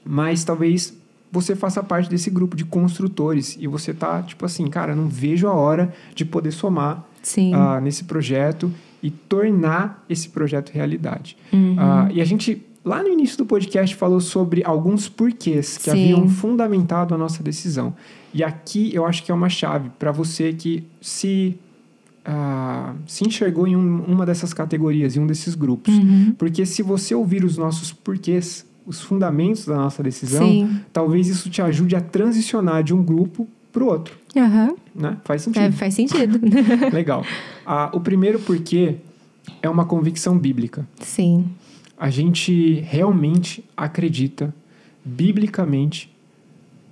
mas 0.04 0.42
talvez 0.44 0.92
você 1.30 1.54
faça 1.54 1.82
parte 1.82 2.08
desse 2.10 2.30
grupo 2.30 2.56
de 2.56 2.64
construtores 2.64 3.56
e 3.60 3.66
você 3.66 3.92
tá 3.94 4.22
tipo 4.22 4.44
assim, 4.44 4.66
cara, 4.68 4.94
não 4.96 5.08
vejo 5.08 5.46
a 5.46 5.52
hora 5.52 5.92
de 6.14 6.24
poder 6.24 6.50
somar 6.50 7.04
Sim. 7.22 7.52
ah, 7.54 7.80
nesse 7.80 8.04
projeto 8.04 8.72
e 9.06 9.10
tornar 9.10 10.04
esse 10.08 10.28
projeto 10.28 10.70
realidade. 10.70 11.36
Uhum. 11.52 11.76
Ah, 11.78 12.08
e 12.12 12.20
a 12.20 12.24
gente, 12.24 12.60
lá 12.84 13.02
no 13.02 13.08
início 13.08 13.38
do 13.38 13.46
podcast, 13.46 13.94
falou 13.94 14.20
sobre 14.20 14.62
alguns 14.64 15.08
porquês 15.08 15.76
que 15.78 15.84
Sim. 15.84 15.90
haviam 15.90 16.28
fundamentado 16.28 17.14
a 17.14 17.18
nossa 17.18 17.42
decisão. 17.42 17.94
E 18.34 18.42
aqui 18.42 18.90
eu 18.94 19.06
acho 19.06 19.22
que 19.22 19.30
é 19.30 19.34
uma 19.34 19.48
chave 19.48 19.90
para 19.98 20.10
você 20.10 20.52
que 20.52 20.84
se, 21.00 21.56
ah, 22.24 22.94
se 23.06 23.26
enxergou 23.26 23.66
em 23.66 23.76
um- 23.76 24.02
uma 24.06 24.26
dessas 24.26 24.52
categorias, 24.52 25.16
em 25.16 25.20
um 25.20 25.26
desses 25.26 25.54
grupos. 25.54 25.94
Uhum. 25.94 26.34
Porque 26.36 26.66
se 26.66 26.82
você 26.82 27.14
ouvir 27.14 27.44
os 27.44 27.56
nossos 27.56 27.92
porquês, 27.92 28.66
os 28.84 29.00
fundamentos 29.00 29.64
da 29.66 29.76
nossa 29.76 30.02
decisão, 30.02 30.46
Sim. 30.46 30.80
talvez 30.92 31.28
isso 31.28 31.48
te 31.50 31.62
ajude 31.62 31.96
a 31.96 32.00
transicionar 32.00 32.82
de 32.82 32.94
um 32.94 33.02
grupo 33.02 33.48
para 33.76 33.84
o 33.84 33.88
outro. 33.88 34.16
Aham. 34.34 34.74
Né? 34.94 35.18
Faz 35.22 35.42
sentido. 35.42 35.62
É, 35.62 35.70
faz 35.70 35.92
sentido. 35.92 36.40
Legal. 36.90 37.22
Ah, 37.66 37.90
o 37.92 38.00
primeiro 38.00 38.38
porquê 38.38 38.96
é 39.60 39.68
uma 39.68 39.84
convicção 39.84 40.38
bíblica. 40.38 40.88
Sim. 41.00 41.44
A 41.98 42.08
gente 42.08 42.80
realmente 42.80 43.62
acredita, 43.76 44.54
biblicamente, 45.04 46.10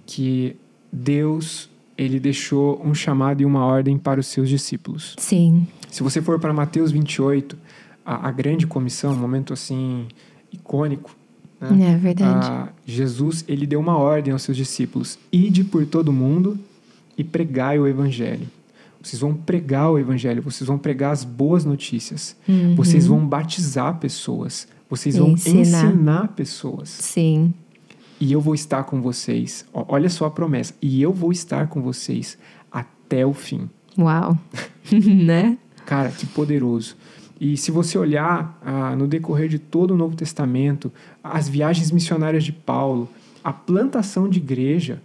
que 0.05 0.57
Deus 0.93 1.71
ele 1.97 2.21
deixou 2.21 2.83
um 2.85 2.95
chamado 2.95 3.41
e 3.41 3.47
uma 3.47 3.65
ordem 3.65 3.97
para 3.97 4.21
os 4.21 4.27
seus 4.27 4.51
discípulos. 4.51 5.17
Sim. 5.19 5.67
Se 5.91 6.03
você 6.03 6.21
for 6.21 6.39
para 6.39 6.53
Mateus 6.53 6.91
28, 6.91 7.57
a, 8.05 8.29
a 8.29 8.31
grande 8.31 8.67
comissão, 8.67 9.13
um 9.15 9.17
momento 9.17 9.55
assim 9.55 10.07
icônico, 10.53 11.17
né? 11.61 11.93
É 11.95 11.97
verdade. 11.97 12.47
Ah, 12.47 12.69
Jesus 12.85 13.43
ele 13.49 13.67
deu 13.67 13.81
uma 13.81 13.97
ordem 13.97 14.33
aos 14.33 14.43
seus 14.43 14.57
discípulos: 14.57 15.19
ide 15.33 15.65
por 15.65 15.87
todo 15.87 16.13
mundo 16.13 16.59
e 17.17 17.25
pregai 17.25 17.79
o 17.79 17.87
evangelho. 17.87 18.47
Vocês 19.03 19.21
vão 19.21 19.35
pregar 19.35 19.91
o 19.91 19.99
evangelho, 19.99 20.41
vocês 20.43 20.67
vão 20.67 20.79
pregar 20.79 21.13
as 21.13 21.25
boas 21.25 21.65
notícias, 21.65 22.35
Uhum. 22.49 22.75
vocês 22.75 23.07
vão 23.07 23.27
batizar 23.27 23.99
pessoas, 23.99 24.67
vocês 24.89 25.17
vão 25.17 25.31
Ensinar. 25.33 25.61
ensinar 25.61 26.29
pessoas. 26.29 26.89
Sim. 26.89 27.53
E 28.19 28.33
eu 28.33 28.41
vou 28.41 28.55
estar 28.55 28.85
com 28.85 29.03
vocês. 29.03 29.67
Olha 29.75 30.09
só 30.09 30.25
a 30.27 30.31
promessa. 30.31 30.73
E 30.81 31.03
eu 31.03 31.13
vou 31.13 31.33
estar 31.33 31.67
com 31.67 31.83
vocês 31.83 32.39
até 32.73 33.27
o 33.27 33.35
fim. 33.35 33.69
Uau. 33.99 34.39
né? 34.93 35.59
Cara, 35.85 36.11
que 36.11 36.25
poderoso. 36.27 36.97
E 37.41 37.57
se 37.57 37.71
você 37.71 37.99
olhar 37.99 38.59
ah, 38.65 38.95
no 38.97 39.07
decorrer 39.07 39.49
de 39.49 39.59
todo 39.59 39.93
o 39.93 39.97
Novo 39.97 40.17
Testamento, 40.17 40.91
as 41.23 41.49
viagens 41.49 41.91
missionárias 41.91 42.45
de 42.45 42.53
Paulo, 42.53 43.09
a 43.43 43.53
plantação 43.53 44.29
de 44.29 44.39
igreja 44.39 45.03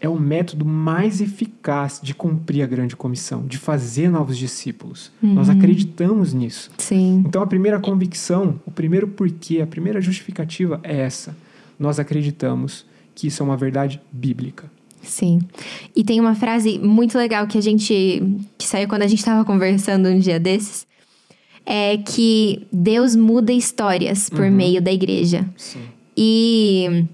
é 0.00 0.08
o 0.08 0.18
método 0.18 0.64
mais 0.64 1.20
eficaz 1.20 2.00
de 2.02 2.14
cumprir 2.14 2.62
a 2.62 2.66
grande 2.66 2.94
comissão, 2.94 3.44
de 3.46 3.58
fazer 3.58 4.08
novos 4.08 4.38
discípulos. 4.38 5.10
Nós 5.20 5.48
acreditamos 5.48 6.32
nisso. 6.32 6.70
Sim. 6.78 7.24
Então 7.26 7.42
a 7.42 7.46
primeira 7.46 7.80
convicção, 7.80 8.60
o 8.64 8.70
primeiro 8.70 9.08
porquê, 9.08 9.60
a 9.60 9.66
primeira 9.66 10.00
justificativa 10.00 10.80
é 10.82 11.00
essa. 11.00 11.36
Nós 11.78 11.98
acreditamos 11.98 12.86
que 13.14 13.26
isso 13.26 13.42
é 13.42 13.46
uma 13.46 13.56
verdade 13.56 14.00
bíblica. 14.12 14.70
Sim. 15.02 15.40
E 15.94 16.04
tem 16.04 16.20
uma 16.20 16.34
frase 16.34 16.78
muito 16.78 17.16
legal 17.16 17.46
que 17.46 17.58
a 17.58 17.60
gente. 17.60 18.22
que 18.56 18.66
saiu 18.66 18.88
quando 18.88 19.02
a 19.02 19.06
gente 19.06 19.18
estava 19.18 19.44
conversando 19.44 20.08
um 20.08 20.18
dia 20.18 20.38
desses. 20.38 20.86
É 21.66 21.98
que 21.98 22.66
Deus 22.72 23.14
muda 23.14 23.52
histórias 23.52 24.30
por 24.30 24.50
meio 24.50 24.80
da 24.80 24.90
igreja. 24.90 25.46
Sim. 25.56 25.80
E 26.16 27.04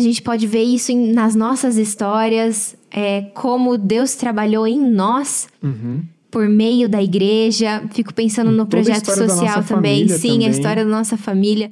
a 0.00 0.02
gente 0.02 0.22
pode 0.22 0.46
ver 0.46 0.62
isso 0.62 0.92
em- 0.92 1.12
nas 1.12 1.34
nossas 1.34 1.76
histórias, 1.76 2.74
é, 2.90 3.22
como 3.34 3.76
Deus 3.78 4.14
trabalhou 4.14 4.66
em 4.66 4.78
nós 4.80 5.48
Uhum. 5.62 6.02
por 6.30 6.48
meio 6.48 6.88
da 6.88 7.02
igreja. 7.02 7.82
Fico 7.92 8.12
pensando 8.14 8.50
Em 8.50 8.54
no 8.56 8.66
projeto 8.66 9.06
social 9.06 9.62
também. 9.64 10.08
Sim, 10.08 10.32
também. 10.32 10.46
a 10.46 10.50
história 10.50 10.84
da 10.84 10.90
nossa 10.90 11.16
família. 11.16 11.70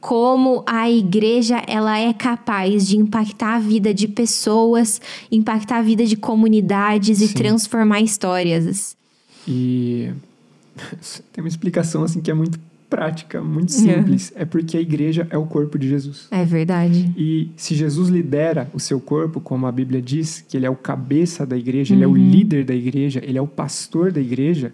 Como 0.00 0.64
a 0.66 0.90
igreja 0.90 1.62
ela 1.66 1.98
é 1.98 2.10
capaz 2.14 2.86
de 2.88 2.96
impactar 2.96 3.56
a 3.56 3.58
vida 3.58 3.92
de 3.92 4.08
pessoas, 4.08 4.98
impactar 5.30 5.78
a 5.78 5.82
vida 5.82 6.06
de 6.06 6.16
comunidades 6.16 7.20
e 7.20 7.28
Sim. 7.28 7.34
transformar 7.34 8.00
histórias. 8.00 8.96
E 9.46 10.10
tem 11.32 11.44
uma 11.44 11.48
explicação 11.48 12.02
assim 12.02 12.22
que 12.22 12.30
é 12.30 12.34
muito 12.34 12.58
prática, 12.90 13.40
muito 13.40 13.72
simples. 13.72 14.32
É 14.36 14.44
porque 14.44 14.76
a 14.76 14.80
igreja 14.80 15.26
é 15.30 15.38
o 15.38 15.46
corpo 15.46 15.78
de 15.78 15.88
Jesus. 15.88 16.26
É 16.30 16.44
verdade. 16.44 17.10
E 17.16 17.48
se 17.56 17.74
Jesus 17.74 18.08
lidera 18.10 18.68
o 18.74 18.80
seu 18.80 19.00
corpo, 19.00 19.40
como 19.40 19.66
a 19.66 19.72
Bíblia 19.72 20.02
diz, 20.02 20.44
que 20.46 20.56
ele 20.56 20.66
é 20.66 20.70
o 20.70 20.76
cabeça 20.76 21.46
da 21.46 21.56
igreja, 21.56 21.94
ele 21.94 22.04
é 22.04 22.08
o 22.08 22.14
líder 22.16 22.64
da 22.64 22.74
igreja, 22.74 23.22
ele 23.24 23.38
é 23.38 23.42
o 23.42 23.46
pastor 23.46 24.10
da 24.12 24.20
igreja, 24.20 24.72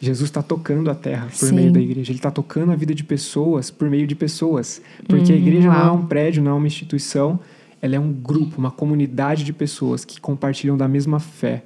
Jesus 0.00 0.30
está 0.30 0.42
tocando 0.42 0.90
a 0.90 0.94
terra 0.94 1.26
por 1.26 1.48
Sim. 1.48 1.54
meio 1.56 1.70
da 1.72 1.80
igreja. 1.80 2.10
Ele 2.10 2.18
está 2.18 2.30
tocando 2.30 2.72
a 2.72 2.76
vida 2.76 2.94
de 2.94 3.04
pessoas 3.04 3.70
por 3.70 3.90
meio 3.90 4.06
de 4.06 4.14
pessoas. 4.14 4.80
Porque 5.06 5.30
a 5.30 5.34
Uhum, 5.34 5.40
igreja 5.42 5.68
não 5.68 5.74
é 5.74 5.84
uau. 5.84 5.96
um 5.96 6.06
prédio, 6.06 6.42
não 6.42 6.52
é 6.52 6.54
uma 6.54 6.66
instituição. 6.66 7.38
Ela 7.82 7.96
é 7.96 8.00
um 8.00 8.10
grupo, 8.10 8.56
uma 8.58 8.70
comunidade 8.70 9.44
de 9.44 9.52
pessoas 9.52 10.02
que 10.04 10.18
compartilham 10.18 10.74
da 10.76 10.88
mesma 10.88 11.20
fé, 11.20 11.64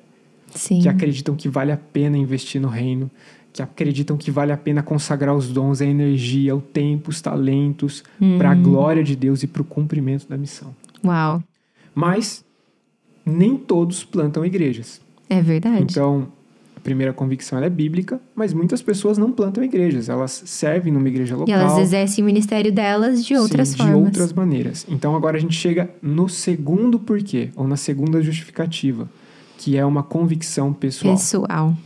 Sim. 0.50 0.80
que 0.80 0.88
acreditam 0.88 1.36
que 1.36 1.48
vale 1.48 1.70
a 1.70 1.76
pena 1.76 2.16
investir 2.18 2.60
no 2.60 2.66
reino, 2.68 3.08
que 3.54 3.62
acreditam 3.62 4.16
que 4.16 4.32
vale 4.32 4.50
a 4.50 4.56
pena 4.56 4.82
consagrar 4.82 5.32
os 5.32 5.48
dons, 5.48 5.80
a 5.80 5.86
energia, 5.86 6.56
o 6.56 6.60
tempo, 6.60 7.08
os 7.10 7.20
talentos 7.20 8.02
para 8.36 8.48
Uhum. 8.50 8.52
a 8.52 8.54
glória 8.56 9.04
de 9.04 9.14
Deus 9.14 9.44
e 9.44 9.46
para 9.46 9.62
o 9.62 9.64
cumprimento 9.64 10.28
da 10.28 10.36
missão. 10.36 10.74
Uau. 11.04 11.40
Mas 11.94 12.44
nem 13.24 13.56
todos 13.56 14.02
plantam 14.02 14.44
igrejas. 14.44 15.00
É 15.30 15.40
verdade. 15.40 15.84
Então, 15.84 16.26
a 16.76 16.80
primeira 16.80 17.12
convicção 17.12 17.56
é 17.62 17.70
bíblica, 17.70 18.20
mas 18.34 18.52
muitas 18.52 18.82
pessoas 18.82 19.16
não 19.18 19.30
plantam 19.30 19.62
igrejas. 19.62 20.08
Elas 20.08 20.42
servem 20.46 20.92
numa 20.92 21.06
igreja 21.08 21.34
e 21.34 21.38
local. 21.38 21.54
elas 21.54 21.78
exercem 21.78 22.24
o 22.24 22.26
ministério 22.26 22.72
delas 22.72 23.24
de 23.24 23.36
outras 23.36 23.68
sim, 23.68 23.76
formas. 23.76 23.94
De 23.96 24.04
outras 24.04 24.32
maneiras. 24.32 24.84
Então, 24.88 25.14
agora 25.14 25.36
a 25.36 25.40
gente 25.40 25.54
chega 25.54 25.88
no 26.02 26.28
segundo 26.28 26.98
porquê, 26.98 27.50
ou 27.54 27.68
na 27.68 27.76
segunda 27.76 28.20
justificativa, 28.20 29.08
que 29.58 29.76
é 29.76 29.84
uma 29.86 30.02
convicção 30.02 30.72
pessoal. 30.72 31.14
Pessoal. 31.14 31.76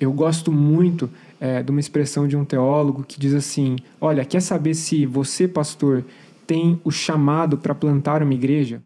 Eu 0.00 0.12
gosto 0.12 0.50
muito 0.50 1.10
é, 1.38 1.62
de 1.62 1.70
uma 1.70 1.78
expressão 1.78 2.26
de 2.26 2.36
um 2.36 2.44
teólogo 2.44 3.04
que 3.06 3.20
diz 3.20 3.34
assim: 3.34 3.76
Olha, 4.00 4.24
quer 4.24 4.40
saber 4.40 4.74
se 4.74 5.04
você, 5.04 5.46
pastor, 5.46 6.04
tem 6.46 6.80
o 6.82 6.90
chamado 6.90 7.58
para 7.58 7.74
plantar 7.74 8.22
uma 8.22 8.32
igreja? 8.32 8.82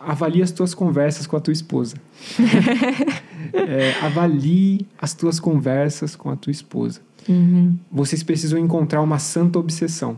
Avalie 0.00 0.42
as 0.42 0.50
tuas 0.50 0.74
conversas 0.74 1.26
com 1.26 1.36
a 1.36 1.40
tua 1.40 1.52
esposa. 1.52 1.96
É, 3.52 3.92
avalie 4.00 4.86
as 4.96 5.12
tuas 5.12 5.40
conversas 5.40 6.16
com 6.16 6.30
a 6.30 6.36
tua 6.36 6.52
esposa. 6.52 7.00
Uhum. 7.28 7.76
Vocês 7.90 8.22
precisam 8.22 8.58
encontrar 8.58 9.02
uma 9.02 9.18
santa 9.18 9.58
obsessão. 9.58 10.16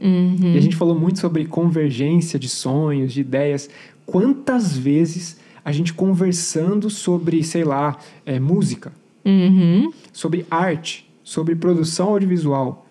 Uhum. 0.00 0.54
E 0.54 0.58
a 0.58 0.60
gente 0.60 0.74
falou 0.74 0.98
muito 0.98 1.20
sobre 1.20 1.44
convergência 1.44 2.38
de 2.38 2.48
sonhos, 2.48 3.12
de 3.12 3.20
ideias. 3.20 3.68
Quantas 4.06 4.76
vezes 4.76 5.36
a 5.64 5.70
gente 5.72 5.92
conversando 5.92 6.90
sobre, 6.90 7.44
sei 7.44 7.64
lá, 7.64 7.96
é, 8.26 8.40
música, 8.40 8.92
Uhum. 9.24 9.92
sobre 10.12 10.46
arte, 10.50 11.08
sobre 11.22 11.54
produção 11.56 12.08
audiovisual, 12.08 12.86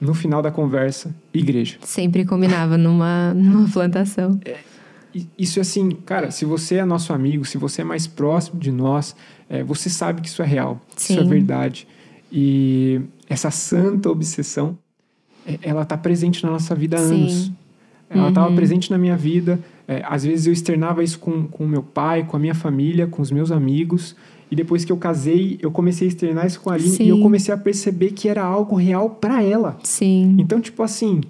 no 0.00 0.14
final 0.14 0.40
da 0.42 0.50
conversa, 0.50 1.14
igreja. 1.32 1.76
Sempre 1.82 2.24
combinava 2.24 2.76
numa, 2.78 3.32
numa 3.36 3.68
plantação. 3.68 4.38
E 5.14 5.26
Isso 5.38 5.58
é 5.58 5.62
assim, 5.62 5.90
cara, 5.90 6.30
se 6.30 6.44
você 6.44 6.76
é 6.76 6.84
nosso 6.84 7.12
amigo, 7.12 7.44
se 7.44 7.56
você 7.56 7.82
é 7.82 7.84
mais 7.84 8.06
próximo 8.06 8.58
de 8.58 8.72
nós, 8.72 9.14
é, 9.48 9.62
você 9.62 9.88
sabe 9.88 10.20
que 10.22 10.28
isso 10.28 10.42
é 10.42 10.46
real, 10.46 10.80
isso 10.96 11.12
é 11.12 11.22
Sim. 11.22 11.28
verdade. 11.28 11.86
E 12.32 13.00
essa 13.28 13.50
santa 13.50 14.10
obsessão, 14.10 14.76
é, 15.46 15.58
ela 15.62 15.82
está 15.82 15.96
presente 15.96 16.42
na 16.44 16.50
nossa 16.50 16.74
vida 16.74 16.96
há 16.96 17.00
Sim. 17.00 17.14
anos. 17.22 17.52
Ela 18.10 18.28
estava 18.28 18.48
Uhum. 18.48 18.56
presente 18.56 18.90
na 18.90 18.98
minha 18.98 19.16
vida. 19.16 19.58
É, 19.88 20.02
às 20.06 20.24
vezes 20.24 20.46
eu 20.46 20.52
externava 20.52 21.02
isso 21.02 21.18
com 21.18 21.48
o 21.58 21.66
meu 21.66 21.82
pai, 21.82 22.24
com 22.24 22.36
a 22.36 22.40
minha 22.40 22.54
família, 22.54 23.06
com 23.06 23.22
os 23.22 23.30
meus 23.30 23.50
amigos. 23.52 24.14
E 24.54 24.56
depois 24.56 24.84
que 24.84 24.92
eu 24.92 24.96
casei, 24.96 25.58
eu 25.60 25.68
comecei 25.72 26.06
a 26.06 26.08
externar 26.08 26.46
isso 26.46 26.60
com 26.60 26.70
a 26.70 26.74
Aline 26.74 26.90
Sim. 26.90 27.04
e 27.06 27.08
eu 27.08 27.18
comecei 27.20 27.52
a 27.52 27.56
perceber 27.56 28.12
que 28.12 28.28
era 28.28 28.40
algo 28.44 28.76
real 28.76 29.10
para 29.10 29.42
ela. 29.42 29.76
Sim, 29.82 30.36
Então, 30.38 30.60
tipo 30.60 30.80
assim, 30.80 31.22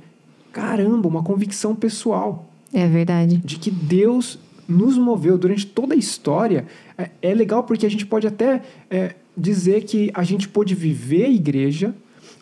caramba, 0.53 1.09
uma 1.09 1.23
convicção 1.23 1.75
pessoal 1.75 2.51
é 2.71 2.87
verdade. 2.87 3.39
de 3.43 3.57
que 3.59 3.71
Deus 3.71 4.39
nos 4.69 4.99
moveu 4.99 5.39
durante 5.39 5.65
toda 5.67 5.95
a 5.95 5.97
história. 5.97 6.67
É, 6.99 7.09
é 7.23 7.35
legal 7.35 7.65
porque 7.65 7.87
a 7.87 7.89
gente 7.89 8.05
pode 8.05 8.27
até 8.27 8.61
é, 8.91 9.15
dizer 9.35 9.85
que 9.85 10.11
a 10.13 10.23
gente 10.23 10.47
pôde 10.47 10.75
viver 10.75 11.25
a 11.25 11.31
igreja, 11.31 11.95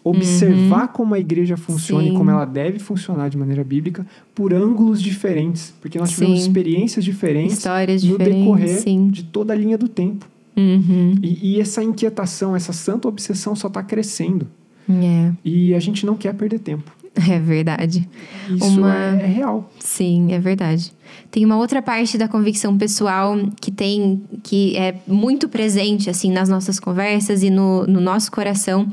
observar 0.04 0.88
como 0.88 1.14
a 1.14 1.18
igreja 1.20 1.56
funciona 1.56 2.02
Uhum. 2.02 2.08
Sim. 2.08 2.14
e 2.14 2.18
como 2.18 2.28
ela 2.30 2.44
deve 2.44 2.80
funcionar 2.80 3.28
de 3.30 3.38
maneira 3.38 3.62
bíblica 3.62 4.04
por 4.34 4.52
ângulos 4.52 5.00
diferentes, 5.00 5.72
porque 5.80 5.96
nós 5.96 6.10
tivemos 6.10 6.40
Sim. 6.40 6.46
experiências 6.48 7.04
diferentes 7.04 7.58
Histórias 7.58 8.02
no 8.02 8.18
diferentes, 8.18 8.40
decorrer 8.42 8.80
sim. 8.80 9.08
de 9.10 9.22
toda 9.22 9.52
a 9.52 9.56
linha 9.56 9.78
do 9.78 9.86
tempo. 9.86 10.26
Uhum. 10.56 11.14
E, 11.22 11.56
e 11.56 11.60
essa 11.60 11.82
inquietação, 11.82 12.54
essa 12.54 12.72
santa 12.72 13.08
obsessão 13.08 13.54
só 13.56 13.68
está 13.68 13.82
crescendo. 13.82 14.46
É, 14.90 15.32
E 15.44 15.74
a 15.74 15.80
gente 15.80 16.04
não 16.04 16.16
quer 16.16 16.34
perder 16.34 16.58
tempo. 16.58 16.90
é 17.30 17.38
verdade. 17.38 18.08
Isso 18.50 18.66
Uma- 18.80 18.94
é, 18.94 19.22
é 19.22 19.26
real. 19.26 19.70
Sim, 19.78 20.32
é 20.32 20.38
verdade. 20.38 20.92
Tem 21.30 21.44
uma 21.44 21.56
outra 21.56 21.80
parte 21.82 22.16
da 22.18 22.26
convicção 22.26 22.76
pessoal 22.76 23.36
que 23.60 23.70
tem 23.70 24.22
que 24.42 24.76
é 24.76 24.96
muito 25.06 25.48
presente 25.48 26.08
assim 26.10 26.30
nas 26.32 26.48
nossas 26.48 26.80
conversas 26.80 27.42
e 27.42 27.50
no, 27.50 27.86
no 27.86 28.00
nosso 28.00 28.30
coração 28.32 28.88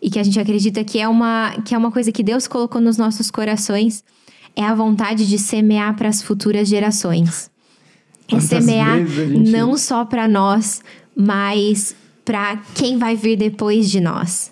e 0.00 0.10
que 0.10 0.18
a 0.18 0.22
gente 0.22 0.40
acredita 0.40 0.82
que 0.82 0.98
é 0.98 1.06
uma 1.06 1.52
que 1.64 1.74
é 1.74 1.78
uma 1.78 1.90
coisa 1.92 2.10
que 2.10 2.22
Deus 2.22 2.46
colocou 2.48 2.80
nos 2.80 2.96
nossos 2.96 3.30
corações 3.30 4.02
é 4.56 4.64
a 4.64 4.74
vontade 4.74 5.26
de 5.28 5.38
semear 5.38 5.94
para 5.94 6.08
as 6.08 6.22
futuras 6.22 6.68
gerações. 6.68 7.50
É 8.28 8.40
semear 8.40 9.06
gente- 9.06 9.50
não 9.50 9.76
só 9.76 10.04
para 10.04 10.26
nós, 10.28 10.80
mas 11.14 11.94
para 12.24 12.56
quem 12.74 12.98
vai 12.98 13.16
vir 13.16 13.36
depois 13.36 13.90
de 13.90 14.00
nós. 14.00 14.50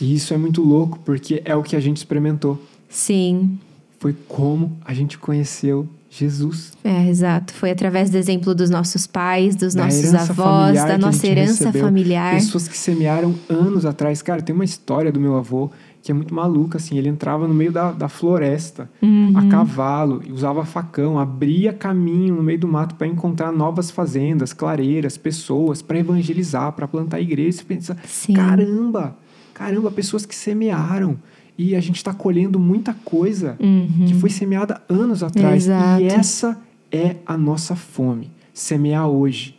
E 0.00 0.14
isso 0.14 0.32
é 0.32 0.38
muito 0.38 0.62
louco, 0.62 0.98
porque 1.04 1.42
é 1.44 1.54
o 1.54 1.62
que 1.62 1.76
a 1.76 1.80
gente 1.80 1.98
experimentou. 1.98 2.60
Sim, 2.88 3.58
Foi 3.98 4.14
como 4.26 4.78
a 4.82 4.94
gente 4.94 5.18
conheceu 5.18 5.86
Jesus. 6.08 6.72
É, 6.82 7.06
exato. 7.06 7.52
Foi 7.52 7.70
através 7.70 8.08
do 8.08 8.16
exemplo 8.16 8.54
dos 8.54 8.70
nossos 8.70 9.06
pais, 9.06 9.54
dos 9.54 9.74
Da 9.74 9.84
nossos 9.84 10.14
avós, 10.14 10.74
da 10.76 10.96
nossa 10.96 11.26
herança 11.26 11.64
recebeu. 11.66 11.82
familiar. 11.84 12.34
Pessoas 12.34 12.66
que 12.66 12.78
semearam 12.78 13.34
anos 13.46 13.84
atrás. 13.84 14.22
Cara, 14.22 14.40
tem 14.40 14.54
uma 14.54 14.64
história 14.64 15.12
do 15.12 15.20
meu 15.20 15.36
avô 15.36 15.70
que 16.02 16.10
é 16.10 16.14
muito 16.14 16.34
maluca, 16.34 16.78
assim. 16.78 16.96
Ele 16.96 17.08
entrava 17.08 17.46
no 17.46 17.52
meio 17.54 17.70
da, 17.72 17.92
da 17.92 18.08
floresta, 18.08 18.88
Uhum. 19.02 19.32
a 19.36 19.46
cavalo, 19.46 20.22
e 20.26 20.32
usava 20.32 20.64
facão, 20.64 21.18
abria 21.18 21.72
caminho 21.72 22.34
no 22.36 22.42
meio 22.42 22.58
do 22.58 22.68
mato 22.68 22.94
para 22.94 23.06
encontrar 23.06 23.52
novas 23.52 23.90
fazendas, 23.90 24.52
clareiras, 24.52 25.16
pessoas, 25.18 25.82
para 25.82 25.98
evangelizar, 25.98 26.72
para 26.72 26.88
plantar 26.88 27.20
igreja. 27.20 27.58
Você 27.58 27.64
pensa, 27.64 27.96
Sim. 28.04 28.32
caramba, 28.34 29.16
caramba, 29.54 29.90
pessoas 29.90 30.24
que 30.24 30.34
semearam. 30.34 31.16
E 31.58 31.76
a 31.76 31.80
gente 31.80 31.96
está 31.96 32.14
colhendo 32.14 32.58
muita 32.58 32.94
coisa 33.04 33.56
Uhum. 33.60 34.06
que 34.06 34.14
foi 34.14 34.30
semeada 34.30 34.80
anos 34.88 35.22
atrás. 35.22 35.64
Exato. 35.64 36.02
E 36.02 36.06
essa 36.06 36.58
é 36.90 37.16
a 37.26 37.36
nossa 37.36 37.76
fome. 37.76 38.30
Semear 38.54 39.06
hoje, 39.06 39.54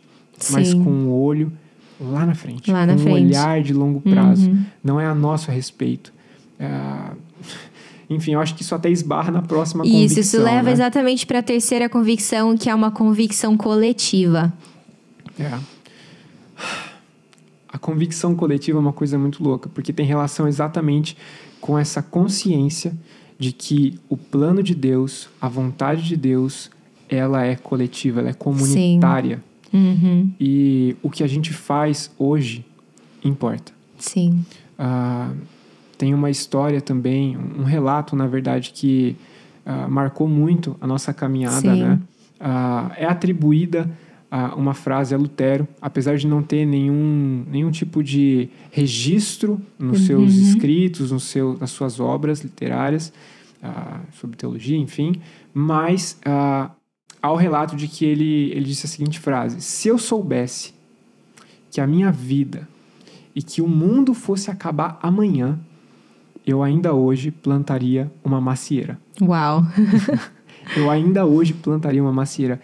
mas 0.50 0.68
Sim. 0.68 0.82
com 0.82 0.90
um 0.90 1.10
olho 1.12 1.52
lá 2.00 2.26
na 2.26 2.34
frente. 2.34 2.70
Lá 2.72 2.84
na 2.84 2.94
com 2.94 3.00
um 3.00 3.02
frente. 3.04 3.26
olhar 3.26 3.62
de 3.62 3.72
longo 3.72 4.00
prazo. 4.00 4.50
Uhum. 4.50 4.64
Não 4.82 5.00
é 5.00 5.06
a 5.06 5.14
nosso 5.14 5.48
respeito. 5.52 6.12
É, 6.62 7.12
Enfim, 8.08 8.32
eu 8.32 8.40
acho 8.40 8.54
que 8.54 8.62
isso 8.62 8.74
até 8.74 8.90
esbarra 8.90 9.30
na 9.30 9.42
próxima 9.42 9.84
Isso, 9.84 9.92
convicção. 9.92 10.20
isso 10.20 10.42
leva 10.42 10.62
né? 10.64 10.72
exatamente 10.72 11.26
para 11.26 11.38
a 11.38 11.42
terceira 11.42 11.88
convicção, 11.88 12.56
que 12.56 12.68
é 12.68 12.74
uma 12.74 12.90
convicção 12.90 13.56
coletiva. 13.56 14.52
É. 15.38 15.58
A 17.68 17.78
convicção 17.78 18.34
coletiva 18.34 18.78
é 18.78 18.80
uma 18.80 18.92
coisa 18.92 19.18
muito 19.18 19.42
louca, 19.42 19.68
porque 19.68 19.92
tem 19.92 20.04
relação 20.04 20.46
exatamente 20.46 21.16
com 21.60 21.78
essa 21.78 22.02
consciência 22.02 22.92
de 23.38 23.50
que 23.50 23.98
o 24.08 24.16
plano 24.16 24.62
de 24.62 24.74
Deus, 24.74 25.28
a 25.40 25.48
vontade 25.48 26.02
de 26.02 26.16
Deus, 26.16 26.70
ela 27.08 27.44
é 27.44 27.56
coletiva, 27.56 28.20
ela 28.20 28.28
é 28.28 28.34
comunitária. 28.34 29.42
Uhum. 29.72 30.30
E 30.38 30.94
o 31.02 31.08
que 31.08 31.24
a 31.24 31.26
gente 31.26 31.52
faz 31.52 32.10
hoje 32.18 32.64
importa. 33.24 33.72
Sim. 33.98 34.44
Ah, 34.78 35.32
tem 36.02 36.12
uma 36.14 36.30
história 36.30 36.80
também, 36.80 37.36
um 37.36 37.62
relato, 37.62 38.16
na 38.16 38.26
verdade, 38.26 38.72
que 38.74 39.14
ah, 39.64 39.86
marcou 39.86 40.26
muito 40.26 40.76
a 40.80 40.86
nossa 40.86 41.14
caminhada, 41.14 41.60
Sim. 41.60 41.80
né? 41.80 42.00
Ah, 42.40 42.90
é 42.96 43.06
atribuída 43.06 43.88
a 44.28 44.52
uma 44.56 44.74
frase 44.74 45.14
a 45.14 45.16
Lutero, 45.16 45.68
apesar 45.80 46.16
de 46.16 46.26
não 46.26 46.42
ter 46.42 46.66
nenhum, 46.66 47.44
nenhum 47.48 47.70
tipo 47.70 48.02
de 48.02 48.48
registro 48.72 49.62
nos 49.78 50.00
seus 50.06 50.34
Uhum. 50.34 50.42
escritos, 50.42 51.12
no 51.12 51.20
seu, 51.20 51.56
nas 51.60 51.70
suas 51.70 52.00
obras 52.00 52.40
literárias, 52.40 53.12
ah, 53.62 54.00
sobre 54.10 54.36
teologia, 54.36 54.76
enfim, 54.76 55.20
mas 55.54 56.18
ah, 56.24 56.72
há 57.22 57.30
o 57.30 57.36
relato 57.36 57.76
de 57.76 57.86
que 57.86 58.04
ele, 58.04 58.50
ele 58.50 58.64
disse 58.64 58.86
a 58.86 58.88
seguinte 58.88 59.20
frase: 59.20 59.60
Se 59.60 59.86
eu 59.86 59.96
soubesse 59.98 60.74
que 61.70 61.80
a 61.80 61.86
minha 61.86 62.10
vida 62.10 62.68
e 63.36 63.40
que 63.40 63.62
o 63.62 63.68
mundo 63.68 64.12
fosse 64.14 64.50
acabar 64.50 64.98
amanhã, 65.00 65.60
eu 66.46 66.62
ainda 66.62 66.92
hoje 66.94 67.30
plantaria 67.30 68.10
uma 68.24 68.40
macieira. 68.40 68.98
Uau. 69.20 69.62
Eu 70.76 70.88
ainda 70.88 71.26
hoje 71.26 71.52
plantaria 71.52 72.00
uma 72.00 72.12
macieira. 72.12 72.60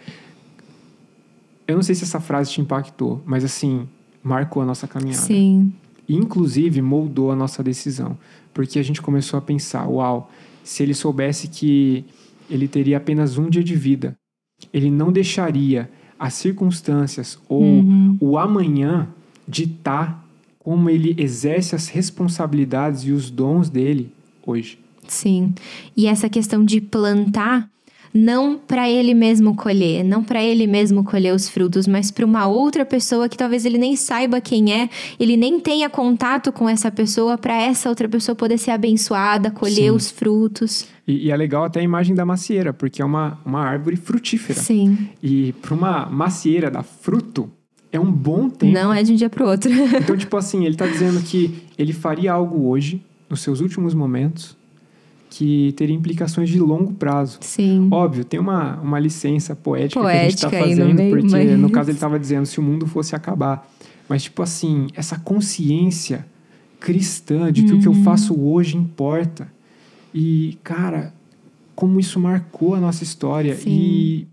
Eu 1.67 1.75
não 1.75 1.83
sei 1.83 1.93
se 1.93 2.03
essa 2.05 2.19
frase 2.19 2.49
te 2.51 2.61
impactou, 2.61 3.21
mas 3.25 3.43
assim, 3.43 3.87
marcou 4.23 4.61
a 4.63 4.65
nossa 4.65 4.87
caminhada. 4.87 5.21
Sim. 5.21 5.73
E, 6.07 6.15
inclusive, 6.15 6.81
moldou 6.81 7.29
a 7.29 7.35
nossa 7.35 7.61
decisão. 7.61 8.17
Porque 8.53 8.79
a 8.79 8.83
gente 8.83 9.01
começou 9.01 9.37
a 9.37 9.41
pensar: 9.41 9.85
uau, 9.87 10.31
se 10.63 10.81
ele 10.81 10.93
soubesse 10.93 11.49
que 11.49 12.05
ele 12.49 12.67
teria 12.69 12.97
apenas 12.97 13.37
um 13.37 13.49
dia 13.49 13.63
de 13.63 13.75
vida, 13.75 14.15
ele 14.73 14.89
não 14.89 15.11
deixaria 15.11 15.89
as 16.17 16.33
circunstâncias 16.33 17.37
ou 17.47 17.61
Uhum. 17.61 18.17
o 18.19 18.37
amanhã 18.37 19.07
ditar 19.47 20.25
como 20.69 20.87
ele 20.87 21.15
exerce 21.17 21.73
as 21.73 21.87
responsabilidades 21.87 23.01
e 23.01 23.11
os 23.11 23.31
dons 23.31 23.71
dele 23.71 24.13
hoje. 24.45 24.77
Sim. 25.07 25.51
E 25.97 26.05
essa 26.05 26.29
questão 26.29 26.63
de 26.63 26.79
plantar 26.79 27.67
não 28.13 28.55
para 28.55 28.87
ele 28.87 29.15
mesmo 29.15 29.55
colher, 29.55 30.03
não 30.03 30.23
para 30.23 30.43
ele 30.43 30.67
mesmo 30.67 31.03
colher 31.03 31.33
os 31.33 31.49
frutos, 31.49 31.87
mas 31.87 32.11
para 32.11 32.23
uma 32.23 32.45
outra 32.45 32.85
pessoa 32.85 33.27
que 33.27 33.35
talvez 33.35 33.65
ele 33.65 33.79
nem 33.79 33.95
saiba 33.95 34.39
quem 34.39 34.71
é, 34.71 34.87
ele 35.19 35.35
nem 35.35 35.59
tenha 35.59 35.89
contato 35.89 36.51
com 36.51 36.69
essa 36.69 36.91
pessoa, 36.91 37.35
para 37.35 37.59
essa 37.59 37.89
outra 37.89 38.07
pessoa 38.07 38.35
poder 38.35 38.59
ser 38.59 38.69
abençoada, 38.69 39.49
colher 39.49 39.89
Sim. 39.89 39.89
os 39.89 40.11
frutos. 40.11 40.85
E, 41.07 41.25
e, 41.25 41.31
é 41.31 41.35
legal 41.35 41.63
até 41.63 41.79
a 41.79 41.83
imagem 41.83 42.13
da 42.15 42.23
macieira, 42.23 42.71
porque 42.71 43.01
é 43.01 43.05
uma, 43.05 43.39
uma 43.43 43.61
árvore 43.61 43.95
frutífera. 43.95 44.59
Sim. 44.59 45.09
E 45.21 45.51
para 45.63 45.73
uma 45.73 46.05
macieira 46.05 46.69
dar 46.69 46.83
fruto, 46.83 47.49
é 47.91 47.99
um 47.99 48.11
bom 48.11 48.49
tempo. 48.49 48.73
Não 48.73 48.93
é 48.93 49.01
de 49.03 49.13
um 49.13 49.15
dia 49.15 49.29
para 49.29 49.45
outro. 49.45 49.71
então, 49.97 50.15
tipo 50.15 50.35
assim, 50.37 50.65
ele 50.65 50.75
está 50.75 50.85
dizendo 50.85 51.21
que 51.21 51.63
ele 51.77 51.93
faria 51.93 52.33
algo 52.33 52.67
hoje, 52.67 53.03
nos 53.29 53.41
seus 53.41 53.61
últimos 53.61 53.93
momentos, 53.93 54.57
que 55.29 55.73
teria 55.75 55.95
implicações 55.95 56.49
de 56.49 56.59
longo 56.59 56.93
prazo. 56.93 57.37
Sim. 57.41 57.87
Óbvio, 57.91 58.25
tem 58.25 58.39
uma, 58.39 58.79
uma 58.79 58.99
licença 58.99 59.55
poética, 59.55 60.01
poética 60.01 60.49
que 60.49 60.55
a 60.55 60.59
gente 60.59 60.71
está 60.71 60.83
fazendo, 60.83 60.95
meio, 60.95 61.11
porque 61.11 61.31
mas... 61.31 61.59
no 61.59 61.69
caso 61.69 61.89
ele 61.89 61.97
estava 61.97 62.19
dizendo 62.19 62.45
se 62.45 62.59
o 62.59 62.63
mundo 62.63 62.87
fosse 62.87 63.15
acabar. 63.15 63.67
Mas, 64.07 64.23
tipo 64.23 64.41
assim, 64.41 64.87
essa 64.95 65.19
consciência 65.19 66.25
cristã 66.79 67.51
de 67.51 67.63
que 67.63 67.71
uhum. 67.71 67.77
o 67.77 67.81
que 67.81 67.87
eu 67.87 67.91
uhum. 67.91 68.03
faço 68.03 68.39
hoje 68.39 68.75
importa. 68.77 69.51
E, 70.13 70.57
cara, 70.63 71.13
como 71.75 71.99
isso 71.99 72.19
marcou 72.19 72.73
a 72.73 72.79
nossa 72.79 73.03
história 73.03 73.55
Sim. 73.55 73.69
e, 73.69 74.27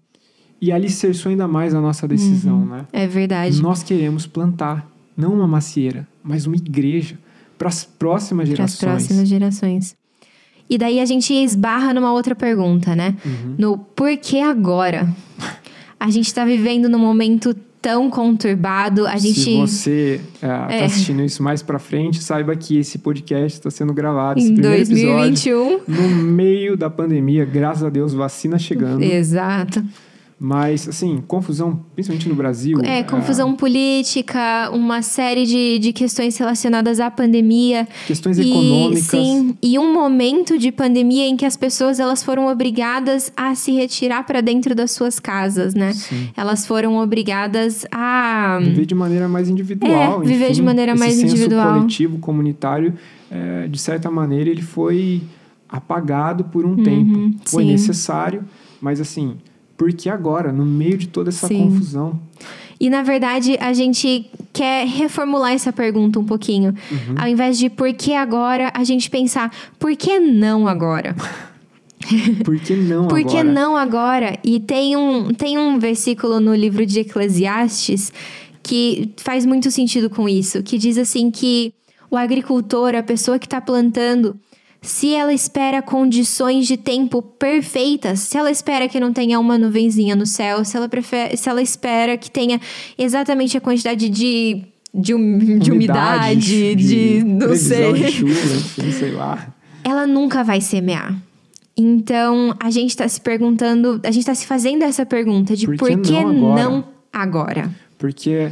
e 0.61 0.73
alicerçou 0.73 1.31
ainda 1.31 1.47
mais 1.47 1.75
a 1.75 1.81
nossa 1.81 2.07
decisão, 2.09 2.61
uhum. 2.61 2.67
né? 2.67 2.87
É 2.93 3.07
verdade. 3.07 3.61
Nós 3.61 3.83
queremos 3.83 4.27
plantar, 4.27 4.91
não 5.17 5.33
uma 5.35 5.47
macieira, 5.47 6.07
mas 6.23 6.47
uma 6.47 6.57
igreja 6.57 7.19
para 7.59 7.69
as 7.69 7.85
próximas 7.85 8.49
gerações. 8.49 8.79
Para 8.79 8.95
as 8.95 9.07
próximas 9.07 9.29
gerações. 9.29 9.97
E 10.69 10.77
daí 10.77 10.99
a 11.01 11.05
gente 11.05 11.33
esbarra 11.33 11.95
numa 11.95 12.13
outra 12.13 12.35
pergunta, 12.35 12.97
né? 12.97 13.15
Uhum. 13.25 13.55
No 13.59 13.79
por 13.79 14.17
que 14.17 14.41
agora? 14.41 15.09
A 15.99 16.11
gente 16.11 16.27
está 16.27 16.45
vivendo 16.45 16.89
num 16.89 16.99
momento 16.99 17.55
tão 17.81 18.11
conturbado. 18.11 19.07
A 19.07 19.17
gente. 19.17 19.41
Se 19.41 19.57
você 19.57 20.21
está 20.35 20.67
é, 20.71 20.81
é. 20.81 20.85
assistindo 20.85 21.23
isso 21.23 21.41
mais 21.41 21.63
para 21.63 21.79
frente, 21.79 22.23
saiba 22.23 22.57
que 22.57 22.79
esse 22.79 22.99
podcast 22.99 23.59
está 23.59 23.71
sendo 23.71 23.95
gravado. 23.95 24.41
Em 24.41 24.55
2021. 24.55 25.75
Episódio, 25.75 25.83
no 25.87 26.09
meio 26.09 26.77
da 26.77 26.91
pandemia, 26.91 27.45
graças 27.45 27.85
a 27.85 27.89
Deus, 27.89 28.13
vacina 28.13 28.59
chegando. 28.59 29.03
Exato. 29.03 29.85
Mas, 30.39 30.87
assim, 30.87 31.23
confusão, 31.27 31.81
principalmente 31.95 32.29
no 32.29 32.35
Brasil. 32.35 32.79
É, 32.83 33.03
confusão 33.03 33.53
é... 33.53 33.57
política, 33.57 34.71
uma 34.71 35.01
série 35.01 35.47
de, 35.47 35.79
de 35.79 35.95
questões 35.95 36.37
relacionadas 36.37 37.01
à 37.01 37.11
pandemia. 37.11 37.89
Questões 38.07 38.37
e, 38.37 38.43
econômicas. 38.43 39.05
Sim, 39.05 39.57
e 39.63 39.79
um 39.79 39.95
momento 39.95 40.59
de 40.59 40.71
pandemia 40.71 41.27
em 41.27 41.39
que 41.39 41.47
as 41.47 41.57
pessoas 41.57 41.99
elas 41.99 42.23
foram 42.23 42.49
obrigadas 42.49 43.33
a 43.35 43.55
se 43.55 43.73
retirar 43.73 44.27
para 44.27 44.43
dentro 44.43 44.75
das 44.75 44.91
suas 44.91 45.19
casas, 45.19 45.75
né? 45.75 45.95
Sim. 45.95 46.29
Elas 46.37 46.67
foram 46.67 46.99
obrigadas 46.99 47.87
a. 47.91 48.59
Viver 48.61 48.85
de 48.85 48.95
maneira 48.95 49.27
mais 49.29 49.49
individual. 49.49 50.23
É, 50.23 50.27
viver 50.27 50.45
enfim, 50.45 50.53
de 50.53 50.63
maneira 50.63 50.95
mais 50.95 51.15
senso 51.15 51.35
individual. 51.35 51.79
coletivo, 51.79 52.19
comunitário, 52.19 52.93
é, 53.31 53.69
de 53.69 53.79
certa 53.79 54.11
maneira, 54.11 54.51
ele 54.51 54.63
foi 54.63 55.23
apagado 55.67 56.45
por 56.45 56.67
um 56.67 56.73
uhum, 56.73 56.85
tempo. 56.85 57.35
Foi 57.47 57.65
sim. 57.65 57.71
necessário, 57.71 58.45
mas 58.83 59.01
assim 59.01 59.39
por 59.77 59.93
que 59.93 60.09
agora, 60.09 60.53
no 60.53 60.65
meio 60.65 60.97
de 60.97 61.09
toda 61.09 61.29
essa 61.29 61.47
Sim. 61.47 61.65
confusão? 61.65 62.21
E 62.79 62.91
na 62.91 63.03
verdade, 63.03 63.57
a 63.61 63.73
gente 63.73 64.31
quer 64.53 64.87
reformular 64.87 65.53
essa 65.53 65.73
pergunta 65.73 66.19
um 66.19 66.25
pouquinho. 66.25 66.75
Uhum. 66.91 67.15
Ao 67.17 67.29
invés 67.29 67.59
de 67.59 67.71
por 67.71 67.93
que 67.95 68.15
agora, 68.15 68.71
a 68.75 68.85
gente 68.85 69.09
pensar 69.11 69.51
por 69.79 69.95
que 69.97 70.19
não 70.19 70.69
agora? 70.69 71.15
por 72.45 72.59
que 72.59 72.75
não 72.75 73.09
por 73.09 73.19
agora? 73.19 73.25
Por 73.25 73.31
que 73.31 73.43
não 73.43 73.77
agora? 73.77 74.39
E 74.45 74.61
tem 74.61 74.97
um, 74.97 75.33
tem 75.33 75.59
um 75.59 75.79
versículo 75.79 76.39
no 76.39 76.55
livro 76.55 76.85
de 76.85 77.01
Eclesiastes 77.01 78.13
que 78.63 79.13
faz 79.17 79.47
muito 79.47 79.71
sentido 79.71 80.11
com 80.11 80.29
isso, 80.29 80.63
que 80.63 80.77
diz 80.77 80.99
assim 80.99 81.31
que 81.31 81.73
o 82.11 82.17
agricultor, 82.17 82.95
a 82.95 83.03
pessoa 83.03 83.39
que 83.39 83.47
está 83.47 83.61
plantando, 83.61 84.37
se 84.87 85.13
ela 85.15 85.35
espera 85.35 85.83
condições 85.83 86.67
de 86.67 86.77
tempo 86.77 87.21
perfeitas, 87.21 88.21
se 88.21 88.39
ela 88.39 88.51
espera 88.51 88.89
que 88.89 89.01
não 89.01 89.13
tenha 89.13 89.39
uma 89.41 89.59
nuvenzinha 89.59 90.15
no 90.15 90.25
céu, 90.25 90.65
se 90.65 90.77
ela, 90.77 90.89
prefere, 90.89 91.37
se 91.37 91.49
ela 91.49 91.61
espera 91.61 92.17
que 92.17 92.31
tenha 92.31 92.61
exatamente 92.97 93.57
a 93.57 93.61
quantidade 93.61 94.09
de, 94.09 94.63
de, 94.95 95.13
um, 95.13 95.59
de 95.59 95.73
umidade, 95.73 96.41
de, 96.41 96.75
de, 96.75 97.25
não 97.25 97.55
sei. 97.57 97.93
De 97.93 98.13
chuva, 98.13 98.93
sei 98.93 99.11
lá. 99.11 99.53
Ela 99.83 100.07
nunca 100.07 100.45
vai 100.45 100.61
semear. 100.61 101.15
Então, 101.77 102.55
a 102.59 102.71
gente 102.71 102.91
está 102.91 103.07
se 103.09 103.21
perguntando, 103.21 104.01
a 104.05 104.11
gente 104.11 104.21
está 104.21 104.35
se 104.35 104.47
fazendo 104.47 104.83
essa 104.83 105.05
pergunta 105.05 105.55
de 105.55 105.67
por 105.67 105.77
que, 105.77 105.79
por 105.79 106.01
que 106.01 106.13
não, 106.13 106.31
agora? 106.31 106.63
não 106.63 106.85
agora? 107.13 107.71
Porque, 107.99 108.51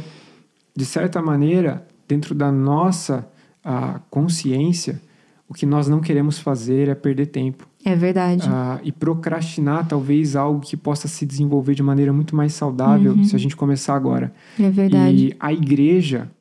de 0.75 0.85
certa 0.85 1.21
maneira, 1.21 1.87
dentro 2.07 2.35
da 2.35 2.51
nossa 2.51 3.27
a 3.63 3.99
consciência, 4.11 5.01
o 5.47 5.53
que 5.53 5.65
nós 5.65 5.87
não 5.87 6.01
queremos 6.01 6.39
fazer 6.39 6.87
é 6.87 6.95
perder 6.95 7.27
tempo. 7.27 7.67
É 7.83 7.95
verdade. 7.95 8.47
Ah, 8.49 8.79
e 8.83 8.91
procrastinar 8.91 9.87
talvez 9.87 10.35
algo 10.35 10.59
que 10.59 10.75
possa 10.75 11.07
se 11.07 11.25
desenvolver 11.25 11.75
de 11.75 11.83
maneira 11.83 12.11
muito 12.11 12.35
mais 12.35 12.53
saudável 12.53 13.13
uhum. 13.13 13.23
se 13.23 13.35
a 13.35 13.39
gente 13.39 13.55
começar 13.55 13.95
agora. 13.95 14.33
É 14.59 14.69
verdade. 14.69 15.27
E 15.27 15.35
a 15.39 15.53
igreja, 15.53 16.31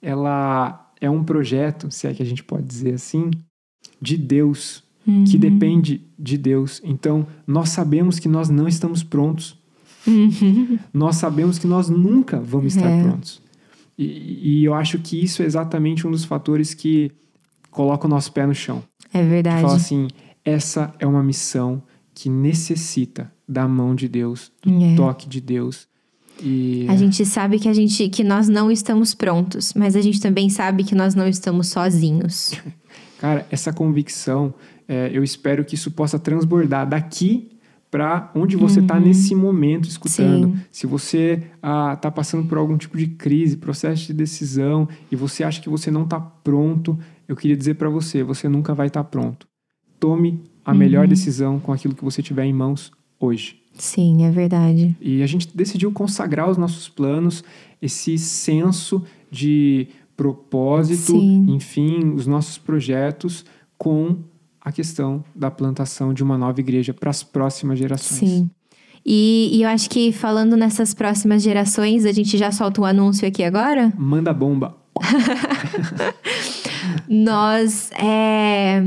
ela 0.00 0.90
é 0.98 1.10
um 1.10 1.22
projeto, 1.22 1.90
se 1.90 2.06
é 2.06 2.14
que 2.14 2.22
a 2.22 2.26
gente 2.26 2.42
pode 2.42 2.64
dizer 2.64 2.94
assim, 2.94 3.30
de 4.00 4.16
Deus, 4.16 4.82
uhum. 5.06 5.24
que 5.24 5.36
depende 5.36 6.00
de 6.18 6.38
Deus. 6.38 6.80
Então, 6.82 7.26
nós 7.46 7.68
sabemos 7.68 8.18
que 8.18 8.28
nós 8.28 8.48
não 8.48 8.66
estamos 8.66 9.02
prontos. 9.02 9.58
Uhum. 10.06 10.78
Nós 10.92 11.16
sabemos 11.16 11.58
que 11.58 11.66
nós 11.66 11.90
nunca 11.90 12.40
vamos 12.40 12.74
estar 12.74 12.88
é. 12.88 13.02
prontos. 13.02 13.42
E, 13.98 14.60
e 14.60 14.64
eu 14.64 14.72
acho 14.72 14.98
que 14.98 15.22
isso 15.22 15.42
é 15.42 15.44
exatamente 15.44 16.06
um 16.06 16.10
dos 16.10 16.24
fatores 16.24 16.72
que 16.72 17.12
coloca 17.70 18.06
o 18.06 18.10
nosso 18.10 18.32
pé 18.32 18.46
no 18.46 18.54
chão. 18.54 18.82
É 19.12 19.22
verdade. 19.22 19.62
Fala 19.62 19.76
assim: 19.76 20.08
essa 20.44 20.92
é 20.98 21.06
uma 21.06 21.22
missão 21.22 21.82
que 22.14 22.28
necessita 22.28 23.32
da 23.48 23.66
mão 23.66 23.94
de 23.94 24.08
Deus, 24.08 24.52
do 24.62 24.84
é. 24.84 24.94
toque 24.94 25.28
de 25.28 25.40
Deus. 25.40 25.88
E... 26.42 26.86
A 26.88 26.96
gente 26.96 27.24
sabe 27.26 27.58
que 27.58 27.68
a 27.68 27.72
gente 27.72 28.08
que 28.08 28.24
nós 28.24 28.48
não 28.48 28.70
estamos 28.70 29.14
prontos, 29.14 29.74
mas 29.74 29.94
a 29.94 30.00
gente 30.00 30.20
também 30.20 30.48
sabe 30.48 30.84
que 30.84 30.94
nós 30.94 31.14
não 31.14 31.28
estamos 31.28 31.68
sozinhos. 31.68 32.52
Cara, 33.18 33.46
essa 33.50 33.72
convicção, 33.72 34.54
é, 34.88 35.10
eu 35.12 35.22
espero 35.22 35.64
que 35.64 35.74
isso 35.74 35.90
possa 35.90 36.18
transbordar 36.18 36.88
daqui 36.88 37.50
para 37.90 38.30
onde 38.34 38.56
você 38.56 38.80
está 38.80 38.94
uhum. 38.94 39.00
nesse 39.00 39.34
momento 39.34 39.88
escutando. 39.88 40.46
Sim. 40.46 40.62
Se 40.70 40.86
você 40.86 41.42
está 41.56 41.98
ah, 42.08 42.10
passando 42.10 42.46
por 42.46 42.56
algum 42.56 42.78
tipo 42.78 42.96
de 42.96 43.08
crise, 43.08 43.56
processo 43.56 44.06
de 44.06 44.14
decisão 44.14 44.88
e 45.10 45.16
você 45.16 45.42
acha 45.42 45.60
que 45.60 45.68
você 45.68 45.90
não 45.90 46.04
está 46.04 46.20
pronto, 46.20 46.96
eu 47.30 47.36
queria 47.36 47.56
dizer 47.56 47.74
para 47.74 47.88
você, 47.88 48.24
você 48.24 48.48
nunca 48.48 48.74
vai 48.74 48.88
estar 48.88 49.04
tá 49.04 49.08
pronto. 49.08 49.46
Tome 50.00 50.42
a 50.64 50.72
uhum. 50.72 50.78
melhor 50.78 51.06
decisão 51.06 51.60
com 51.60 51.72
aquilo 51.72 51.94
que 51.94 52.02
você 52.02 52.20
tiver 52.20 52.44
em 52.44 52.52
mãos 52.52 52.90
hoje. 53.20 53.60
Sim, 53.74 54.24
é 54.24 54.30
verdade. 54.32 54.96
E 55.00 55.22
a 55.22 55.26
gente 55.28 55.48
decidiu 55.56 55.92
consagrar 55.92 56.50
os 56.50 56.56
nossos 56.56 56.88
planos, 56.88 57.44
esse 57.80 58.18
senso 58.18 59.04
de 59.30 59.86
propósito, 60.16 61.12
Sim. 61.12 61.46
enfim, 61.50 62.14
os 62.14 62.26
nossos 62.26 62.58
projetos 62.58 63.44
com 63.78 64.16
a 64.60 64.72
questão 64.72 65.24
da 65.32 65.52
plantação 65.52 66.12
de 66.12 66.24
uma 66.24 66.36
nova 66.36 66.58
igreja 66.58 66.92
para 66.92 67.10
as 67.10 67.22
próximas 67.22 67.78
gerações. 67.78 68.28
Sim. 68.28 68.50
E, 69.06 69.50
e, 69.52 69.62
eu 69.62 69.68
acho 69.68 69.88
que 69.88 70.10
falando 70.10 70.56
nessas 70.56 70.92
próximas 70.92 71.44
gerações, 71.44 72.04
a 72.04 72.12
gente 72.12 72.36
já 72.36 72.50
solta 72.50 72.80
o 72.80 72.84
um 72.84 72.86
anúncio 72.86 73.26
aqui 73.26 73.44
agora? 73.44 73.92
Manda 73.96 74.34
bomba. 74.34 74.76
Nós. 77.10 77.90
É... 77.92 78.84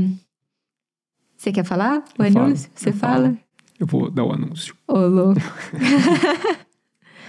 Você 1.36 1.52
quer 1.52 1.64
falar 1.64 2.02
o 2.18 2.22
eu 2.22 2.26
anúncio? 2.26 2.70
Falo, 2.70 2.74
Você 2.74 2.92
fala? 2.92 3.24
Falo. 3.24 3.38
Eu 3.78 3.86
vou 3.86 4.10
dar 4.10 4.24
o 4.24 4.32
anúncio. 4.32 4.74
Ô, 4.88 4.98
louco. 5.00 5.40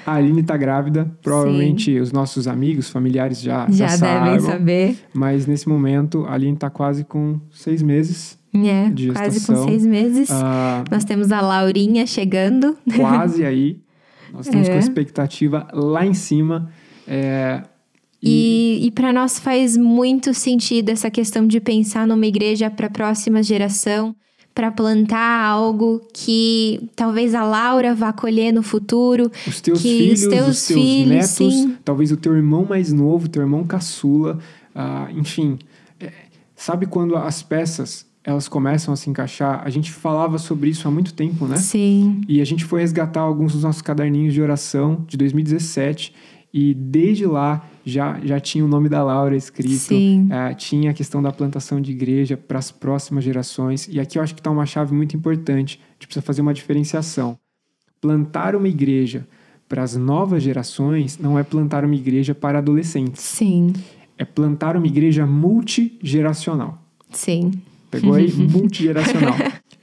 A 0.06 0.14
Aline 0.14 0.44
tá 0.44 0.56
grávida. 0.56 1.12
Provavelmente 1.22 1.92
Sim. 1.92 2.00
os 2.00 2.12
nossos 2.12 2.48
amigos, 2.48 2.90
familiares 2.90 3.42
já, 3.42 3.68
já, 3.70 3.88
já 3.88 4.22
devem 4.22 4.40
saber. 4.40 4.98
Mas 5.14 5.48
nesse 5.48 5.68
momento, 5.68 6.26
a 6.26 6.36
Aline 6.36 6.56
tá 6.56 6.70
quase 6.70 7.04
com 7.04 7.42
seis 7.52 7.82
meses. 7.82 8.38
É, 8.54 8.90
de 8.90 9.12
quase 9.12 9.46
com 9.46 9.68
seis 9.68 9.86
meses. 9.86 10.30
Ah, 10.32 10.84
Nós 10.90 11.04
temos 11.04 11.32
a 11.32 11.42
Laurinha 11.42 12.06
chegando. 12.06 12.78
Quase 12.96 13.44
aí. 13.44 13.82
Nós 14.32 14.46
estamos 14.46 14.68
é. 14.70 14.72
com 14.72 14.78
a 14.78 14.80
expectativa 14.80 15.68
lá 15.74 16.06
em 16.06 16.14
cima. 16.14 16.70
É, 17.08 17.64
e, 18.26 18.88
e, 18.88 18.92
para 18.92 19.14
nós 19.14 19.40
faz 19.40 19.78
muito 19.78 20.34
sentido 20.34 20.90
essa 20.90 21.12
questão 21.12 21.46
de 21.46 21.60
pensar 21.60 22.08
numa 22.08 22.26
igreja 22.26 22.72
para 22.72 22.88
a 22.88 22.90
próxima 22.90 23.44
geração, 23.44 24.16
para 24.54 24.72
plantar 24.72 25.46
algo 25.46 26.02
que 26.14 26.90
talvez 26.96 27.36
a 27.36 27.44
Laura 27.44 27.94
vá 27.94 28.12
colher 28.12 28.52
no 28.52 28.64
futuro. 28.64 29.30
Os 29.46 29.62
teus 29.62 29.82
filhos, 29.82 30.24
os 30.24 30.28
teus, 30.30 30.48
os 30.48 30.68
teus 30.68 30.80
filhos, 30.80 31.08
netos, 31.08 31.36
sim. 31.36 31.78
talvez 31.84 32.12
o 32.12 32.18
teu 32.18 32.36
irmão 32.36 32.66
mais 32.68 32.92
novo, 32.92 33.28
teu 33.28 33.42
irmão 33.42 33.64
caçula, 33.66 34.40
uh, 34.74 35.20
enfim. 35.20 35.60
É, 36.00 36.12
sabe 36.56 36.86
quando 36.86 37.16
as 37.16 37.44
peças 37.44 38.06
elas 38.24 38.48
começam 38.48 38.92
a 38.92 38.98
se 38.98 39.08
encaixar? 39.08 39.62
A 39.64 39.70
gente 39.70 39.92
falava 39.92 40.40
sobre 40.40 40.70
isso 40.72 40.88
há 40.88 40.92
muito 40.92 41.14
tempo, 41.14 41.46
né? 41.46 41.58
Sim. 41.58 42.22
E 42.28 42.42
a 42.42 42.46
gente 42.46 42.66
foi 42.66 42.82
resgatar 42.82 43.22
alguns 43.22 43.54
dos 43.54 43.62
nossos 43.62 43.84
caderninhos 43.84 44.34
de 44.34 44.42
oração 44.42 45.06
de 45.08 45.16
2017 45.16 46.12
e 46.58 46.74
desde 46.74 47.26
lá 47.26 47.68
já, 47.86 48.18
já 48.24 48.40
tinha 48.40 48.64
o 48.64 48.68
nome 48.68 48.88
da 48.88 49.04
Laura 49.04 49.36
escrito. 49.36 49.94
É, 50.32 50.54
tinha 50.54 50.92
a 50.92 50.94
questão 50.94 51.22
da 51.22 51.30
plantação 51.30 51.82
de 51.82 51.92
igreja 51.92 52.38
para 52.38 52.58
as 52.58 52.72
próximas 52.72 53.26
gerações. 53.26 53.90
E 53.92 54.00
aqui 54.00 54.18
eu 54.18 54.24
acho 54.24 54.34
que 54.34 54.40
está 54.40 54.50
uma 54.50 54.66
chave 54.66 54.96
muito 54.96 55.18
importante, 55.18 55.82
a 55.84 55.94
gente 55.96 56.08
precisa 56.08 56.26
fazer 56.26 56.42
uma 56.42 56.54
diferenciação. 56.54 57.38
Plantar 58.00 58.56
uma 58.56 58.70
igreja 58.70 59.28
para 59.68 59.84
as 59.84 59.98
novas 59.98 60.42
gerações 60.44 61.18
não 61.18 61.38
é 61.38 61.44
plantar 61.44 61.84
uma 61.84 61.96
igreja 61.96 62.34
para 62.34 62.60
adolescentes. 62.60 63.22
Sim. 63.22 63.74
É 64.18 64.24
plantar 64.24 64.78
uma 64.78 64.88
igreja 64.88 65.26
multigeracional. 65.26 66.82
Sim. 67.12 67.52
Pegou 67.92 68.14
aí? 68.14 68.32
multigeracional. 68.32 69.36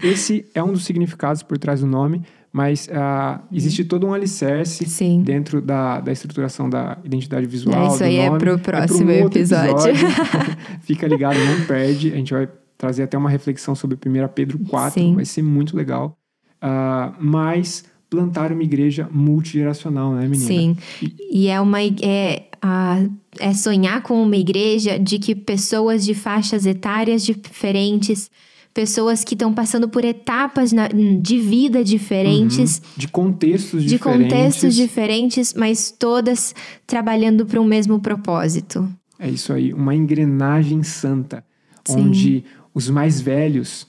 Esse 0.03 0.47
é 0.55 0.63
um 0.63 0.73
dos 0.73 0.87
significados 0.87 1.43
por 1.43 1.59
trás 1.59 1.83
do 1.83 1.87
nome, 1.87 2.23
mas 2.53 2.87
uh, 2.89 3.41
existe 3.51 3.83
todo 3.83 4.07
um 4.07 4.13
alicerce 4.13 4.85
Sim. 4.85 5.23
dentro 5.23 5.63
da, 5.63 6.01
da 6.01 6.13
estruturação 6.13 6.69
da 6.69 6.99
identidade 7.03 7.47
visual. 7.47 7.85
É, 7.85 7.95
isso 7.95 8.05
aí 8.05 8.17
nome. 8.19 8.37
é 8.37 8.39
pro 8.39 8.59
próximo 8.59 9.11
é 9.11 9.19
pro 9.21 9.27
episódio. 9.29 9.91
episódio. 9.91 10.57
Fica 10.83 11.07
ligado, 11.07 11.39
não 11.39 11.65
perde. 11.65 12.13
A 12.13 12.17
gente 12.17 12.35
vai 12.35 12.49
trazer 12.77 13.05
até 13.05 13.17
uma 13.17 13.31
reflexão 13.31 13.75
sobre 13.75 13.97
1 13.97 14.29
Pedro 14.35 14.59
4, 14.59 15.01
Sim. 15.01 15.15
vai 15.15 15.25
ser 15.25 15.43
muito 15.43 15.75
legal. 15.75 16.19
Uh, 16.63 17.15
mas 17.19 17.85
plantar 18.11 18.53
uma 18.53 18.63
igreja 18.63 19.09
multigeracional, 19.11 20.13
né, 20.13 20.29
menina? 20.29 20.47
Sim. 20.47 20.77
E, 21.01 21.45
e 21.45 21.49
é 21.49 21.59
uma. 21.59 21.83
É, 21.83 22.49
a, 22.61 22.99
é 23.41 23.55
sonhar 23.55 24.03
com 24.03 24.23
uma 24.23 24.37
igreja 24.37 24.99
de 24.99 25.19
que 25.19 25.35
pessoas 25.35 26.05
de 26.05 26.13
faixas 26.13 26.67
etárias 26.67 27.25
diferentes 27.25 28.31
pessoas 28.75 29.23
que 29.23 29.35
estão 29.35 29.53
passando 29.53 29.89
por 29.89 30.05
etapas 30.05 30.73
na, 30.73 30.89
de 30.89 31.39
vida 31.39 31.85
diferentes, 31.85 32.79
uhum. 32.79 32.91
de 32.97 33.09
contextos 33.09 33.83
de 33.83 33.91
diferentes, 33.91 34.19
de 34.19 34.29
contextos 34.29 34.75
diferentes, 34.75 35.55
mas 35.55 35.91
todas 35.91 36.55
trabalhando 36.87 37.45
para 37.45 37.61
o 37.61 37.65
mesmo 37.65 38.01
propósito. 38.01 38.89
É 39.19 39.29
isso 39.29 39.53
aí, 39.53 39.73
uma 39.73 39.95
engrenagem 39.95 40.83
santa, 40.83 41.45
Sim. 41.85 42.01
onde 42.01 42.45
os 42.75 42.89
mais 42.89 43.21
velhos 43.21 43.87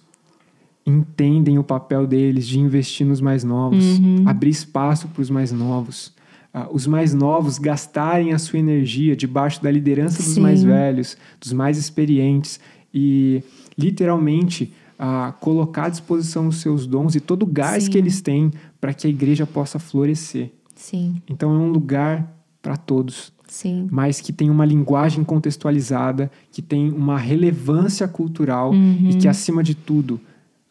entendem 0.86 1.57
o 1.57 1.63
papel 1.63 2.05
deles 2.05 2.45
de 2.45 2.59
investir 2.59 3.07
nos 3.07 3.21
mais 3.21 3.43
novos, 3.43 3.99
uhum. 3.99 4.23
abrir 4.27 4.49
espaço 4.49 5.07
para 5.07 5.21
os 5.21 5.29
mais 5.29 5.51
novos. 5.51 6.13
Uh, 6.53 6.67
os 6.71 6.86
mais 6.86 7.13
novos 7.13 7.57
gastarem 7.57 8.34
a 8.34 8.38
sua 8.38 8.59
energia 8.59 9.15
debaixo 9.15 9.63
da 9.63 9.71
liderança 9.71 10.21
dos 10.21 10.36
Sim. 10.36 10.41
mais 10.41 10.61
velhos, 10.61 11.17
dos 11.39 11.51
mais 11.51 11.77
experientes 11.77 12.59
e 12.93 13.41
literalmente 13.78 14.74
a 14.97 15.34
colocar 15.39 15.86
à 15.86 15.89
disposição 15.89 16.47
os 16.47 16.57
seus 16.57 16.86
dons 16.86 17.15
e 17.15 17.19
todo 17.19 17.43
o 17.43 17.47
gás 17.47 17.86
Sim. 17.86 17.91
que 17.91 17.97
eles 17.97 18.21
têm 18.21 18.51
para 18.80 18.93
que 18.93 19.07
a 19.07 19.09
igreja 19.09 19.45
possa 19.45 19.80
florescer. 19.80 20.51
Sim. 20.76 21.21
Então 21.30 21.53
é 21.53 21.57
um 21.57 21.71
lugar 21.71 22.32
para 22.61 22.78
todos. 22.78 23.34
Sim. 23.47 23.88
Mas 23.91 24.19
que 24.19 24.34
tem 24.34 24.49
uma 24.49 24.65
linguagem 24.65 25.24
contextualizada, 25.24 26.32
que 26.51 26.61
tem 26.61 26.91
uma 26.91 27.17
relevância 27.17 28.07
cultural 28.07 28.71
uhum. 28.71 29.09
e 29.11 29.15
que, 29.15 29.28
acima 29.28 29.61
de 29.61 29.76
tudo, 29.76 30.19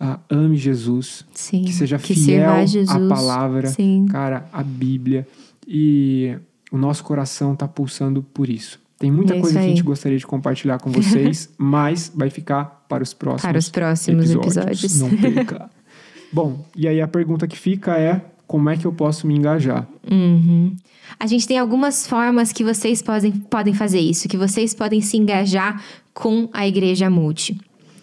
uh, 0.00 0.18
ame 0.28 0.56
Jesus. 0.56 1.24
Sim. 1.32 1.62
Que 1.62 1.72
seja 1.72 1.98
que 1.98 2.14
fiel 2.14 2.50
à 2.50 3.08
palavra, 3.08 3.68
Sim. 3.68 4.06
cara, 4.06 4.48
à 4.52 4.64
Bíblia. 4.64 5.28
E 5.66 6.36
o 6.72 6.76
nosso 6.76 7.04
coração 7.04 7.52
está 7.52 7.68
pulsando 7.68 8.22
por 8.22 8.48
isso. 8.48 8.80
Tem 9.02 9.10
muita 9.10 9.34
é 9.34 9.40
coisa 9.40 9.58
que 9.58 9.64
a 9.64 9.68
gente 9.68 9.82
gostaria 9.82 10.16
de 10.16 10.24
compartilhar 10.24 10.78
com 10.78 10.88
vocês, 10.92 11.50
mas 11.58 12.12
vai 12.14 12.30
ficar 12.30 12.84
para 12.88 13.02
os 13.02 13.12
próximos 13.12 13.42
Para 13.42 13.58
os 13.58 13.68
próximos 13.68 14.30
episódios. 14.30 14.84
episódios. 14.84 15.00
Não 15.00 15.34
perca. 15.34 15.68
Bom, 16.32 16.64
e 16.76 16.86
aí 16.86 17.00
a 17.00 17.08
pergunta 17.08 17.48
que 17.48 17.58
fica 17.58 17.98
é: 17.98 18.24
como 18.46 18.70
é 18.70 18.76
que 18.76 18.84
eu 18.84 18.92
posso 18.92 19.26
me 19.26 19.34
engajar? 19.34 19.88
Uhum. 20.08 20.76
A 21.18 21.26
gente 21.26 21.48
tem 21.48 21.58
algumas 21.58 22.06
formas 22.06 22.52
que 22.52 22.62
vocês 22.62 23.02
podem, 23.02 23.32
podem 23.32 23.74
fazer 23.74 23.98
isso, 23.98 24.28
que 24.28 24.36
vocês 24.36 24.72
podem 24.72 25.00
se 25.00 25.16
engajar 25.16 25.82
com 26.14 26.48
a 26.52 26.64
Igreja 26.64 27.10
Multi. 27.10 27.60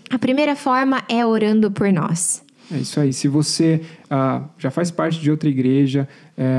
A 0.10 0.20
primeira 0.20 0.54
forma 0.54 1.02
é 1.08 1.26
orando 1.26 1.72
por 1.72 1.94
nós. 1.94 2.44
É 2.70 2.78
isso 2.78 3.00
aí. 3.00 3.14
Se 3.14 3.30
você 3.30 3.82
uh, 4.12 4.44
já 4.58 4.70
faz 4.70 4.92
parte 4.92 5.22
de 5.22 5.32
outra 5.32 5.48
igreja, 5.48 6.10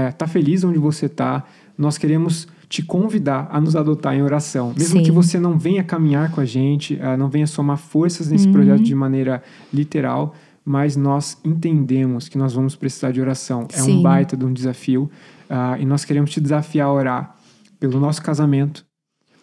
está 0.09 0.25
é, 0.25 0.29
feliz 0.29 0.65
onde 0.65 0.79
você 0.79 1.07
está, 1.07 1.45
nós 1.77 1.99
queremos 1.99 2.49
te 2.71 2.85
convidar 2.85 3.49
a 3.51 3.61
nos 3.61 3.75
adotar 3.75 4.15
em 4.15 4.23
oração. 4.23 4.73
Mesmo 4.79 5.01
Sim. 5.01 5.03
que 5.03 5.11
você 5.11 5.41
não 5.41 5.59
venha 5.59 5.83
caminhar 5.83 6.31
com 6.31 6.41
a 6.41 6.45
gente, 6.45 6.95
uh, 6.95 7.17
não 7.19 7.29
venha 7.29 7.47
somar 7.47 7.77
forças 7.77 8.31
nesse 8.31 8.47
uhum. 8.47 8.53
projeto 8.53 8.85
de 8.85 8.95
maneira 8.95 9.43
literal, 9.75 10.37
mas 10.65 10.95
nós 10.97 11.37
entendemos 11.45 12.29
que 12.29 12.39
nós 12.39 12.55
vamos 12.55 12.77
precisar 12.77 13.11
de 13.11 13.21
oração. 13.21 13.67
É 13.73 13.77
Sim. 13.77 13.99
um 13.99 14.03
baita 14.03 14.37
de 14.37 14.45
um 14.45 14.53
desafio. 14.53 15.11
Uh, 15.51 15.83
e 15.83 15.85
nós 15.85 16.05
queremos 16.05 16.31
te 16.31 16.41
desafiar 16.41 16.87
a 16.87 16.93
orar 16.93 17.37
pelo 17.81 17.99
nosso 17.99 18.23
casamento, 18.23 18.87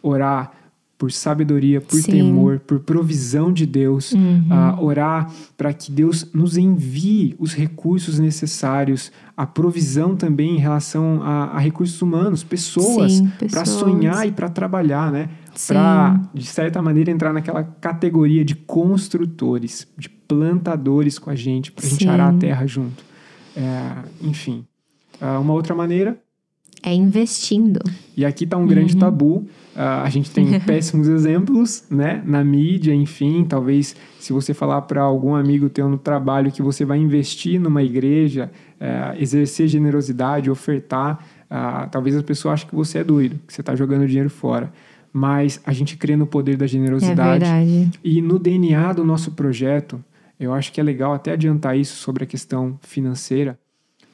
orar 0.01 0.53
por 0.97 1.11
sabedoria, 1.11 1.79
por 1.79 1.99
Sim. 1.99 2.11
temor, 2.11 2.59
por 2.59 2.79
provisão 2.79 3.53
de 3.53 3.65
Deus, 3.67 4.13
uhum. 4.13 4.47
uh, 4.49 4.83
orar 4.83 5.31
para 5.55 5.71
que 5.71 5.91
Deus 5.91 6.31
nos 6.33 6.57
envie 6.57 7.35
os 7.37 7.53
recursos 7.53 8.17
necessários, 8.17 9.11
a 9.35 9.45
provisão 9.45 10.15
também 10.15 10.55
em 10.55 10.59
relação 10.59 11.21
a, 11.21 11.51
a 11.51 11.59
recursos 11.59 12.01
humanos, 12.01 12.43
pessoas, 12.43 13.21
para 13.51 13.63
sonhar 13.63 14.27
e 14.27 14.31
para 14.31 14.49
trabalhar, 14.49 15.11
né? 15.11 15.29
Para, 15.67 16.19
de 16.33 16.45
certa 16.45 16.81
maneira, 16.81 17.11
entrar 17.11 17.31
naquela 17.31 17.63
categoria 17.63 18.43
de 18.43 18.55
construtores, 18.55 19.87
de 19.97 20.09
plantadores 20.09 21.19
com 21.19 21.29
a 21.29 21.35
gente, 21.35 21.71
para 21.71 21.85
a 21.85 21.89
gente 21.89 22.07
arar 22.07 22.33
a 22.33 22.37
terra 22.37 22.65
junto. 22.65 23.03
É, 23.55 23.91
enfim. 24.21 24.65
Uh, 25.21 25.41
uma 25.41 25.53
outra 25.53 25.73
maneira 25.73 26.19
é 26.87 26.93
investindo. 26.93 27.79
E 28.15 28.25
aqui 28.25 28.45
está 28.45 28.57
um 28.57 28.65
grande 28.65 28.93
uhum. 28.93 28.99
tabu. 28.99 29.35
Uh, 29.75 30.03
a 30.03 30.09
gente 30.09 30.31
tem 30.31 30.57
péssimos 30.61 31.07
exemplos, 31.07 31.83
né? 31.89 32.21
Na 32.25 32.43
mídia, 32.43 32.93
enfim. 32.93 33.43
Talvez 33.43 33.95
se 34.19 34.31
você 34.31 34.53
falar 34.53 34.81
para 34.83 35.01
algum 35.01 35.35
amigo 35.35 35.69
teu 35.69 35.89
no 35.89 35.97
trabalho 35.97 36.51
que 36.51 36.61
você 36.61 36.85
vai 36.85 36.97
investir 36.97 37.59
numa 37.59 37.83
igreja, 37.83 38.49
uh, 38.79 39.21
exercer 39.21 39.67
generosidade, 39.67 40.49
ofertar, 40.49 41.23
uh, 41.51 41.89
talvez 41.91 42.15
a 42.17 42.23
pessoa 42.23 42.53
ache 42.53 42.65
que 42.65 42.75
você 42.75 42.99
é 42.99 43.03
doido, 43.03 43.39
que 43.45 43.53
você 43.53 43.61
está 43.61 43.75
jogando 43.75 44.07
dinheiro 44.07 44.29
fora. 44.29 44.71
Mas 45.11 45.59
a 45.65 45.73
gente 45.73 45.97
crê 45.97 46.15
no 46.15 46.25
poder 46.25 46.57
da 46.57 46.67
generosidade. 46.67 47.43
É 47.43 47.63
verdade. 47.65 47.99
E 48.03 48.21
no 48.21 48.39
DNA 48.39 48.93
do 48.93 49.03
nosso 49.03 49.31
projeto, 49.31 50.03
eu 50.39 50.53
acho 50.53 50.71
que 50.71 50.79
é 50.79 50.83
legal 50.83 51.13
até 51.13 51.33
adiantar 51.33 51.77
isso 51.77 51.97
sobre 51.97 52.23
a 52.23 52.27
questão 52.27 52.79
financeira. 52.81 53.57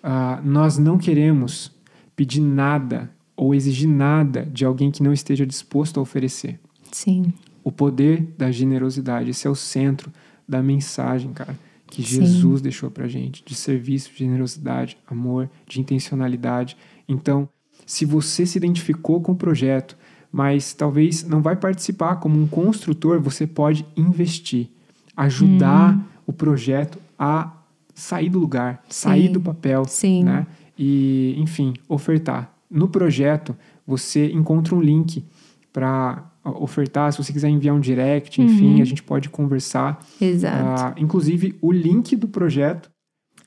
Uh, 0.04 0.42
nós 0.44 0.78
não 0.78 0.98
queremos 0.98 1.73
pedir 2.16 2.42
nada 2.42 3.10
ou 3.36 3.54
exigir 3.54 3.90
nada 3.90 4.46
de 4.52 4.66
alguém 4.66 4.92
que 4.92 5.04
não 5.04 5.14
esteja 5.14 5.46
disposto 5.46 6.00
a 6.00 6.04
oferecer. 6.04 6.60
Sim. 6.92 7.34
O 7.64 7.72
poder 7.72 8.34
da 8.38 8.52
generosidade, 8.52 9.30
esse 9.30 9.48
é 9.48 9.50
o 9.50 9.56
centro 9.56 10.12
da 10.48 10.62
mensagem, 10.62 11.32
cara, 11.34 11.58
que 11.88 12.02
Jesus 12.02 12.60
Sim. 12.60 12.64
deixou 12.64 12.92
pra 12.92 13.08
gente, 13.08 13.44
de 13.46 13.56
serviço, 13.56 14.12
de 14.12 14.20
generosidade, 14.20 14.98
amor, 15.08 15.50
de 15.68 15.80
intencionalidade. 15.80 16.78
Então, 17.08 17.48
se 17.86 18.06
você 18.06 18.46
se 18.46 18.58
identificou 18.58 19.22
com 19.22 19.32
o 19.32 19.36
projeto, 19.36 19.98
mas 20.32 20.74
talvez 20.74 21.24
não 21.24 21.42
vai 21.42 21.56
participar 21.56 22.16
como 22.18 22.40
um 22.40 22.48
construtor, 22.48 23.20
você 23.20 23.46
pode 23.46 23.86
investir, 23.96 24.68
ajudar 25.16 25.96
hum. 25.96 26.02
o 26.26 26.34
projeto 26.34 26.98
a 27.18 27.52
sair 27.94 28.30
do 28.30 28.40
lugar, 28.40 28.84
Sim. 28.90 29.10
sair 29.10 29.30
do 29.30 29.40
papel, 29.40 29.86
Sim. 29.86 30.24
né? 30.24 30.48
E, 30.78 31.36
enfim, 31.38 31.74
ofertar. 31.88 32.54
No 32.70 32.88
projeto, 32.88 33.56
você 33.86 34.32
encontra 34.32 34.76
um 34.76 34.82
link 34.82 35.24
para 35.72 36.32
ofertar, 36.44 37.12
se 37.12 37.18
você 37.18 37.32
quiser 37.32 37.50
enviar 37.50 37.76
um 37.76 37.80
direct, 37.80 38.42
enfim, 38.42 38.76
uhum. 38.76 38.82
a 38.82 38.86
gente 38.86 39.02
pode 39.02 39.30
conversar. 39.30 40.04
Exato. 40.20 41.00
Uh, 41.00 41.04
inclusive, 41.04 41.58
o 41.62 41.72
link 41.72 42.16
do 42.16 42.28
projeto 42.28 42.90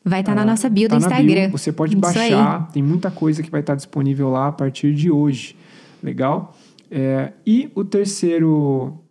vai 0.04 0.20
estar 0.20 0.34
tá 0.34 0.40
uh, 0.40 0.44
na 0.44 0.50
nossa 0.52 0.68
bio 0.70 0.88
tá 0.88 0.96
do 0.96 1.00
Instagram. 1.00 1.48
Bio, 1.48 1.50
você 1.50 1.72
pode 1.72 1.92
Isso 1.92 2.00
baixar, 2.00 2.60
aí. 2.60 2.72
tem 2.72 2.82
muita 2.82 3.10
coisa 3.10 3.42
que 3.42 3.50
vai 3.50 3.60
estar 3.60 3.72
tá 3.72 3.76
disponível 3.76 4.30
lá 4.30 4.48
a 4.48 4.52
partir 4.52 4.94
de 4.94 5.10
hoje. 5.10 5.56
Legal? 6.02 6.56
É, 6.90 7.32
e 7.44 7.70
o 7.74 7.84
terceiro 7.84 9.02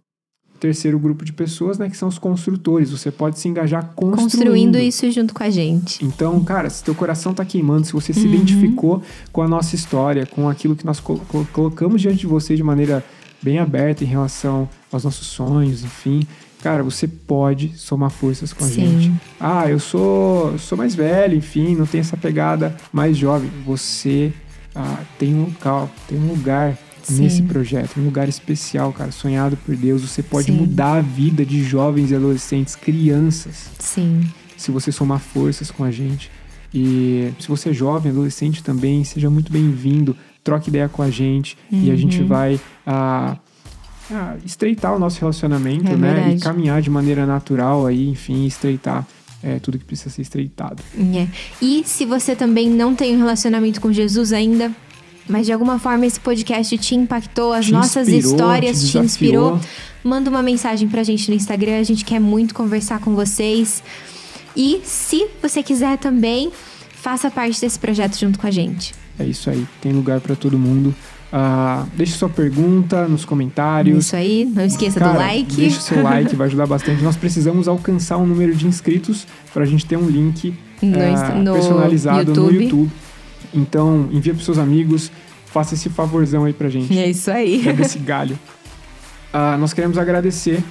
terceiro 0.59 0.97
grupo 0.97 1.23
de 1.25 1.33
pessoas, 1.33 1.77
né, 1.77 1.89
que 1.89 1.97
são 1.97 2.07
os 2.07 2.17
construtores. 2.17 2.91
Você 2.91 3.11
pode 3.11 3.39
se 3.39 3.47
engajar 3.47 3.91
construindo. 3.95 4.21
Construindo 4.21 4.77
isso 4.79 5.11
junto 5.11 5.33
com 5.33 5.43
a 5.43 5.49
gente. 5.49 6.03
Então, 6.03 6.43
cara, 6.43 6.69
se 6.69 6.83
teu 6.83 6.95
coração 6.95 7.31
está 7.31 7.45
queimando, 7.45 7.85
se 7.85 7.93
você 7.93 8.13
se 8.13 8.21
uhum. 8.21 8.33
identificou 8.33 9.03
com 9.31 9.41
a 9.41 9.47
nossa 9.47 9.75
história, 9.75 10.25
com 10.25 10.49
aquilo 10.49 10.75
que 10.75 10.85
nós 10.85 10.99
colocamos 10.99 12.01
diante 12.01 12.19
de 12.19 12.27
você 12.27 12.55
de 12.55 12.63
maneira 12.63 13.03
bem 13.41 13.59
aberta 13.59 14.03
em 14.03 14.07
relação 14.07 14.67
aos 14.91 15.03
nossos 15.03 15.27
sonhos, 15.27 15.83
enfim. 15.83 16.25
Cara, 16.63 16.81
você 16.81 17.07
pode 17.07 17.77
somar 17.77 18.09
forças 18.09 18.51
com 18.51 18.63
a 18.63 18.67
Sim. 18.67 18.99
gente. 18.99 19.13
Ah, 19.39 19.69
eu 19.69 19.79
sou, 19.79 20.57
sou 20.57 20.75
mais 20.75 20.95
velho, 20.95 21.37
enfim, 21.37 21.75
não 21.75 21.85
tem 21.85 22.01
essa 22.01 22.17
pegada 22.17 22.75
mais 22.91 23.15
jovem. 23.15 23.51
Você 23.67 24.33
ah, 24.73 25.03
tem 25.19 25.35
um 25.35 25.43
local, 25.43 25.89
tem 26.07 26.17
um 26.17 26.27
lugar 26.27 26.75
Sim. 27.13 27.23
nesse 27.23 27.41
projeto, 27.43 27.99
um 27.99 28.05
lugar 28.05 28.27
especial, 28.29 28.91
cara, 28.93 29.11
sonhado 29.11 29.57
por 29.57 29.75
Deus. 29.75 30.01
Você 30.01 30.23
pode 30.23 30.47
Sim. 30.47 30.53
mudar 30.57 30.93
a 30.97 31.01
vida 31.01 31.45
de 31.45 31.63
jovens 31.63 32.11
e 32.11 32.15
adolescentes, 32.15 32.75
crianças, 32.75 33.69
Sim. 33.79 34.21
se 34.57 34.71
você 34.71 34.91
somar 34.91 35.19
forças 35.19 35.69
com 35.71 35.83
a 35.83 35.91
gente. 35.91 36.29
E 36.73 37.31
se 37.39 37.47
você 37.47 37.69
é 37.69 37.73
jovem, 37.73 38.11
adolescente 38.11 38.61
também, 38.63 39.03
seja 39.03 39.29
muito 39.29 39.51
bem-vindo. 39.51 40.15
Troque 40.43 40.69
ideia 40.69 40.89
com 40.89 41.01
a 41.01 41.09
gente 41.09 41.57
e 41.71 41.89
a 41.89 41.95
gente 41.95 42.21
Uhum. 42.21 42.27
vai 42.27 42.59
ah, 42.85 43.37
ah, 44.11 44.35
estreitar 44.45 44.93
o 44.95 44.99
nosso 44.99 45.19
relacionamento, 45.19 45.87
É 45.89 45.95
né? 45.95 46.13
verdade. 46.13 46.35
E 46.35 46.39
caminhar 46.39 46.81
de 46.81 46.89
maneira 46.89 47.25
natural 47.25 47.85
aí, 47.87 48.07
enfim, 48.09 48.45
estreitar 48.45 49.07
é, 49.41 49.57
tudo 49.59 49.77
que 49.79 49.85
precisa 49.85 50.09
ser 50.09 50.21
estreitado. 50.23 50.81
É. 51.15 51.27
E 51.61 51.83
se 51.85 52.03
você 52.05 52.35
também 52.35 52.69
não 52.69 52.93
tem 52.95 53.15
um 53.15 53.19
relacionamento 53.19 53.79
com 53.79 53.91
Jesus 53.93 54.33
ainda, 54.33 54.71
mas 55.27 55.45
de 55.45 55.51
alguma 55.53 55.79
forma 55.79 56.05
esse 56.05 56.19
podcast 56.19 56.77
te 56.77 56.95
impactou, 56.95 57.53
as 57.53 57.65
Te 57.65 57.71
nossas 57.71 58.07
inspirou, 58.07 58.31
histórias 58.35 58.81
te 58.81 58.91
te, 58.91 58.97
inspirou, 58.99 59.59
manda 60.03 60.29
uma 60.29 60.41
mensagem 60.43 60.87
pra 60.87 61.03
gente 61.03 61.29
no 61.29 61.35
Instagram, 61.35 61.79
a 61.79 61.83
gente 61.83 62.05
quer 62.05 62.19
muito 62.19 62.53
conversar 62.53 62.99
com 62.99 63.15
vocês. 63.15 63.83
E 64.55 64.81
se 64.83 65.27
você 65.41 65.61
quiser 65.63 65.97
também, 65.97 66.51
faça 66.93 67.29
parte 67.29 67.59
desse 67.59 67.77
projeto 67.79 68.17
junto 68.17 68.39
com 68.39 68.47
a 68.47 68.51
gente. 68.51 68.93
É 69.19 69.25
isso 69.25 69.49
aí, 69.49 69.65
tem 69.81 69.91
lugar 69.91 70.19
para 70.21 70.35
todo 70.35 70.57
mundo. 70.59 70.93
Ah, 71.33 71.85
deixe 71.95 72.13
sua 72.13 72.29
pergunta 72.29 73.07
nos 73.07 73.25
comentários. 73.25 74.05
Isso 74.05 74.15
aí, 74.15 74.45
não 74.45 74.63
esqueça 74.63 74.99
Cara, 74.99 75.11
do 75.13 75.17
like. 75.17 75.55
Deixa 75.55 75.79
o 75.79 75.81
seu 75.81 76.01
like, 76.03 76.33
vai 76.35 76.47
ajudar 76.47 76.65
bastante. 76.65 77.03
Nós 77.03 77.17
precisamos 77.17 77.67
alcançar 77.67 78.17
um 78.17 78.25
número 78.25 78.55
de 78.55 78.65
inscritos 78.67 79.27
para 79.53 79.63
a 79.63 79.65
gente 79.65 79.85
ter 79.85 79.97
um 79.97 80.07
link 80.07 80.53
No 80.81 81.05
Insta- 81.07 81.35
no 81.35 81.53
personalizado 81.53 82.33
no 82.33 82.51
YouTube. 82.51 82.91
Então, 83.55 84.09
envia 84.11 84.33
para 84.33 84.43
seus 84.43 84.57
amigos, 84.57 85.11
faça 85.45 85.73
esse 85.73 85.89
favorzão 85.89 86.43
aí 86.45 86.53
pra 86.53 86.69
gente. 86.69 86.97
É 86.97 87.09
isso 87.09 87.31
aí. 87.31 87.61
Pega 87.63 87.81
esse 87.83 87.97
galho. 87.97 88.37
Ah, 89.31 89.57
nós 89.57 89.73
queremos 89.73 89.97
agradecer 89.97 90.63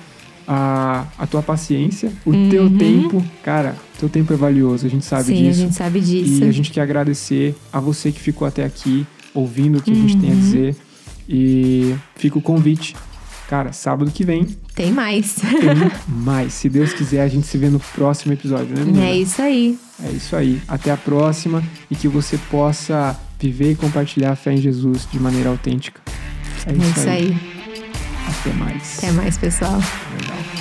a, 0.47 1.07
a 1.18 1.26
tua 1.26 1.43
paciência, 1.43 2.12
o 2.26 2.32
teu 2.51 2.64
Uhum. 2.64 2.78
tempo. 2.78 3.24
Cara, 3.43 3.74
teu 3.99 4.09
tempo 4.09 4.32
é 4.32 4.37
valioso, 4.37 4.87
a 4.87 4.91
gente 4.91 5.05
sabe 5.05 5.24
Sim, 5.24 5.35
disso. 5.37 5.49
a 5.61 5.62
gente 5.64 5.74
sabe 5.74 6.01
disso. 6.01 6.45
E 6.45 6.49
a 6.49 6.53
gente 6.53 6.70
quer 6.70 6.82
agradecer 6.82 7.55
a 7.72 7.80
você 7.80 8.12
que 8.12 8.20
ficou 8.20 8.47
até 8.47 8.64
aqui, 8.64 9.07
ouvindo 9.32 9.78
o 9.78 9.82
que 9.82 9.91
a 9.91 9.95
gente 9.95 10.14
Uhum. 10.14 10.20
tem 10.20 10.32
a 10.32 10.35
dizer. 10.35 10.76
E 11.28 11.95
fica 12.16 12.39
o 12.39 12.43
convite. 12.43 12.95
Cara, 13.55 13.73
sábado 13.73 14.11
que 14.11 14.25
vem 14.25 14.49
Tem 14.75 14.91
mais. 14.91 15.35
tem 15.37 15.93
mais. 16.09 16.53
Se 16.55 16.69
Deus 16.69 16.93
quiser, 16.93 17.21
a 17.21 17.29
gente 17.29 17.47
se 17.47 17.57
vê 17.57 17.69
no 17.69 17.79
próximo 17.79 18.33
episódio, 18.33 18.75
né, 18.75 18.83
menina? 18.85 19.07
É 19.07 19.17
isso 19.17 19.41
aí. 19.41 19.79
É 20.03 20.11
isso 20.11 20.35
aí. 20.35 20.61
Até 20.67 20.91
a 20.91 20.97
próxima 20.97 21.63
e 21.89 21.95
que 21.95 22.09
você 22.09 22.37
possa 22.51 23.17
viver 23.39 23.71
e 23.71 23.75
compartilhar 23.77 24.33
a 24.33 24.37
fé 24.37 24.55
em 24.55 24.57
Jesus 24.57 25.07
de 25.09 25.21
maneira 25.21 25.51
autêntica. 25.51 26.01
É 26.67 26.73
É 26.73 26.75
isso, 26.75 26.99
isso 26.99 27.09
aí. 27.09 27.37
Até 28.27 28.53
mais. 28.55 28.99
Até 28.99 29.13
mais, 29.13 29.39
pessoal. 29.39 29.81
Legal. 30.21 30.54